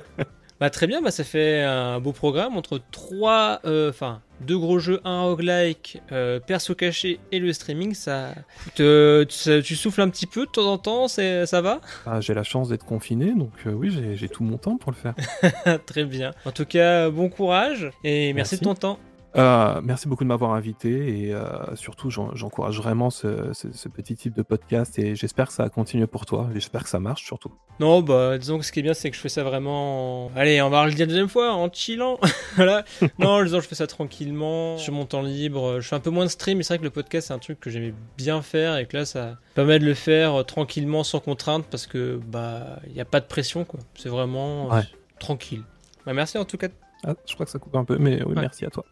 bah 0.60 0.70
très 0.70 0.86
bien, 0.86 1.02
bah 1.02 1.10
ça 1.10 1.24
fait 1.24 1.62
un 1.62 2.00
beau 2.00 2.12
programme 2.12 2.56
entre 2.56 2.80
trois, 2.90 3.60
euh, 3.66 3.90
enfin 3.90 4.22
deux 4.46 4.58
gros 4.58 4.78
jeux, 4.78 5.00
un 5.04 5.22
roguelike, 5.22 6.00
euh, 6.12 6.40
perso 6.40 6.74
caché 6.74 7.20
et 7.30 7.38
le 7.38 7.52
streaming. 7.52 7.94
Ça, 7.94 8.34
te- 8.74 9.24
tu, 9.24 9.62
tu 9.62 9.76
souffles 9.76 10.00
un 10.02 10.08
petit 10.08 10.26
peu 10.26 10.46
de 10.46 10.50
temps 10.50 10.70
en 10.72 10.78
temps, 10.78 11.08
ça 11.08 11.60
va? 11.60 11.80
Ah, 12.06 12.20
j'ai 12.20 12.34
la 12.34 12.42
chance 12.42 12.68
d'être 12.68 12.84
confiné, 12.84 13.32
donc 13.34 13.52
euh, 13.66 13.72
oui, 13.72 13.90
j'ai- 13.90 14.16
j'ai 14.16 14.28
tout 14.28 14.42
mon 14.44 14.58
temps 14.58 14.76
pour 14.76 14.92
le 14.92 14.96
faire. 14.96 15.14
Très 15.86 16.04
bien. 16.04 16.32
En 16.44 16.50
tout 16.52 16.64
cas, 16.66 17.08
bon 17.10 17.28
courage 17.28 17.90
et 18.04 18.32
merci, 18.32 18.54
Merci. 18.54 18.56
de 18.58 18.64
ton 18.64 18.74
temps. 18.74 18.98
Euh, 19.36 19.80
merci 19.82 20.08
beaucoup 20.08 20.24
de 20.24 20.28
m'avoir 20.28 20.52
invité 20.52 21.26
et 21.26 21.32
euh, 21.34 21.74
surtout 21.74 22.10
j'en- 22.10 22.34
j'encourage 22.34 22.76
vraiment 22.76 23.08
ce, 23.08 23.52
ce- 23.54 23.72
ce 23.72 23.88
petit 23.88 24.14
type 24.14 24.34
de 24.36 24.42
podcast 24.42 24.98
et 24.98 25.16
j'espère 25.16 25.46
que 25.46 25.54
ça 25.54 25.62
va 25.62 25.70
continuer 25.70 26.06
pour 26.06 26.26
toi. 26.26 26.48
J'espère 26.52 26.82
que 26.82 26.90
ça 26.90 27.00
marche 27.00 27.24
surtout. 27.24 27.50
Non, 27.80 28.02
bah 28.02 28.36
disons 28.36 28.58
que 28.58 28.64
ce 28.66 28.70
qui 28.72 28.80
est 28.80 28.82
bien, 28.82 28.92
c'est 28.92 29.10
que 29.10 29.16
je 29.16 29.20
fais 29.22 29.30
ça 29.30 29.42
vraiment. 29.42 30.26
en- 30.26 30.30
Allez, 30.36 30.60
on 30.60 30.68
va 30.68 30.84
le 30.84 30.92
dire 30.92 31.04
une 31.04 31.08
deuxième 31.08 31.28
fois, 31.30 31.52
en 31.54 31.72
chillant. 31.72 32.18
voilà. 32.56 32.84
Non, 33.18 33.42
disons, 33.42 33.60
je 33.60 33.68
fais 33.68 33.74
ça 33.74 33.86
tranquillement, 33.86 34.76
sur 34.76 34.92
mon 34.92 35.06
temps 35.06 35.22
libre. 35.22 35.80
Je 35.80 35.88
fais 35.88 35.96
un 35.96 36.00
peu 36.00 36.10
moins 36.10 36.24
de 36.24 36.30
stream, 36.30 36.58
mais 36.58 36.62
c'est 36.64 36.74
vrai 36.74 36.78
que 36.78 36.84
le 36.84 36.90
podcast, 36.90 37.28
c'est 37.28 37.34
un 37.34 37.38
truc 37.38 37.58
que 37.58 37.70
j'aimais 37.70 37.94
bien 38.18 38.42
faire 38.42 38.76
et 38.76 38.86
que 38.86 38.98
là, 38.98 39.04
ça 39.06 39.38
permet 39.54 39.78
de 39.78 39.86
le 39.86 39.94
faire 39.94 40.40
euh, 40.40 40.42
tranquillement, 40.42 41.04
sans 41.04 41.20
contrainte, 41.20 41.64
parce 41.70 41.86
que 41.86 42.20
bah, 42.26 42.80
il 42.86 42.92
n'y 42.92 43.00
a 43.00 43.04
pas 43.06 43.20
de 43.20 43.26
pression, 43.26 43.64
quoi. 43.64 43.80
C'est 43.94 44.10
vraiment 44.10 44.68
Ouais. 44.68 44.82
tranquille. 45.18 45.62
Bah, 46.04 46.12
merci 46.12 46.36
en 46.36 46.44
tout 46.44 46.58
cas. 46.58 46.68
Ah, 47.04 47.14
je 47.26 47.32
crois 47.34 47.46
que 47.46 47.52
ça 47.52 47.58
coupe 47.58 47.74
un 47.76 47.84
peu, 47.84 47.96
mais 47.98 48.22
oui, 48.24 48.34
Ouais. 48.34 48.42
merci 48.42 48.64
à 48.66 48.70
toi. 48.70 48.84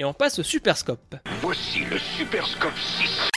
Et 0.00 0.04
on 0.04 0.12
passe 0.12 0.38
au 0.38 0.44
Super 0.44 0.76
Scope. 0.76 1.16
Voici 1.42 1.80
le 1.80 1.98
Super 1.98 2.46
Scope 2.46 2.78
6. 3.00 3.30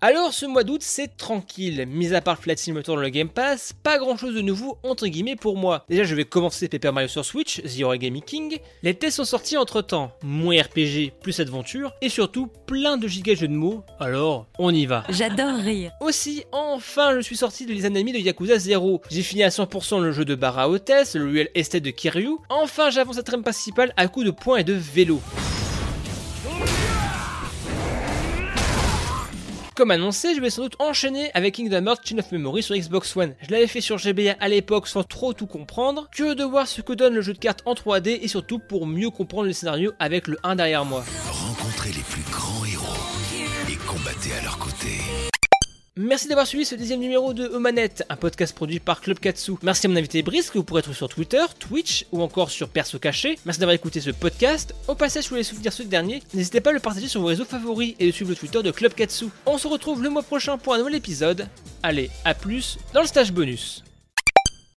Alors 0.00 0.32
ce 0.32 0.46
mois 0.46 0.62
d'août 0.62 0.82
c'est 0.82 1.16
tranquille, 1.16 1.84
mis 1.88 2.14
à 2.14 2.20
part 2.20 2.38
Flight 2.38 2.58
Simulator 2.60 2.94
dans 2.94 3.02
le 3.02 3.08
Game 3.08 3.30
Pass, 3.30 3.72
pas 3.82 3.98
grand 3.98 4.16
chose 4.16 4.34
de 4.36 4.40
nouveau 4.42 4.78
entre 4.84 5.08
guillemets 5.08 5.34
pour 5.34 5.56
moi. 5.56 5.84
Déjà 5.88 6.04
je 6.04 6.14
vais 6.14 6.24
commencer 6.24 6.68
Paper 6.68 6.92
Mario 6.92 7.08
sur 7.08 7.24
Switch, 7.24 7.60
The 7.62 7.82
Origami 7.82 8.22
King. 8.22 8.58
Les 8.84 8.94
tests 8.94 9.16
sont 9.16 9.24
sortis 9.24 9.56
entre 9.56 9.82
temps, 9.82 10.12
moins 10.22 10.62
RPG 10.62 11.12
plus 11.22 11.40
aventure 11.40 11.92
et 12.02 12.08
surtout 12.08 12.46
plein 12.66 12.98
de 12.98 13.08
giga 13.08 13.34
jeux 13.34 13.48
de 13.48 13.54
mots, 13.54 13.82
alors 13.98 14.46
on 14.58 14.72
y 14.72 14.86
va. 14.86 15.02
J'adore 15.08 15.56
rire. 15.56 15.90
Aussi, 16.00 16.44
enfin, 16.52 17.16
je 17.16 17.20
suis 17.22 17.36
sorti 17.36 17.66
de 17.66 17.72
les 17.72 17.84
ennemis 17.84 18.12
de 18.12 18.18
Yakuza 18.18 18.58
0. 18.58 19.00
J'ai 19.10 19.22
fini 19.22 19.42
à 19.42 19.48
100% 19.48 20.00
le 20.00 20.12
jeu 20.12 20.24
de 20.24 20.36
Bara 20.36 20.68
Hotess, 20.68 21.16
le 21.16 21.24
Real 21.24 21.48
Estate 21.56 21.82
de 21.82 21.90
Kiryu. 21.90 22.36
Enfin, 22.48 22.90
j'avance 22.90 23.16
la 23.16 23.24
trame 23.24 23.42
principale 23.42 23.92
à 23.96 24.06
coups 24.06 24.26
de 24.26 24.30
points 24.30 24.58
et 24.58 24.64
de 24.64 24.74
vélo. 24.74 25.20
Comme 29.76 29.90
annoncé, 29.90 30.34
je 30.34 30.40
vais 30.40 30.48
sans 30.48 30.62
doute 30.62 30.76
enchaîner 30.78 31.30
avec 31.34 31.56
Kingdom 31.56 31.86
Hearts 31.86 32.00
Chain 32.02 32.16
of 32.16 32.32
Memory 32.32 32.62
sur 32.62 32.74
Xbox 32.74 33.14
One. 33.14 33.34
Je 33.42 33.50
l'avais 33.50 33.66
fait 33.66 33.82
sur 33.82 33.98
GBA 33.98 34.34
à 34.40 34.48
l'époque 34.48 34.88
sans 34.88 35.04
trop 35.04 35.34
tout 35.34 35.46
comprendre. 35.46 36.08
Curieux 36.12 36.34
de 36.34 36.44
voir 36.44 36.66
ce 36.66 36.80
que 36.80 36.94
donne 36.94 37.12
le 37.12 37.20
jeu 37.20 37.34
de 37.34 37.38
cartes 37.38 37.60
en 37.66 37.74
3D 37.74 38.20
et 38.22 38.26
surtout 38.26 38.58
pour 38.58 38.86
mieux 38.86 39.10
comprendre 39.10 39.44
le 39.44 39.52
scénario 39.52 39.92
avec 39.98 40.28
le 40.28 40.38
1 40.44 40.56
derrière 40.56 40.86
moi. 40.86 41.04
Rencontrez 41.30 41.90
les 41.90 42.02
plus 42.04 42.22
grands 42.32 42.64
héros 42.64 42.86
et 43.70 43.76
combattez 43.86 44.32
à 44.40 44.44
leur 44.44 44.56
côté. 44.56 44.98
Merci 45.98 46.28
d'avoir 46.28 46.46
suivi 46.46 46.66
ce 46.66 46.74
deuxième 46.74 47.00
numéro 47.00 47.32
de 47.32 47.50
Humanette, 47.56 48.04
un 48.10 48.16
podcast 48.16 48.54
produit 48.54 48.80
par 48.80 49.00
Club 49.00 49.18
Katsu. 49.18 49.52
Merci 49.62 49.86
à 49.86 49.88
mon 49.88 49.96
invité 49.96 50.22
Brice, 50.22 50.50
que 50.50 50.58
vous 50.58 50.64
pourrez 50.64 50.82
trouver 50.82 50.94
sur 50.94 51.08
Twitter, 51.08 51.42
Twitch 51.58 52.04
ou 52.12 52.20
encore 52.20 52.50
sur 52.50 52.68
Perso 52.68 52.98
Caché. 52.98 53.38
Merci 53.46 53.60
d'avoir 53.60 53.74
écouté 53.74 54.02
ce 54.02 54.10
podcast. 54.10 54.74
Au 54.88 54.94
passage, 54.94 55.24
vous 55.24 55.30
voulez 55.30 55.42
souvenir 55.42 55.72
ce 55.72 55.82
dernier, 55.84 56.22
n'hésitez 56.34 56.60
pas 56.60 56.68
à 56.68 56.74
le 56.74 56.80
partager 56.80 57.08
sur 57.08 57.22
vos 57.22 57.28
réseaux 57.28 57.46
favoris 57.46 57.94
et 57.98 58.08
de 58.08 58.12
suivre 58.12 58.28
le 58.28 58.36
Twitter 58.36 58.62
de 58.62 58.70
Club 58.72 58.92
Katsu. 58.92 59.28
On 59.46 59.56
se 59.56 59.68
retrouve 59.68 60.02
le 60.02 60.10
mois 60.10 60.22
prochain 60.22 60.58
pour 60.58 60.74
un 60.74 60.78
nouvel 60.78 60.96
épisode. 60.96 61.48
Allez, 61.82 62.10
à 62.26 62.34
plus 62.34 62.76
dans 62.92 63.00
le 63.00 63.06
stage 63.06 63.32
bonus. 63.32 63.82